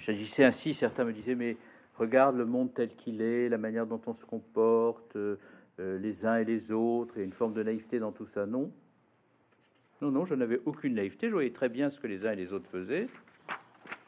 j'agissais 0.01 0.45
ainsi, 0.45 0.73
certains 0.73 1.05
me 1.05 1.13
disaient, 1.13 1.35
mais 1.35 1.59
regarde 1.95 2.37
le 2.37 2.47
monde 2.47 2.73
tel 2.75 2.95
qu'il 2.95 3.21
est, 3.21 3.49
la 3.49 3.59
manière 3.59 3.87
dont 3.87 4.01
on 4.07 4.15
se 4.15 4.25
comporte, 4.25 5.17
euh, 5.17 5.37
euh, 5.81 5.99
les 5.99 6.27
uns 6.27 6.39
et 6.39 6.45
les 6.45 6.73
autres, 6.73 7.19
et 7.19 7.25
une 7.25 7.33
forme 7.33 7.53
de 7.53 7.63
naïveté 7.63 7.99
dans 7.99 8.13
tout 8.13 8.27
ça. 8.27 8.47
Non. 8.47 8.73
Non, 10.01 10.11
non, 10.11 10.25
je 10.25 10.35
n'avais 10.35 10.61
aucune 10.65 10.95
naïveté. 10.95 11.29
Je 11.29 11.35
voyais 11.35 11.53
très 11.53 11.69
bien 11.69 11.91
ce 11.91 12.01
que 12.01 12.07
les 12.07 12.27
uns 12.27 12.33
et 12.33 12.37
les 12.37 12.53
autres 12.53 12.69
faisaient. 12.69 13.07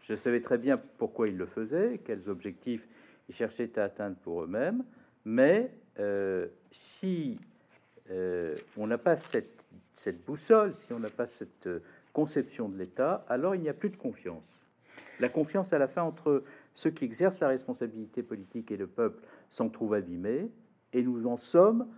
Je 0.03 0.15
savais 0.15 0.41
très 0.41 0.59
bien 0.59 0.77
pourquoi 0.99 1.29
ils 1.29 1.37
le 1.37 1.47
faisaient, 1.47 2.01
quels 2.05 2.29
objectifs 2.29 2.89
ils 3.29 3.35
cherchaient 3.35 3.79
à 3.79 3.85
atteindre 3.85 4.17
pour 4.17 4.43
eux-mêmes. 4.43 4.85
Mais 5.25 5.71
euh, 5.99 6.49
si 6.71 7.39
on 8.77 8.87
n'a 8.87 8.99
pas 8.99 9.17
cette, 9.17 9.67
cette, 9.95 10.27
boussole, 10.27 10.75
si 10.75 10.93
on 10.93 10.99
n'a 10.99 11.09
pas 11.09 11.27
cette 11.27 11.69
conception 12.13 12.69
de 12.69 12.77
l'État, 12.77 13.25
alors 13.29 13.55
il 13.55 13.63
n'y 13.63 13.69
a 13.71 13.75
plus 13.75 13.89
de 13.89 13.97
confiance. 13.97 14.61
La 15.21 15.29
confiance 15.29 15.73
à 15.73 15.79
la 15.79 15.89
fin 15.89 16.03
entre 16.03 16.45
ceux 16.75 16.91
qui 16.91 17.05
exercent 17.05 17.41
la 17.41 17.49
responsabilité 17.49 18.23
politique 18.23 18.71
et 18.71 18.77
le 18.77 18.87
peuple 18.87 19.25
s'en 19.49 19.69
trouvent 19.69 19.95
abîmés, 19.95 20.51
et 20.93 21.03
nous 21.03 21.27
en 21.27 21.37
sommes 21.37 21.89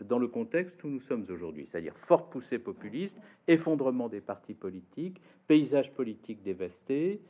dans 0.00 0.18
le 0.18 0.28
contexte 0.28 0.82
où 0.84 0.88
nous 0.88 1.00
sommes 1.00 1.24
aujourd'hui, 1.30 1.66
c'est-à-dire 1.66 1.96
forte 1.96 2.30
poussée 2.30 2.58
populiste, 2.58 3.18
effondrement 3.46 4.08
des 4.08 4.20
partis 4.20 4.54
politiques, 4.54 5.20
paysage 5.46 5.92
politique 5.92 6.42
dévasté, 6.42 7.20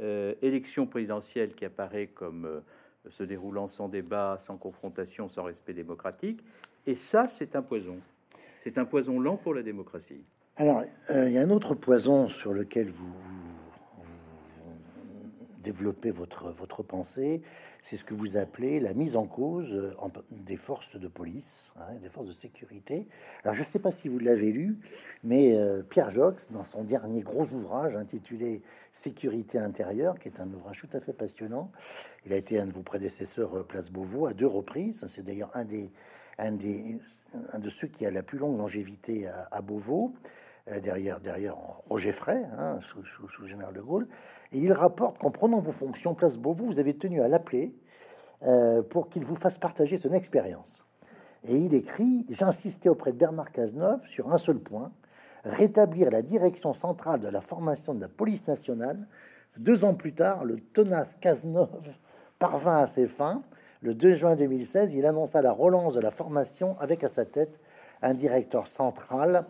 euh, 0.00 0.34
élection 0.42 0.86
présidentielle 0.86 1.54
qui 1.54 1.64
apparaît 1.64 2.08
comme 2.08 2.46
euh, 2.46 2.60
se 3.08 3.22
déroulant 3.22 3.68
sans 3.68 3.88
débat, 3.88 4.38
sans 4.40 4.56
confrontation, 4.56 5.28
sans 5.28 5.44
respect 5.44 5.74
démocratique, 5.74 6.42
et 6.86 6.94
ça, 6.94 7.28
c'est 7.28 7.56
un 7.56 7.62
poison. 7.62 7.98
C'est 8.62 8.78
un 8.78 8.84
poison 8.84 9.20
lent 9.20 9.36
pour 9.36 9.54
la 9.54 9.62
démocratie. 9.62 10.24
Alors, 10.56 10.82
euh, 11.10 11.28
il 11.28 11.34
y 11.34 11.38
a 11.38 11.42
un 11.42 11.50
autre 11.50 11.74
poison 11.74 12.28
sur 12.28 12.52
lequel 12.52 12.88
vous 12.88 13.12
développer 15.64 16.10
votre, 16.10 16.50
votre 16.50 16.82
pensée, 16.82 17.42
c'est 17.82 17.96
ce 17.96 18.04
que 18.04 18.14
vous 18.14 18.36
appelez 18.36 18.78
la 18.80 18.94
mise 18.94 19.16
en 19.16 19.26
cause 19.26 19.72
euh, 19.72 19.92
des 20.30 20.56
forces 20.56 20.96
de 20.96 21.08
police, 21.08 21.72
hein, 21.76 21.94
des 22.02 22.08
forces 22.08 22.28
de 22.28 22.32
sécurité. 22.32 23.08
Alors, 23.42 23.54
je 23.54 23.60
ne 23.60 23.64
sais 23.64 23.78
pas 23.78 23.90
si 23.90 24.08
vous 24.08 24.18
l'avez 24.18 24.52
lu, 24.52 24.78
mais 25.24 25.56
euh, 25.56 25.82
Pierre 25.82 26.10
Jox, 26.10 26.50
dans 26.50 26.64
son 26.64 26.84
dernier 26.84 27.22
gros 27.22 27.46
ouvrage 27.46 27.96
intitulé 27.96 28.62
Sécurité 28.92 29.58
intérieure, 29.58 30.20
qui 30.20 30.28
est 30.28 30.38
un 30.38 30.52
ouvrage 30.52 30.78
tout 30.80 30.96
à 30.96 31.00
fait 31.00 31.12
passionnant, 31.12 31.72
il 32.26 32.32
a 32.32 32.36
été 32.36 32.60
un 32.60 32.66
de 32.66 32.72
vos 32.72 32.82
prédécesseurs 32.82 33.58
euh, 33.58 33.62
Place 33.64 33.90
Beauvau 33.90 34.26
à 34.26 34.34
deux 34.34 34.46
reprises. 34.46 35.04
C'est 35.08 35.24
d'ailleurs 35.24 35.50
un 35.54 35.64
des, 35.64 35.90
un 36.38 36.52
des, 36.52 37.00
un 37.52 37.58
de 37.58 37.70
ceux 37.70 37.88
qui 37.88 38.06
a 38.06 38.12
la 38.12 38.22
plus 38.22 38.38
longue 38.38 38.56
longévité 38.56 39.26
à, 39.26 39.48
à 39.50 39.62
Beauvau. 39.62 40.14
Euh, 40.70 40.80
derrière, 40.80 41.20
derrière 41.20 41.56
Roger 41.90 42.12
Frey, 42.12 42.42
hein, 42.56 42.78
sous, 42.80 43.46
général 43.46 43.74
de 43.74 43.82
Gaulle, 43.82 44.08
et 44.50 44.58
il 44.58 44.72
rapporte 44.72 45.18
qu'en 45.18 45.30
prenant 45.30 45.60
vos 45.60 45.72
fonctions 45.72 46.14
place 46.14 46.38
Beauvau, 46.38 46.64
vous 46.64 46.78
avez 46.78 46.96
tenu 46.96 47.20
à 47.20 47.28
l'appeler 47.28 47.74
euh, 48.44 48.82
pour 48.82 49.10
qu'il 49.10 49.26
vous 49.26 49.36
fasse 49.36 49.58
partager 49.58 49.98
son 49.98 50.12
expérience. 50.12 50.82
Et 51.46 51.56
il 51.56 51.74
écrit 51.74 52.24
J'insistais 52.30 52.88
auprès 52.88 53.12
de 53.12 53.18
Bernard 53.18 53.50
Cazeneuve 53.50 54.00
sur 54.06 54.32
un 54.32 54.38
seul 54.38 54.58
point 54.58 54.90
rétablir 55.44 56.10
la 56.10 56.22
direction 56.22 56.72
centrale 56.72 57.20
de 57.20 57.28
la 57.28 57.42
formation 57.42 57.92
de 57.92 58.00
la 58.00 58.08
police 58.08 58.46
nationale. 58.48 59.06
Deux 59.58 59.84
ans 59.84 59.94
plus 59.94 60.14
tard, 60.14 60.46
le 60.46 60.58
tenace 60.58 61.16
Cazeneuve 61.16 61.94
parvint 62.38 62.78
à 62.78 62.86
ses 62.86 63.06
fins. 63.06 63.42
Le 63.82 63.94
2 63.94 64.14
juin 64.14 64.34
2016, 64.34 64.94
il 64.94 65.04
annonça 65.04 65.42
la 65.42 65.52
relance 65.52 65.92
de 65.92 66.00
la 66.00 66.10
formation 66.10 66.74
avec 66.80 67.04
à 67.04 67.10
sa 67.10 67.26
tête 67.26 67.60
un 68.00 68.14
directeur 68.14 68.66
central 68.66 69.44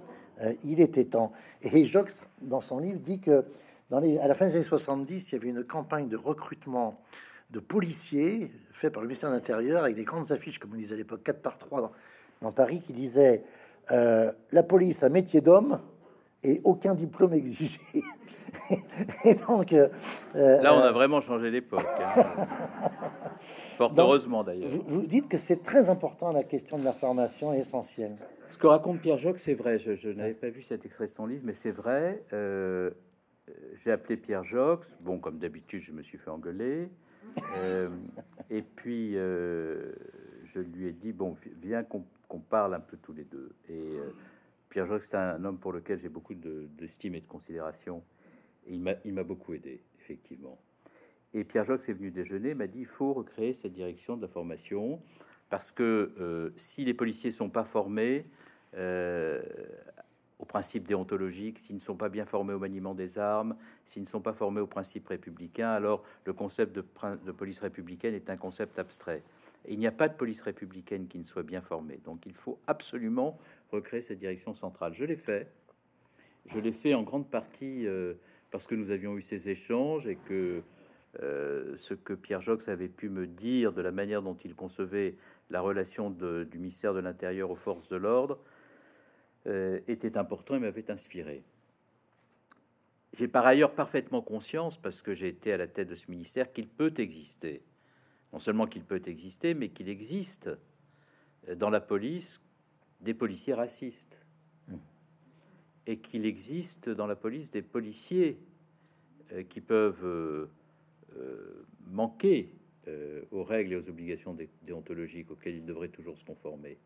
il 0.65 0.81
était 0.81 1.05
temps. 1.05 1.33
Et 1.63 1.85
Jox, 1.85 2.21
dans 2.43 2.61
son 2.61 2.79
livre, 2.79 2.99
dit 2.99 3.21
que 3.21 3.45
dans 3.91 4.01
les, 4.01 4.19
à 4.19 4.29
la 4.29 4.35
fin 4.35 4.47
des 4.47 4.57
années 4.57 4.65
70, 4.65 5.31
il 5.31 5.35
y 5.35 5.39
avait 5.39 5.49
une 5.49 5.65
campagne 5.65 6.09
de 6.09 6.17
recrutement 6.17 7.01
de 7.51 7.61
policiers 7.61 8.51
fait 8.73 8.91
par 8.91 9.03
le 9.03 9.09
ministère 9.09 9.31
de 9.31 9.37
l'Intérieur 9.37 9.85
avec 9.85 9.97
des 9.97 10.05
grandes 10.05 10.33
affiches, 10.33 10.59
comme 10.59 10.73
on 10.73 10.77
disait 10.77 10.95
à 10.95 10.99
l'époque, 10.99 11.23
4 11.23 11.41
par 11.41 11.59
3 11.59 11.93
dans, 12.41 12.53
Paris, 12.53 12.81
qui 12.81 12.93
disaient 12.93 13.45
euh, 13.93 14.33
La 14.53 14.63
police, 14.63 15.03
un 15.03 15.09
métier 15.09 15.41
d'homme 15.41 15.81
et 16.43 16.61
aucun 16.65 16.95
diplôme 16.95 17.35
exigé. 17.35 17.81
et 19.25 19.35
donc. 19.35 19.73
Euh, 19.73 19.89
Là, 20.35 20.75
on 20.75 20.81
a 20.81 20.93
vraiment 20.93 21.21
changé 21.21 21.51
l'époque. 21.51 21.85
Hein. 22.17 22.25
Fort 23.39 23.93
heureusement, 23.97 24.45
d'ailleurs. 24.45 24.71
Vous, 24.71 24.85
vous, 24.87 25.07
dites 25.07 25.29
que 25.29 25.39
c'est 25.39 25.63
très 25.63 25.91
important, 25.91 26.33
la 26.33 26.45
question 26.45 26.79
de 26.79 26.85
la 26.85 26.93
formation 26.93 27.53
est 27.53 27.61
essentielle. 27.61 28.17
Ce 28.49 28.59
que 28.59 28.67
raconte 28.67 29.01
Pierre 29.01 29.19
Joc, 29.19 29.39
c'est 29.39 29.55
vrai. 29.55 29.79
Je, 29.79 30.09
n'avais 30.11 30.35
pas 30.35 30.51
vu 30.51 30.63
cet 30.63 30.85
extrait 30.85 31.07
de 31.07 31.11
son 31.11 31.27
livre, 31.27 31.43
mais 31.45 31.55
c'est 31.55 31.71
vrai. 31.73 32.23
Euh, 32.33 32.91
j'ai 33.83 33.91
appelé 33.91 34.17
Pierre 34.17 34.45
Jox. 34.45 34.97
Bon, 35.01 35.19
comme 35.19 35.39
d'habitude, 35.39 35.83
je 35.83 35.93
me 35.93 36.03
suis 36.03 36.19
fait 36.19 36.31
engueuler. 36.31 36.89
Euh, 37.59 37.89
et 38.51 38.63
puis, 38.63 39.13
euh, 39.17 39.93
je 40.45 40.61
lui 40.61 40.87
ai 40.87 40.93
dit 40.93 41.13
bon, 41.13 41.35
viens 41.61 41.83
qu'on 41.83 42.05
parle 42.39 42.75
un 42.75 42.81
peu 42.81 42.97
tous 42.97 43.13
les 43.13 43.25
deux. 43.25 43.55
Et 43.69 43.97
Pierre 44.69 44.87
Jox, 44.87 45.09
c'est 45.11 45.17
un 45.17 45.45
homme 45.45 45.59
pour 45.59 45.73
lequel 45.73 45.99
j'ai 45.99 46.09
beaucoup 46.09 46.35
d'estime 46.35 47.15
et 47.15 47.21
de 47.21 47.27
considération. 47.27 48.03
Et 48.67 48.75
il 49.05 49.13
m'a 49.13 49.25
beaucoup 49.25 49.55
aidé, 49.55 49.83
effectivement. 49.99 50.59
Et 51.35 51.43
Pierre 51.43 51.65
Jox 51.65 51.89
est 51.89 51.93
venu 51.93 52.13
déjeuner, 52.13 52.55
m'a 52.55 52.69
dit 52.69 52.81
il 52.81 52.87
faut 52.87 53.13
recréer 53.13 53.53
cette 53.53 53.73
direction 53.73 54.17
de 54.17 54.23
la 54.23 54.29
formation 54.29 55.01
parce 55.51 55.73
que 55.73 56.13
euh, 56.21 56.51
si 56.57 56.85
les 56.85 56.95
policiers 56.95 57.33
sont 57.33 57.51
pas 57.51 57.65
formés 57.65 58.25
euh, 58.77 59.43
aux 60.39 60.45
principes 60.45 60.87
déontologiques, 60.87 61.59
s'ils 61.59 61.75
ne 61.75 61.81
sont 61.81 61.97
pas 61.97 62.09
bien 62.09 62.25
formés 62.25 62.55
au 62.55 62.61
maniement 62.61 62.95
des 62.95 63.19
armes, 63.19 63.57
s'ils 63.85 64.03
ne 64.03 64.09
sont 64.09 64.21
pas 64.21 64.33
formés 64.33 64.61
aux 64.61 64.69
principes 64.69 65.09
républicains, 65.09 65.71
alors 65.71 66.05
le 66.25 66.33
concept 66.33 66.77
de, 66.77 67.33
police 67.33 67.61
républicaine 67.61 68.15
est 68.15 68.31
un 68.31 68.37
concept 68.37 68.79
abstrait. 68.79 69.23
Il 69.69 69.79
n'y 69.79 69.89
a 69.89 69.93
pas 69.93 70.09
de 70.09 70.15
police 70.15 70.41
républicaine 70.43 71.09
qui 71.09 71.19
ne 71.19 71.25
soit 71.25 71.43
bien 71.43 71.61
formée. 71.61 71.99
Donc 72.05 72.27
il 72.27 72.35
faut 72.35 72.61
absolument 72.69 73.39
recréer 73.73 74.03
cette 74.03 74.19
direction 74.19 74.55
centrale. 74.55 74.95
Je 74.95 75.05
l'ai 75.05 75.17
fait. 75.17 75.51
Je 76.47 76.59
l'ai 76.59 76.73
fait 76.73 76.95
en 76.95 77.03
grande 77.03 77.29
partie 77.29 77.87
euh, 77.87 78.15
parce 78.51 78.67
que 78.67 78.75
nous 78.75 78.91
avions 78.91 79.17
eu 79.17 79.23
ces 79.23 79.49
échanges 79.49 80.07
et 80.07 80.17
que 80.17 80.63
euh, 81.23 81.77
ce 81.77 81.95
que 81.95 82.13
Pierre 82.13 82.41
Jox 82.41 82.69
avait 82.69 82.89
pu 82.89 83.09
me 83.09 83.27
dire 83.27 83.73
de 83.73 83.81
la 83.81 83.93
manière 83.93 84.23
dont 84.23 84.37
il 84.45 84.55
concevait 84.55 85.17
la 85.51 85.61
relation 85.61 86.11
du 86.11 86.59
ministère 86.59 86.95
de 86.95 87.01
l'Intérieur 87.01 87.51
aux 87.51 87.57
forces 87.57 87.89
de 87.89 87.97
l'ordre 87.97 88.39
euh, 89.47 89.81
était 89.87 90.17
important 90.17 90.57
et 90.57 90.59
m'avait 90.59 90.91
inspiré. 90.91 91.45
J'ai 93.13 93.29
par 93.29 93.47
ailleurs 93.47 93.75
parfaitement 93.75 94.23
conscience, 94.23 94.77
parce 94.77 95.03
que 95.03 95.15
j'ai 95.15 95.29
été 95.29 95.53
à 95.53 95.57
la 95.57 95.69
tête 95.69 95.89
de 95.89 95.95
ce 95.95 96.11
ministère, 96.11 96.53
qu'il 96.53 96.69
peut 96.69 96.95
exister. 96.97 97.63
Non 98.33 98.41
seulement 98.41 98.67
qu'il 98.67 98.85
peut 98.85 99.03
exister, 99.07 99.55
mais 99.55 99.69
qu'il 99.69 99.89
existe 99.89 100.51
euh, 101.49 101.55
dans 101.55 101.71
la 101.71 101.81
police 101.81 102.41
des 103.01 103.15
policiers 103.15 103.55
racistes. 103.55 104.21
Mmh. 104.67 104.77
Et 105.87 105.99
qu'il 105.99 106.27
existe 106.27 106.89
dans 106.89 107.07
la 107.07 107.17
police 107.17 107.51
des 107.51 107.63
policiers 107.63 108.41
qui 109.49 109.61
peuvent 109.61 110.05
euh, 110.05 110.47
manquer 111.91 112.53
euh, 112.87 113.23
aux 113.31 113.45
règles 113.45 113.73
et 113.73 113.77
aux 113.77 113.89
obligations 113.89 114.37
déontologiques 114.63 115.31
auxquelles 115.31 115.57
ils 115.57 115.65
devraient 115.65 115.89
toujours 115.89 116.19
se 116.19 116.25
conformer. 116.25 116.77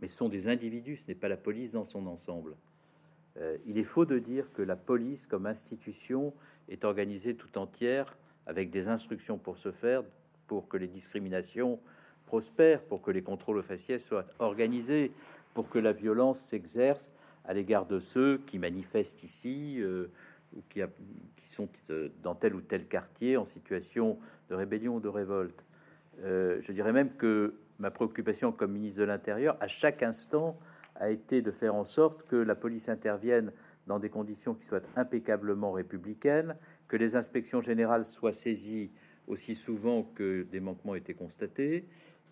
Mais 0.00 0.06
ce 0.06 0.16
sont 0.16 0.28
des 0.28 0.46
individus, 0.46 0.98
ce 0.98 1.08
n'est 1.08 1.16
pas 1.16 1.26
la 1.28 1.36
police 1.36 1.72
dans 1.72 1.84
son 1.84 2.06
ensemble. 2.06 2.54
Euh, 3.38 3.58
il 3.66 3.76
est 3.76 3.84
faux 3.84 4.04
de 4.04 4.20
dire 4.20 4.52
que 4.52 4.62
la 4.62 4.76
police 4.76 5.26
comme 5.26 5.46
institution 5.46 6.32
est 6.68 6.84
organisée 6.84 7.34
tout 7.34 7.58
entière 7.58 8.16
avec 8.46 8.70
des 8.70 8.86
instructions 8.86 9.36
pour 9.36 9.58
ce 9.58 9.72
faire, 9.72 10.04
pour 10.46 10.68
que 10.68 10.76
les 10.76 10.86
discriminations 10.86 11.80
prospèrent, 12.26 12.84
pour 12.84 13.02
que 13.02 13.10
les 13.10 13.22
contrôles 13.22 13.58
aux 13.58 13.62
faciès 13.62 14.04
soient 14.04 14.26
organisés, 14.38 15.10
pour 15.54 15.68
que 15.68 15.80
la 15.80 15.92
violence 15.92 16.40
s'exerce 16.40 17.12
à 17.44 17.52
l'égard 17.52 17.86
de 17.86 17.98
ceux 17.98 18.38
qui 18.46 18.60
manifestent 18.60 19.24
ici, 19.24 19.82
qui, 20.68 20.82
sont 21.40 21.68
euh, 21.90 22.08
dans 22.22 22.34
tel 22.34 22.54
ou 22.54 22.60
tel 22.60 22.86
quartier 22.88 23.36
en 23.36 23.44
situation 23.44 24.18
de 24.48 24.54
rébellion 24.54 24.96
ou 24.96 25.00
de 25.00 25.08
révolte. 25.08 25.64
Euh, 26.20 26.58
je 26.60 26.72
dirais 26.72 26.92
même 26.92 27.14
que 27.16 27.54
ma 27.78 27.90
préoccupation 27.90 28.52
comme 28.52 28.72
ministre 28.72 29.00
de 29.00 29.04
l'Intérieur, 29.04 29.56
à 29.60 29.68
chaque 29.68 30.02
instant, 30.02 30.58
a 30.96 31.10
été 31.10 31.42
de 31.42 31.50
faire 31.50 31.74
en 31.74 31.84
sorte 31.84 32.24
que 32.24 32.36
la 32.36 32.54
police 32.54 32.88
intervienne 32.88 33.52
dans 33.86 33.98
des 33.98 34.10
conditions 34.10 34.54
qui 34.54 34.64
soient 34.64 34.82
impeccablement 34.96 35.72
républicaines, 35.72 36.56
que 36.88 36.96
les 36.96 37.14
inspections 37.16 37.60
générales 37.60 38.04
soient 38.04 38.32
saisies 38.32 38.90
aussi 39.26 39.54
souvent 39.54 40.02
que 40.02 40.42
des 40.42 40.60
manquements 40.60 40.94
étaient 40.94 41.14
constatés, 41.14 41.86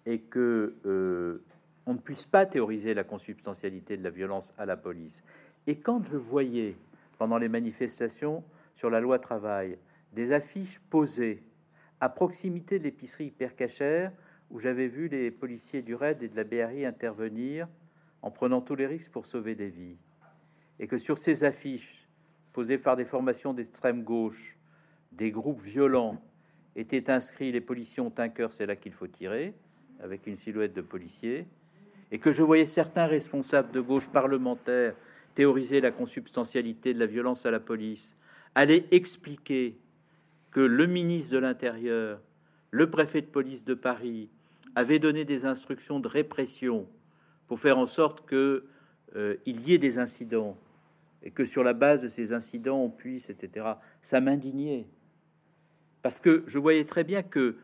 et 0.06 0.20
que 0.20 0.74
euh, 0.86 1.42
on 1.84 1.94
ne 1.94 1.98
puisse 1.98 2.26
pas 2.26 2.46
théoriser 2.46 2.94
la 2.94 3.04
consubstantialité 3.04 3.96
de 3.96 4.02
la 4.02 4.10
violence 4.10 4.54
à 4.58 4.64
la 4.64 4.76
police. 4.76 5.22
Et 5.66 5.78
quand 5.78 6.04
je 6.04 6.16
voyais 6.16 6.76
pendant 7.18 7.38
les 7.38 7.48
manifestations 7.48 8.44
sur 8.74 8.90
la 8.90 9.00
loi 9.00 9.18
travail. 9.18 9.78
Des 10.12 10.32
affiches 10.32 10.80
posées 10.90 11.42
à 12.00 12.08
proximité 12.08 12.78
de 12.78 12.84
l'épicerie 12.84 13.26
hypercachère 13.26 14.12
où 14.50 14.60
j'avais 14.60 14.88
vu 14.88 15.08
les 15.08 15.30
policiers 15.30 15.82
du 15.82 15.94
RAID 15.94 16.22
et 16.22 16.28
de 16.28 16.36
la 16.36 16.44
BRI 16.44 16.84
intervenir 16.84 17.68
en 18.22 18.30
prenant 18.30 18.60
tous 18.60 18.76
les 18.76 18.86
risques 18.86 19.12
pour 19.12 19.26
sauver 19.26 19.54
des 19.54 19.68
vies, 19.68 19.96
et 20.78 20.86
que 20.86 20.98
sur 20.98 21.18
ces 21.18 21.44
affiches 21.44 22.08
posées 22.52 22.78
par 22.78 22.96
des 22.96 23.04
formations 23.04 23.54
d'extrême 23.54 24.02
gauche, 24.02 24.56
des 25.12 25.30
groupes 25.30 25.60
violents, 25.60 26.20
étaient 26.74 27.10
inscrits 27.10 27.52
les 27.52 27.60
policiers 27.60 28.02
ont 28.02 28.12
c'est 28.50 28.66
là 28.66 28.76
qu'il 28.76 28.92
faut 28.92 29.06
tirer, 29.06 29.54
avec 30.00 30.26
une 30.26 30.36
silhouette 30.36 30.74
de 30.74 30.82
policier, 30.82 31.46
et 32.10 32.18
que 32.18 32.32
je 32.32 32.42
voyais 32.42 32.66
certains 32.66 33.06
responsables 33.06 33.72
de 33.72 33.80
gauche 33.80 34.08
parlementaires 34.08 34.94
théoriser 35.36 35.82
la 35.82 35.92
consubstantialité 35.92 36.94
de 36.94 36.98
la 36.98 37.06
violence 37.06 37.46
à 37.46 37.52
la 37.52 37.60
police, 37.60 38.16
aller 38.56 38.86
expliquer 38.90 39.78
que 40.50 40.60
le 40.60 40.86
ministre 40.86 41.34
de 41.34 41.38
l'Intérieur, 41.38 42.20
le 42.70 42.90
préfet 42.90 43.20
de 43.20 43.26
police 43.26 43.64
de 43.64 43.74
Paris, 43.74 44.30
avait 44.74 44.98
donné 44.98 45.26
des 45.26 45.44
instructions 45.44 46.00
de 46.00 46.08
répression 46.08 46.88
pour 47.46 47.60
faire 47.60 47.76
en 47.76 47.86
sorte 47.86 48.26
que 48.26 48.64
euh, 49.14 49.36
il 49.44 49.60
y 49.68 49.74
ait 49.74 49.78
des 49.78 49.98
incidents 49.98 50.56
et 51.22 51.30
que 51.30 51.44
sur 51.44 51.62
la 51.62 51.74
base 51.74 52.00
de 52.00 52.08
ces 52.08 52.32
incidents 52.32 52.82
on 52.82 52.90
puisse, 52.90 53.28
etc. 53.28 53.66
Ça 54.00 54.22
m'indignait 54.22 54.86
parce 56.00 56.18
que 56.18 56.44
je 56.46 56.58
voyais 56.58 56.84
très 56.84 57.04
bien 57.04 57.22
que 57.22 57.56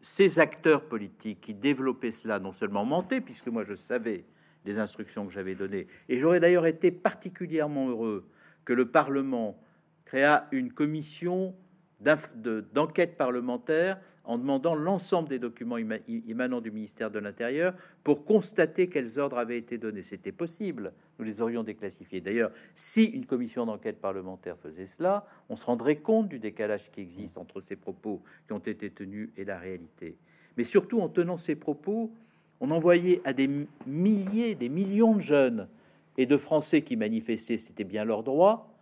ces 0.00 0.38
acteurs 0.38 0.88
politiques 0.88 1.42
qui 1.42 1.52
développaient 1.52 2.12
cela 2.12 2.38
non 2.38 2.52
seulement 2.52 2.86
mentaient, 2.86 3.20
puisque 3.20 3.48
moi 3.48 3.64
je 3.64 3.74
savais 3.74 4.24
les 4.64 4.78
instructions 4.78 5.26
que 5.26 5.32
j'avais 5.32 5.54
données, 5.54 5.86
et 6.08 6.18
j'aurais 6.18 6.40
d'ailleurs 6.40 6.66
été 6.66 6.90
particulièrement 6.90 7.88
heureux 7.88 8.28
que 8.64 8.72
le 8.72 8.90
Parlement 8.90 9.58
créa 10.04 10.48
une 10.52 10.72
commission 10.72 11.54
d'enquête 12.00 13.16
parlementaire 13.16 14.00
en 14.24 14.38
demandant 14.38 14.74
l'ensemble 14.74 15.28
des 15.28 15.38
documents 15.38 15.76
émanant 15.76 16.60
du 16.60 16.70
ministère 16.70 17.10
de 17.10 17.18
l'Intérieur 17.18 17.74
pour 18.04 18.24
constater 18.24 18.88
quels 18.88 19.18
ordres 19.18 19.38
avaient 19.38 19.58
été 19.58 19.76
donnés. 19.76 20.02
C'était 20.02 20.32
possible, 20.32 20.92
nous 21.18 21.24
les 21.24 21.40
aurions 21.40 21.64
déclassifiés. 21.64 22.20
D'ailleurs, 22.20 22.50
si 22.74 23.04
une 23.06 23.26
commission 23.26 23.66
d'enquête 23.66 24.00
parlementaire 24.00 24.56
faisait 24.58 24.86
cela, 24.86 25.26
on 25.48 25.56
se 25.56 25.66
rendrait 25.66 25.96
compte 25.96 26.28
du 26.28 26.38
décalage 26.38 26.90
qui 26.90 27.00
existe 27.00 27.38
entre 27.38 27.60
ces 27.60 27.76
propos 27.76 28.22
qui 28.46 28.52
ont 28.52 28.58
été 28.58 28.90
tenus 28.90 29.30
et 29.36 29.44
la 29.44 29.58
réalité. 29.58 30.16
Mais 30.56 30.64
surtout, 30.64 31.00
en 31.00 31.08
tenant 31.08 31.36
ces 31.36 31.56
propos, 31.56 32.12
on 32.60 32.70
envoyait 32.70 33.20
à 33.24 33.32
des 33.32 33.48
milliers, 33.86 34.54
des 34.54 34.68
millions 34.68 35.14
de 35.14 35.20
jeunes 35.20 35.68
et 36.16 36.26
de 36.26 36.36
Français 36.36 36.82
qui 36.82 36.96
manifestaient, 36.96 37.56
c'était 37.56 37.84
bien 37.84 38.04
leur 38.04 38.22
droit, 38.22 38.74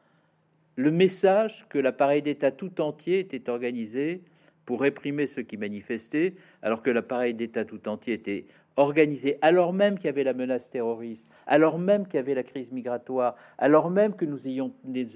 le 0.76 0.90
message 0.90 1.66
que 1.68 1.78
l'appareil 1.78 2.22
d'État 2.22 2.50
tout 2.50 2.80
entier 2.80 3.18
était 3.20 3.48
organisé 3.48 4.22
pour 4.64 4.80
réprimer 4.80 5.26
ceux 5.26 5.42
qui 5.42 5.56
manifestaient, 5.56 6.34
alors 6.62 6.82
que 6.82 6.90
l'appareil 6.90 7.34
d'État 7.34 7.64
tout 7.64 7.88
entier 7.88 8.12
était 8.12 8.46
organisé, 8.76 9.38
alors 9.42 9.72
même 9.72 9.96
qu'il 9.96 10.06
y 10.06 10.08
avait 10.08 10.24
la 10.24 10.34
menace 10.34 10.70
terroriste, 10.70 11.28
alors 11.46 11.78
même 11.78 12.06
qu'il 12.06 12.16
y 12.16 12.18
avait 12.18 12.34
la 12.34 12.44
crise 12.44 12.70
migratoire, 12.70 13.34
alors 13.58 13.90
même 13.90 14.14
que 14.14 14.24
nous, 14.24 14.46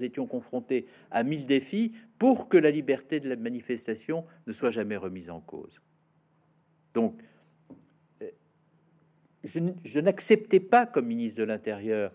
étions 0.03 0.27
confrontés 0.27 0.85
à 1.11 1.23
mille 1.23 1.45
défis, 1.45 1.93
pour 2.19 2.49
que 2.49 2.57
la 2.57 2.71
liberté 2.71 3.19
de 3.19 3.29
la 3.29 3.35
manifestation 3.35 4.25
ne 4.47 4.51
soit 4.51 4.71
jamais 4.71 4.97
remise 4.97 5.29
en 5.29 5.39
cause. 5.39 5.81
Je, 9.43 9.99
n'acceptais 9.99 10.59
pas, 10.59 10.85
comme 10.85 11.07
ministre 11.07 11.39
de 11.39 11.45
l'Intérieur, 11.45 12.11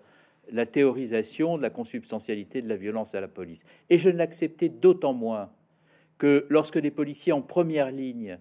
la 0.51 0.67
théorisation 0.67 1.57
de 1.57 1.63
la 1.63 1.71
consubstantialité 1.71 2.63
de 2.63 2.69
la 2.69 2.77
violence 2.77 3.15
à 3.15 3.21
la 3.21 3.29
police. 3.29 3.65
Et 3.91 3.99
je 3.99 4.09
ne 4.09 4.17
l'acceptais 4.17 4.69
d'autant 4.69 5.13
moins 5.13 5.53
que 6.17 6.47
lorsque 6.49 6.79
des 6.79 6.91
policiers 6.91 7.33
en 7.33 7.43
première 7.43 7.91
ligne 7.91 8.39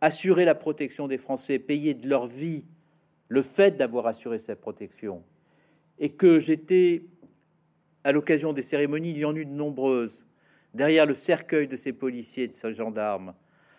assuraient 0.00 0.44
la 0.44 0.56
protection 0.56 1.06
des 1.06 1.18
Français, 1.18 1.60
payaient 1.60 1.94
de 1.94 2.08
leur 2.08 2.26
vie 2.26 2.64
le 3.28 3.42
fait 3.42 3.76
d'avoir 3.76 4.06
assuré 4.06 4.38
cette 4.38 4.60
protection, 4.60 5.22
et 5.98 6.10
que 6.10 6.40
j'étais, 6.40 7.04
à 8.04 8.12
l'occasion 8.12 8.52
des 8.52 8.62
cérémonies, 8.62 9.12
il 9.12 9.18
y 9.18 9.24
en 9.24 9.36
eut 9.36 9.46
de 9.46 9.52
nombreuses, 9.52 10.26
derrière 10.74 11.06
le 11.06 11.14
cercueil 11.14 11.68
de 11.68 11.76
ces 11.76 11.92
policiers 11.92 12.44
et 12.44 12.48
de 12.48 12.52
ces 12.52 12.74
gendarmes, 12.74 13.34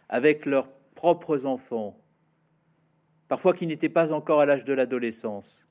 avec 0.09 0.45
leurs 0.45 0.71
propres 0.95 1.45
enfants, 1.45 1.99
parfois 3.33 3.55
qui 3.55 3.65
n'étaient 3.65 3.89
pas 3.89 4.13
encore 4.13 4.41
à 4.41 4.45
l'âge 4.45 4.63
de 4.63 4.73
l'adolescence, 4.73 5.67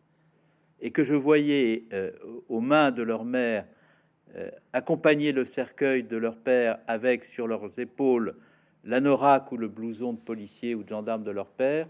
et 0.80 0.90
que 0.90 1.04
je 1.04 1.14
voyais 1.14 1.84
euh, 1.92 2.10
aux 2.48 2.58
mains 2.58 2.90
de 2.90 3.04
leur 3.04 3.24
mère 3.24 3.68
euh, 4.34 4.50
accompagner 4.72 5.30
le 5.30 5.44
cercueil 5.44 6.02
de 6.02 6.16
leur 6.16 6.36
père 6.38 6.78
avec 6.88 7.24
sur 7.24 7.46
leurs 7.46 7.78
épaules 7.78 8.34
l'anorak 8.82 9.52
ou 9.52 9.56
le 9.56 9.68
blouson 9.68 10.12
de 10.12 10.18
policier 10.18 10.74
ou 10.74 10.82
de 10.82 10.88
gendarme 10.88 11.22
de 11.22 11.30
leur 11.30 11.52
père, 11.52 11.86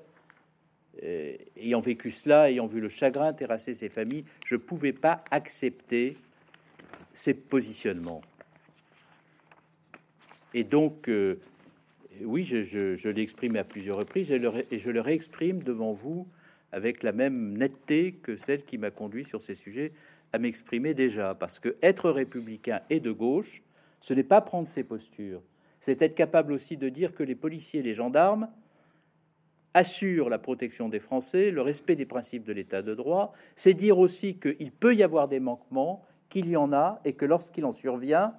ayant 1.57 1.81
vécu 1.81 2.11
cela, 2.11 2.51
ayant 2.51 2.67
vu 2.67 2.79
le 2.79 2.91
chagrin 2.91 3.33
terrasser 3.33 3.73
ses 3.73 3.89
familles, 3.89 4.27
je 4.45 4.57
pouvais 4.57 4.93
pas 4.93 5.25
accepter 5.31 6.19
ces 7.15 7.33
positionnements. 7.33 8.21
Et 10.53 10.65
donc, 10.65 11.09
euh, 11.09 11.41
oui, 12.25 12.45
je, 12.45 12.63
je, 12.63 13.09
l'ai 13.09 13.23
exprimé 13.23 13.59
à 13.59 13.65
plusieurs 13.65 13.97
reprises 13.97 14.31
et, 14.31 14.41
et 14.71 14.79
je 14.79 14.91
le 14.91 15.01
réexprime 15.01 15.63
devant 15.63 15.93
vous 15.93 16.27
avec 16.73 17.03
la 17.03 17.13
même 17.13 17.57
netteté 17.57 18.15
que 18.15 18.37
celle 18.37 18.65
qui 18.65 18.79
m'a 18.79 18.91
conduit 18.91 19.25
sur 19.25 19.43
ces 19.43 19.55
sujets 19.55 19.93
à 20.33 20.39
m'exprimer 20.39 20.95
déjà, 20.95 21.35
parce 21.35 21.59
que 21.59 21.77
être 21.83 22.11
républicain 22.11 22.81
et 22.89 23.01
de 23.01 23.13
gauche, 23.13 23.63
ce 24.01 24.15
n'est 24.15 24.25
pas 24.25 24.41
prendre 24.41 24.69
ses 24.69 24.83
postures, 24.83 25.43
c'est 25.81 26.01
être 26.01 26.15
capable 26.15 26.53
aussi 26.53 26.77
de 26.77 26.89
dire 26.89 27.15
que 27.15 27.23
les 27.23 27.35
policiers 27.35 27.81
et 27.81 27.83
les 27.83 27.95
gendarmes 27.95 28.49
assurent 29.75 30.31
la 30.31 30.39
protection 30.39 30.89
des 30.89 31.01
Français, 31.01 31.51
le 31.51 31.61
respect 31.61 31.97
des 31.97 32.07
principes 32.07 32.45
de 32.45 32.53
l'état 32.53 32.83
de 32.83 32.95
droit, 32.95 33.33
c'est 33.57 33.75
dire 33.75 33.99
aussi 33.99 34.39
qu'il 34.39 34.73
peut 34.73 34.95
y 34.95 35.03
avoir 35.03 35.29
des 35.29 35.41
manquements, 35.41 36.05
qu'il 36.29 36.49
y 36.49 36.57
en 36.57 36.73
a, 36.73 37.01
et 37.05 37.15
que 37.15 37.25
lorsqu'il 37.25 37.65
en 37.65 37.73
survient, 37.73 38.35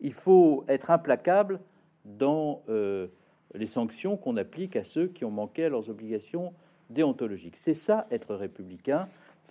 il 0.00 0.12
faut 0.12 0.64
être 0.68 0.90
implacable 0.90 1.60
dans 2.06 2.62
euh, 2.68 3.08
les 3.54 3.66
sanctions 3.66 4.16
qu'on 4.16 4.36
applique 4.36 4.76
à 4.76 4.84
ceux 4.84 5.08
qui 5.08 5.24
ont 5.24 5.30
manqué 5.30 5.64
à 5.64 5.68
leurs 5.68 5.90
obligations 5.90 6.52
déontologiques. 6.90 7.56
C'est 7.56 7.74
ça, 7.74 8.06
être 8.10 8.34
républicain 8.34 9.08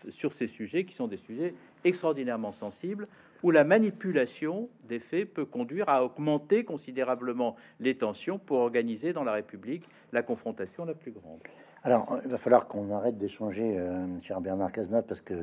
sur 0.10 0.34
ces 0.34 0.48
sujets 0.48 0.86
qui 0.86 0.94
sont 0.94 1.08
des 1.08 1.18
sujets 1.18 1.54
extraordinairement 1.84 2.52
sensibles, 2.52 3.08
où 3.44 3.52
la 3.52 3.64
manipulation 3.64 4.70
des 4.88 5.00
faits 5.00 5.34
peut 5.34 5.46
conduire 5.46 5.88
à 5.88 6.04
augmenter 6.04 6.64
considérablement 6.64 7.56
les 7.80 7.96
tensions 7.96 8.40
pour 8.40 8.58
organiser 8.58 9.14
dans 9.14 9.24
la 9.24 9.34
République 9.34 9.88
la 10.12 10.24
confrontation 10.24 10.86
la 10.86 10.94
plus 10.94 11.12
grande. 11.12 11.40
Alors, 11.84 12.20
il 12.24 12.32
va 12.32 12.38
falloir 12.38 12.68
qu'on 12.68 12.90
arrête 12.92 13.18
d'échanger, 13.18 13.78
euh, 13.78 14.08
cher 14.22 14.42
Bernard 14.42 14.72
Cazeneuve, 14.72 15.06
parce 15.06 15.22
que 15.22 15.36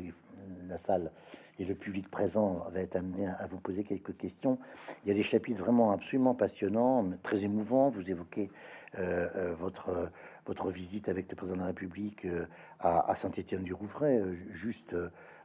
la 0.72 0.78
salle 0.78 1.12
et 1.58 1.64
le 1.64 1.74
public 1.74 2.10
présent 2.10 2.66
va 2.70 2.80
être 2.80 2.96
amené 2.96 3.26
à 3.26 3.46
vous 3.46 3.60
poser 3.60 3.84
quelques 3.84 4.16
questions. 4.16 4.58
Il 5.04 5.08
y 5.08 5.12
a 5.12 5.14
des 5.14 5.22
chapitres 5.22 5.60
vraiment 5.60 5.92
absolument 5.92 6.34
passionnants, 6.34 7.04
très 7.22 7.44
émouvants. 7.44 7.90
Vous 7.90 8.10
évoquez 8.10 8.50
euh, 8.98 9.28
euh, 9.36 9.54
votre 9.54 10.10
votre 10.44 10.70
visite 10.70 11.08
avec 11.08 11.30
le 11.30 11.36
président 11.36 11.56
de 11.56 11.60
la 11.60 11.68
République 11.68 12.24
euh, 12.24 12.46
à, 12.80 13.14
Saint-Étienne-du-Rouvray, 13.14 14.20
juste 14.50 14.96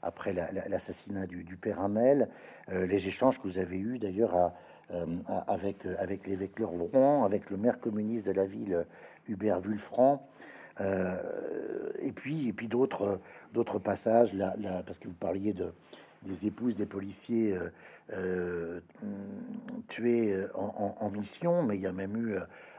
après 0.01 0.33
l'assassinat 0.33 1.27
du, 1.27 1.55
père 1.55 1.81
Hamel, 1.81 2.29
les 2.67 3.07
échanges 3.07 3.37
que 3.37 3.43
vous 3.43 3.59
avez 3.59 3.77
eus 3.77 3.99
d'ailleurs 3.99 4.53
avec, 5.45 5.85
avec 5.99 6.25
l'évêque 6.25 6.57
Rouen, 6.59 7.25
avec 7.25 7.51
le 7.51 7.57
maire 7.57 7.79
communiste 7.79 8.25
de 8.25 8.31
la 8.31 8.47
ville, 8.47 8.87
Hubert 9.27 9.59
Vulfranc. 9.59 10.27
et 10.79 12.11
puis, 12.11 12.47
et 12.47 12.53
puis 12.53 12.67
d'autres, 12.67 13.21
d'autres 13.53 13.79
passages, 13.79 14.33
là, 14.33 14.55
parce 14.85 14.97
que 14.97 15.07
vous 15.07 15.13
parliez 15.13 15.53
de, 15.53 15.71
des 16.23 16.47
épouses 16.47 16.75
des 16.75 16.85
policiers 16.85 17.57
tués 19.87 20.35
en, 20.53 21.09
mission, 21.11 21.63
mais 21.63 21.75
il 21.75 21.81
y 21.81 21.87
a 21.87 21.91
même 21.91 22.15
eu 22.17 22.37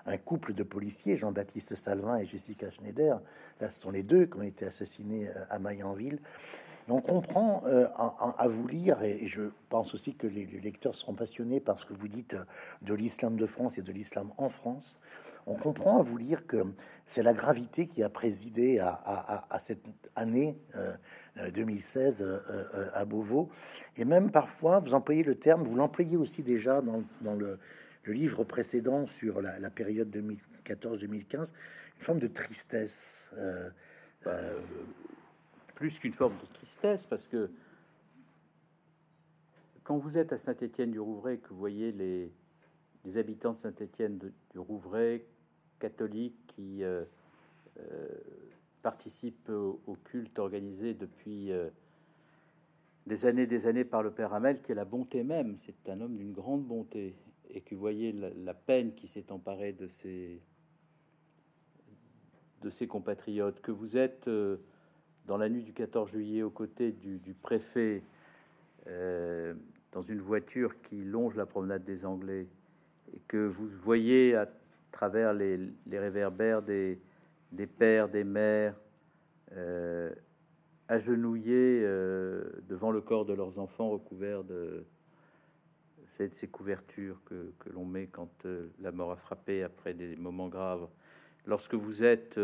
un 0.09 0.17
couple 0.17 0.55
de 0.55 0.63
policiers, 0.63 1.17
Jean-Baptiste 1.17 1.75
Salvin 1.77 2.19
et 2.19 2.27
Jessica 2.27 2.71
Schneider. 2.71 3.21
Là, 3.61 3.71
ce 3.71 3.81
sont 3.81 3.91
les 3.91 4.03
deux 4.03 4.27
qui 4.27 4.39
ont 4.39 4.43
été 4.43 4.67
assassinés 4.67 5.29
euh, 5.29 5.45
à 5.51 5.59
Mayenville. 5.59 6.19
On 6.91 7.01
comprend 7.01 7.63
euh, 7.67 7.87
à, 7.97 8.49
vous 8.49 8.67
lire, 8.67 9.03
et, 9.03 9.27
je 9.27 9.43
pense 9.69 9.93
aussi 9.95 10.15
que 10.15 10.27
les, 10.27 10.47
lecteurs 10.47 10.95
seront 10.95 11.15
passionnés 11.15 11.61
par 11.61 11.79
ce 11.79 11.85
que 11.85 11.93
vous 11.93 12.09
dites 12.09 12.35
euh, 12.35 12.45
de 12.83 12.95
l'islam 12.95 13.37
de 13.37 13.45
France 13.45 13.77
et 13.77 13.83
de 13.83 13.93
l'islam 13.93 14.33
en 14.39 14.49
France. 14.49 14.99
On 15.47 15.55
comprend 15.55 16.01
à 16.01 16.03
vous 16.03 16.17
lire 16.17 16.47
que 16.47 16.65
c'est 17.07 17.23
la 17.23 17.35
gravité 17.35 17.87
qui 17.87 18.03
a 18.03 18.09
présidé 18.09 18.79
à, 18.81 19.59
cette 19.61 19.85
année 20.15 20.59
2016 21.55 22.27
à 22.93 23.05
Beauvau. 23.07 23.49
Et 23.97 24.05
même 24.05 24.31
parfois, 24.31 24.81
vous 24.81 24.93
employez 24.93 25.23
le 25.23 25.35
terme, 25.35 25.65
vous 25.65 25.75
l'employez 25.77 26.17
aussi 26.17 26.43
déjà 26.43 26.83
dans, 26.83 27.35
le, 27.35 27.59
livre 28.07 28.45
précédent 28.45 29.07
sur 29.07 29.41
la, 29.41 29.71
période 29.71 30.15
2014-2015, 30.15 31.53
une 31.99 32.05
forme 32.05 32.19
de 32.19 32.29
tristesse. 32.29 33.31
Euh, 33.37 33.71
euh, 34.27 34.59
plus 35.79 36.01
qu'une 36.01 36.13
forme 36.13 36.37
de 36.39 36.47
tristesse, 36.55 37.07
parce 37.07 37.29
que 37.29 37.49
quand 39.85 39.97
vous 39.97 40.19
êtes 40.19 40.33
à 40.33 40.37
Saint-Étienne-du-Rouvray, 40.37 41.39
que 41.39 41.51
vous 41.51 41.59
voyez 41.59 41.93
les, 41.93 43.17
habitants 43.17 43.53
de 43.53 43.57
Saint-Étienne-du-Rouvray, 43.57 45.25
catholiques, 45.79 46.35
qui 46.49 46.83
euh, 46.83 47.05
participent 48.83 49.51
au, 49.51 49.97
culte 50.03 50.41
organisé 50.41 50.95
depuis 50.95 51.53
des 53.07 53.27
années 53.27 53.47
des 53.47 53.69
années 53.69 53.85
par 53.85 54.03
le 54.03 54.11
Père 54.11 54.35
Hamel, 54.35 54.61
qui 54.61 54.73
est 54.73 54.75
la 54.75 54.85
bonté 54.85 55.23
même, 55.23 55.57
c'est 55.57 55.89
un 55.89 56.01
homme 56.01 56.17
d'une 56.17 56.33
grande 56.33 56.65
bonté, 56.65 57.15
et 57.51 57.61
que 57.61 57.77
vous 57.77 57.81
voyez 57.81 58.11
la, 58.11 58.31
la 58.31 58.55
peine 58.55 58.95
qui 58.97 59.07
s'est 59.07 59.31
emparée 59.31 59.75
de 59.75 59.87
ces 59.87 60.43
de 62.63 62.69
ses 62.69 62.89
compatriotes, 62.89 63.61
que 63.61 63.71
vous 63.71 63.97
êtes 63.97 64.27
euh, 64.27 64.57
dans 65.29 65.37
la 65.37 65.51
nuit 65.51 65.63
du 65.63 65.75
14 65.75 66.11
juillet 66.11 66.43
aux 66.43 66.51
côtés 66.51 66.91
du, 66.91 67.35
préfet 67.35 68.03
euh, 68.87 69.53
dans 69.93 70.01
une 70.01 70.21
voiture 70.21 70.81
qui 70.81 71.05
longe 71.05 71.37
la 71.37 71.45
promenade 71.45 71.85
des 71.85 72.07
Anglais 72.07 72.47
et 73.13 73.21
que 73.29 73.37
vous 73.37 73.69
voyez 73.69 74.35
à 74.35 74.49
travers 74.91 75.35
les, 75.35 75.71
réverbères 75.93 76.63
des, 76.63 76.99
pères, 77.79 78.09
des 78.09 78.25
mères 78.25 78.75
euh, 79.53 80.11
agenouillés 80.89 81.83
devant 82.67 82.91
le 82.91 83.03
corps 83.03 83.27
de 83.27 83.35
leurs 83.35 83.59
enfants 83.59 83.91
recouverts 83.91 84.45
de, 84.45 84.87
de 86.19 86.29
ces 86.33 86.49
couvertures 86.49 87.21
que 87.27 87.53
l'on 87.71 87.85
met 87.85 88.07
quand 88.07 88.47
la 88.81 88.93
mort 88.93 89.13
a 89.13 89.17
frappé 89.17 89.63
après 89.63 89.93
des 89.93 90.17
moments 90.17 90.49
graves. 90.49 90.89
Lorsque 91.45 91.75
vous 91.75 92.03
êtes 92.03 92.41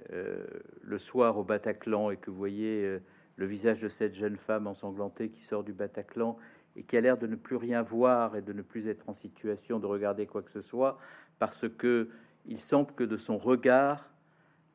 euh, 0.00 0.12
euh, 0.12 0.44
le 0.82 0.98
soir 0.98 1.38
au 1.38 1.44
Bataclan 1.44 2.10
et 2.10 2.16
que 2.16 2.30
vous 2.30 2.36
voyez 2.36 2.84
euh, 2.84 3.00
le 3.36 3.46
visage 3.46 3.80
de 3.80 3.88
cette 3.88 4.14
jeune 4.14 4.36
femme 4.36 4.66
ensanglantée 4.66 5.30
qui 5.30 5.40
sort 5.40 5.64
du 5.64 5.72
Bataclan 5.72 6.36
et 6.76 6.82
qui 6.82 6.96
a 6.96 7.00
l'air 7.00 7.16
de 7.16 7.26
ne 7.26 7.36
plus 7.36 7.56
rien 7.56 7.82
voir 7.82 8.36
et 8.36 8.42
de 8.42 8.52
ne 8.52 8.62
plus 8.62 8.86
être 8.88 9.08
en 9.08 9.14
situation 9.14 9.78
de 9.78 9.86
regarder 9.86 10.26
quoi 10.26 10.42
que 10.42 10.50
ce 10.50 10.60
soit, 10.60 10.98
parce 11.38 11.68
que 11.68 12.10
il 12.46 12.60
semble 12.60 12.92
que 12.92 13.04
de 13.04 13.16
son 13.16 13.38
regard, 13.38 14.10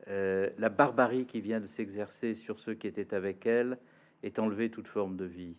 la 0.08 0.70
barbarie 0.70 1.26
qui 1.26 1.40
vient 1.40 1.60
de 1.60 1.66
s'exercer 1.66 2.34
sur 2.34 2.58
ceux 2.58 2.74
qui 2.74 2.88
étaient 2.88 3.14
avec 3.14 3.46
elle 3.46 3.78
est 4.24 4.40
enlevé 4.40 4.68
toute 4.70 4.88
forme 4.88 5.16
de 5.16 5.26
vie. 5.26 5.56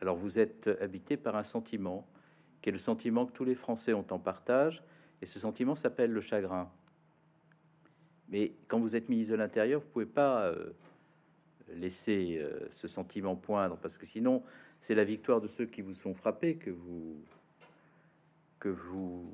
Alors 0.00 0.16
vous 0.16 0.38
êtes 0.38 0.70
habité 0.80 1.16
par 1.16 1.34
un 1.34 1.42
sentiment, 1.42 2.06
qui 2.62 2.68
est 2.68 2.72
le 2.72 2.78
sentiment 2.78 3.26
que 3.26 3.32
tous 3.32 3.44
les 3.44 3.56
Français 3.56 3.94
ont 3.94 4.06
en 4.10 4.18
partage, 4.20 4.84
et 5.20 5.26
ce 5.26 5.40
sentiment 5.40 5.74
s'appelle 5.74 6.12
le 6.12 6.20
chagrin. 6.20 6.70
Mais 8.28 8.52
quand 8.68 8.78
vous 8.78 8.96
êtes 8.96 9.08
ministre 9.08 9.32
de 9.32 9.38
l'Intérieur, 9.38 9.80
vous 9.80 9.88
pouvez 9.88 10.06
pas 10.06 10.46
euh, 10.46 10.70
laisser 11.72 12.38
euh, 12.38 12.68
ce 12.70 12.88
sentiment 12.88 13.36
poindre, 13.36 13.76
parce 13.78 13.96
que 13.96 14.06
sinon, 14.06 14.42
c'est 14.80 14.94
la 14.94 15.04
victoire 15.04 15.40
de 15.40 15.48
ceux 15.48 15.66
qui 15.66 15.82
vous 15.82 15.94
sont 15.94 16.14
frappés 16.14 16.56
que 16.56 16.70
vous 16.70 17.16
que 18.58 18.68
vous 18.68 19.32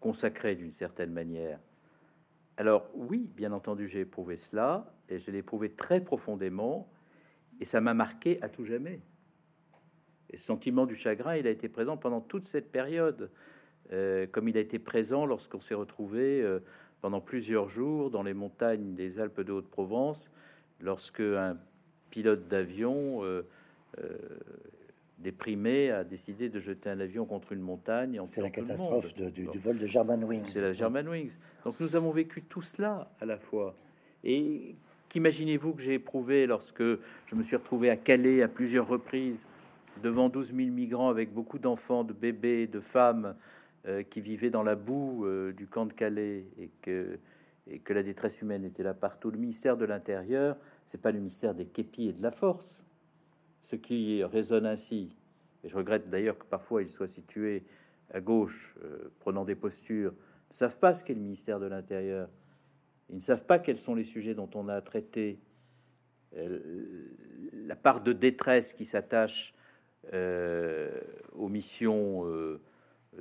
consacrez 0.00 0.56
d'une 0.56 0.72
certaine 0.72 1.12
manière. 1.12 1.60
Alors 2.56 2.90
oui, 2.94 3.30
bien 3.36 3.52
entendu, 3.52 3.86
j'ai 3.86 4.00
éprouvé 4.00 4.36
cela, 4.36 4.92
et 5.08 5.18
je 5.18 5.30
l'ai 5.30 5.38
éprouvé 5.38 5.70
très 5.70 6.02
profondément, 6.02 6.90
et 7.60 7.64
ça 7.64 7.80
m'a 7.80 7.94
marqué 7.94 8.42
à 8.42 8.48
tout 8.48 8.64
jamais. 8.64 9.00
Et 10.30 10.36
ce 10.36 10.44
sentiment 10.44 10.86
du 10.86 10.96
chagrin, 10.96 11.36
il 11.36 11.46
a 11.46 11.50
été 11.50 11.68
présent 11.68 11.96
pendant 11.96 12.20
toute 12.20 12.44
cette 12.44 12.72
période. 12.72 13.30
Euh, 13.92 14.26
comme 14.26 14.48
il 14.48 14.56
a 14.56 14.60
été 14.60 14.78
présent 14.78 15.26
lorsqu'on 15.26 15.60
s'est 15.60 15.74
retrouvé 15.74 16.42
pendant 17.04 17.20
plusieurs 17.20 17.68
jours 17.68 18.10
dans 18.10 18.22
les 18.22 18.32
montagnes 18.32 18.94
des 18.94 19.20
Alpes 19.20 19.42
de 19.42 19.52
Haute-Provence, 19.52 20.30
lorsque 20.80 21.20
un 21.20 21.58
pilote 22.08 22.48
d'avion 22.48 23.22
euh, 23.22 23.42
déprimé 25.18 25.90
a 25.90 26.02
décidé 26.02 26.48
de 26.48 26.58
jeter 26.60 26.88
un 26.88 27.00
avion 27.00 27.26
contre 27.26 27.52
une 27.52 27.60
montagne. 27.60 28.18
C'est 28.26 28.40
la 28.40 28.48
catastrophe 28.48 29.12
du, 29.12 29.44
vol 29.58 29.76
de 29.76 29.86
Germanwings. 29.86 30.46
C'est 30.46 30.62
la 30.62 30.72
Germanwings. 30.72 31.32
Donc 31.66 31.78
nous 31.78 31.94
avons 31.94 32.10
vécu 32.10 32.40
tout 32.40 32.62
cela 32.62 33.10
à 33.20 33.26
la 33.26 33.36
fois. 33.36 33.74
Et 34.24 34.74
qu'imaginez-vous 35.10 35.74
que 35.74 35.82
j'ai 35.82 35.92
éprouvé 35.92 36.46
lorsque 36.46 36.82
je 36.82 37.34
me 37.34 37.42
suis 37.42 37.56
retrouvé 37.56 37.90
à 37.90 37.98
Calais 37.98 38.40
à 38.40 38.48
plusieurs 38.48 38.88
reprises 38.88 39.46
devant 40.02 40.30
12 40.30 40.54
000 40.56 40.70
migrants 40.70 41.10
avec 41.10 41.34
beaucoup 41.34 41.58
d'enfants, 41.58 42.02
de 42.02 42.14
bébés, 42.14 42.66
de 42.66 42.80
femmes, 42.80 43.26
euh, 43.26 43.32
qui 44.10 44.20
vivaient 44.22 44.50
dans 44.50 44.62
la 44.62 44.76
boue 44.76 45.26
euh, 45.26 45.52
du 45.52 45.66
camp 45.66 45.84
de 45.84 45.92
Calais 45.92 46.46
et 46.58 46.70
que, 46.80 47.18
la 47.88 48.02
détresse 48.02 48.40
humaine 48.40 48.64
était 48.64 48.82
là 48.82 48.94
partout. 48.94 49.30
Le 49.30 49.38
ministère 49.38 49.76
de 49.76 49.84
l'Intérieur, 49.84 50.56
c'est 50.86 51.00
pas 51.00 51.12
le 51.12 51.18
ministère 51.18 51.54
des 51.54 51.66
képis 51.66 52.08
et 52.08 52.12
de 52.12 52.22
la 52.22 52.30
force. 52.30 52.84
Ce 53.62 53.76
qui 53.76 54.24
résonne 54.24 54.66
ainsi, 54.66 55.16
et 55.62 55.68
je 55.68 55.76
regrette 55.76 56.08
d'ailleurs 56.08 56.38
que 56.38 56.44
parfois 56.44 56.82
il 56.82 56.88
soit 56.88 57.08
situé 57.08 57.64
à 58.10 58.20
gauche, 58.20 58.74
euh, 58.82 59.10
prenant 59.18 59.44
des 59.44 59.54
postures, 59.54 60.12
ne 60.12 60.54
savent 60.54 60.78
pas 60.78 60.94
ce 60.94 61.04
qu'est 61.04 61.14
le 61.14 61.20
ministère 61.20 61.60
de 61.60 61.66
l'Intérieur. 61.66 62.28
Ils 63.10 63.16
ne 63.16 63.20
savent 63.20 63.44
pas 63.44 63.58
quels 63.58 63.78
sont 63.78 63.94
les 63.94 64.04
sujets 64.04 64.34
dont 64.34 64.50
on 64.54 64.68
a 64.68 64.74
à 64.74 64.80
traiter. 64.80 65.38
la 66.32 67.76
part 67.76 68.02
de 68.02 68.12
détresse 68.12 68.72
qui 68.72 68.84
s'attache 68.84 69.54
aux 70.12 71.48
missions 71.48 72.24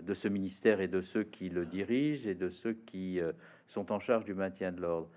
de 0.01 0.13
ce 0.13 0.27
ministère 0.27 0.81
et 0.81 0.87
de 0.87 1.01
ceux 1.01 1.23
qui 1.23 1.49
le 1.49 1.65
dirigent 1.65 2.29
et 2.29 2.35
de 2.35 2.49
ceux 2.49 2.73
qui 2.73 3.19
euh, 3.19 3.31
sont 3.67 3.91
en 3.91 3.99
charge 3.99 4.25
du 4.25 4.33
maintien 4.33 4.71
de 4.71 4.81
l'ordre. 4.81 5.09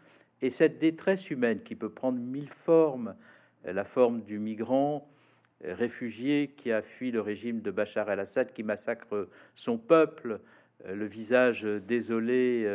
Et 0.43 0.51
cette 0.51 0.79
détresse 0.79 1.31
humaine 1.31 1.63
qui 1.63 1.75
peut 1.75 1.91
prendre 1.91 2.19
mille 2.19 2.49
formes, 2.49 3.15
euh, 3.67 3.73
la 3.73 3.85
forme 3.85 4.23
du 4.23 4.39
migrant 4.39 5.09
euh, 5.65 5.75
réfugié 5.75 6.55
qui 6.57 6.73
a 6.73 6.83
fui 6.83 7.11
le 7.11 7.21
régime 7.21 7.61
de 7.61 7.71
Bachar 7.71 8.11
el-Assad, 8.11 8.53
qui 8.53 8.63
massacre 8.63 9.29
son 9.55 9.79
peuple, 9.79 10.41
le 10.87 11.07
visage 11.07 11.63
désolé 11.63 12.69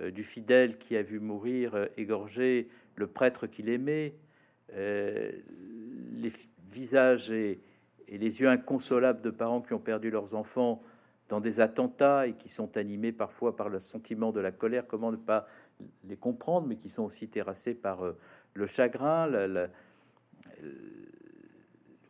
du 0.00 0.24
fidèle 0.24 0.78
qui 0.78 0.96
a 0.96 1.02
vu 1.02 1.20
mourir 1.20 1.88
égorgé 1.98 2.70
le 2.96 3.06
prêtre 3.06 3.46
qu'il 3.46 3.68
aimait, 3.68 4.14
les 4.74 6.32
visages 6.72 7.30
et, 7.30 7.60
et 8.08 8.16
les 8.16 8.40
yeux 8.40 8.48
inconsolables 8.48 9.20
de 9.20 9.30
parents 9.30 9.60
qui 9.60 9.74
ont 9.74 9.78
perdu 9.78 10.10
leurs 10.10 10.34
enfants 10.34 10.82
dans 11.28 11.40
des 11.40 11.60
attentats 11.60 12.26
et 12.26 12.34
qui 12.34 12.48
sont 12.48 12.76
animés 12.76 13.12
parfois 13.12 13.56
par 13.56 13.68
le 13.68 13.80
sentiment 13.80 14.32
de 14.32 14.40
la 14.40 14.52
colère, 14.52 14.86
comment 14.86 15.10
ne 15.10 15.16
pas 15.16 15.46
les 16.04 16.16
comprendre, 16.16 16.66
mais 16.66 16.76
qui 16.76 16.88
sont 16.88 17.02
aussi 17.02 17.28
terrassés 17.28 17.74
par 17.74 18.04
euh, 18.04 18.16
le 18.54 18.66
chagrin, 18.66 19.26
le, 19.26 19.68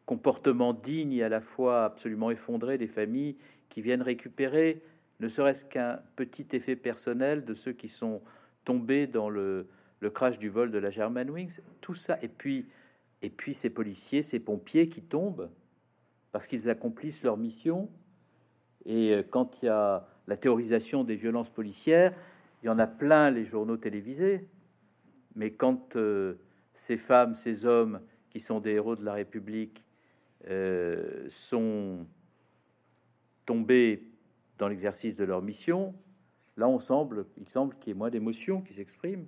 comportement 0.04 0.72
digne 0.72 1.14
et 1.14 1.24
à 1.24 1.28
la 1.28 1.40
fois 1.40 1.84
absolument 1.84 2.30
effondré 2.30 2.78
des 2.78 2.86
familles 2.86 3.36
qui 3.68 3.82
viennent 3.82 4.02
récupérer, 4.02 4.82
ne 5.18 5.28
serait-ce 5.28 5.64
qu'un 5.64 6.00
petit 6.14 6.46
effet 6.52 6.76
personnel 6.76 7.44
de 7.44 7.54
ceux 7.54 7.72
qui 7.72 7.88
sont 7.88 8.22
tombés 8.64 9.06
dans 9.06 9.28
le, 9.28 9.66
le 10.00 10.10
crash 10.10 10.38
du 10.38 10.48
vol 10.48 10.70
de 10.70 10.78
la 10.78 10.90
Germanwings, 10.90 11.58
tout 11.80 11.94
ça, 11.94 12.18
et 12.22 12.28
puis, 12.28 12.66
et 13.22 13.30
puis 13.30 13.54
ces 13.54 13.70
policiers, 13.70 14.22
ces 14.22 14.38
pompiers 14.38 14.88
qui 14.88 15.02
tombent 15.02 15.50
parce 16.30 16.46
qu'ils 16.46 16.68
accomplissent 16.68 17.24
leur 17.24 17.36
mission 17.36 17.88
et 18.86 19.12
euh, 19.12 19.22
quand 19.28 19.62
il 19.62 19.66
y 19.66 19.68
a 19.68 20.06
la 20.26 20.36
théorisation 20.36 21.04
des 21.04 21.16
violences 21.16 21.50
policières, 21.50 22.14
il 22.62 22.66
y 22.66 22.68
en 22.68 22.78
a 22.78 22.86
plein 22.86 23.30
les 23.30 23.44
journaux 23.44 23.76
télévisés. 23.76 24.48
Mais 25.34 25.52
quand 25.52 25.96
euh, 25.96 26.34
ces 26.72 26.96
femmes, 26.96 27.34
ces 27.34 27.66
hommes 27.66 28.00
qui 28.30 28.40
sont 28.40 28.60
des 28.60 28.72
héros 28.72 28.96
de 28.96 29.04
la 29.04 29.12
République 29.12 29.84
euh, 30.48 31.26
sont 31.28 32.06
tombés 33.44 34.08
dans 34.58 34.68
l'exercice 34.68 35.16
de 35.16 35.24
leur 35.24 35.42
mission, 35.42 35.94
là, 36.56 36.68
on 36.68 36.78
semble, 36.78 37.26
il 37.36 37.48
semble 37.48 37.76
qu'il 37.76 37.88
y 37.88 37.90
ait 37.90 37.98
moins 37.98 38.10
d'émotions 38.10 38.62
qui 38.62 38.72
s'expriment. 38.72 39.26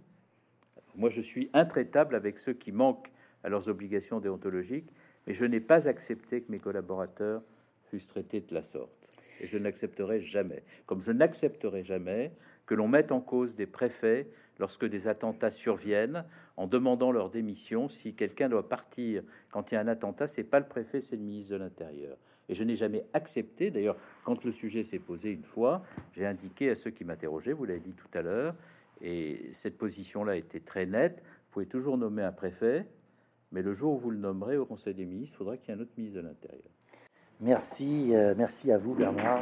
Moi, 0.95 1.11
je 1.11 1.21
suis 1.21 1.51
intraitable 1.53 2.15
avec 2.15 2.39
ceux 2.39 2.55
qui 2.55 2.73
manquent 2.73 3.11
à 3.45 3.49
leurs 3.49 3.69
obligations 3.69 4.21
déontologiques, 4.21 4.91
mais 5.27 5.35
je 5.35 5.45
n'ai 5.45 5.61
pas 5.61 5.89
accepté 5.89 6.43
que 6.43 6.51
mes 6.51 6.59
collaborateurs 6.59 7.43
fussent 7.91 8.09
traités 8.09 8.41
de 8.41 8.55
la 8.55 8.63
sorte. 8.63 8.98
Et 9.41 9.47
je 9.47 9.59
n'accepterai 9.59 10.21
jamais. 10.21 10.63
Comme 10.87 11.01
je 11.01 11.13
n'accepterai 11.13 11.85
jamais 11.85 12.33
que 12.67 12.75
l'on 12.75 12.89
mette 12.89 13.13
en 13.13 13.21
cause 13.21 13.57
des 13.57 13.67
préfets 13.67 14.29
lorsque 14.59 14.85
des 14.85 15.09
attentats 15.09 15.51
surviennent 15.51 16.25
en 16.57 16.67
demandant 16.67 17.13
leur 17.13 17.31
démission. 17.31 17.89
Si 17.89 18.15
quelqu'un 18.15 18.49
doit 18.49 18.69
partir 18.69 19.23
quand 19.51 19.71
il 19.71 19.75
y 19.75 19.79
a 19.79 19.81
un 19.81 19.89
attentat, 19.89 20.29
c'est 20.29 20.45
pas 20.45 20.61
le 20.61 20.67
préfet, 20.67 21.01
c'est 21.01 21.17
le 21.17 21.23
ministre 21.23 21.53
de 21.53 21.57
l'Intérieur. 21.57 22.17
Et 22.49 22.55
je 22.55 22.65
n'ai 22.65 22.75
jamais 22.75 23.05
accepté, 23.13 23.71
d'ailleurs, 23.71 23.97
quand 24.25 24.45
le 24.45 24.53
sujet 24.53 24.83
s'est 24.83 24.99
posé 24.99 25.31
une 25.31 25.43
fois, 25.43 25.83
j'ai 26.13 26.27
indiqué 26.27 26.71
à 26.71 26.75
ceux 26.75 26.91
qui 26.91 27.05
m'interrogeaient, 27.05 27.53
vous 27.53 27.67
l'avez 27.67 27.81
dit 27.81 27.93
tout 27.93 28.09
à 28.15 28.23
l'heure, 28.23 28.55
et 29.03 29.51
cette 29.53 29.77
position-là 29.77 30.37
était 30.37 30.61
très 30.61 30.87
nette, 30.87 31.19
vous 31.19 31.53
pouvez 31.53 31.67
toujours 31.67 31.99
nommer 31.99 32.23
un 32.23 32.33
préfet, 32.33 32.87
mais 33.53 33.63
le 33.63 33.75
jour 33.75 33.95
où 33.95 33.99
vous 33.99 34.11
le 34.11 34.19
nommerez 34.19 34.57
au 34.57 34.65
Conseil 34.65 34.95
des 34.95 35.05
ministres, 35.05 35.37
il 35.37 35.39
faudra 35.39 35.57
qu'il 35.59 35.75
y 35.75 35.77
ait 35.77 35.79
un 35.79 35.83
autre 35.83 35.93
ministre 35.97 36.17
de 36.17 36.27
l'Intérieur. 36.27 36.71
Merci, 37.41 38.11
euh, 38.15 38.35
merci 38.37 38.73
à 38.73 38.79
vous 38.79 38.95
Bernard. 38.95 39.41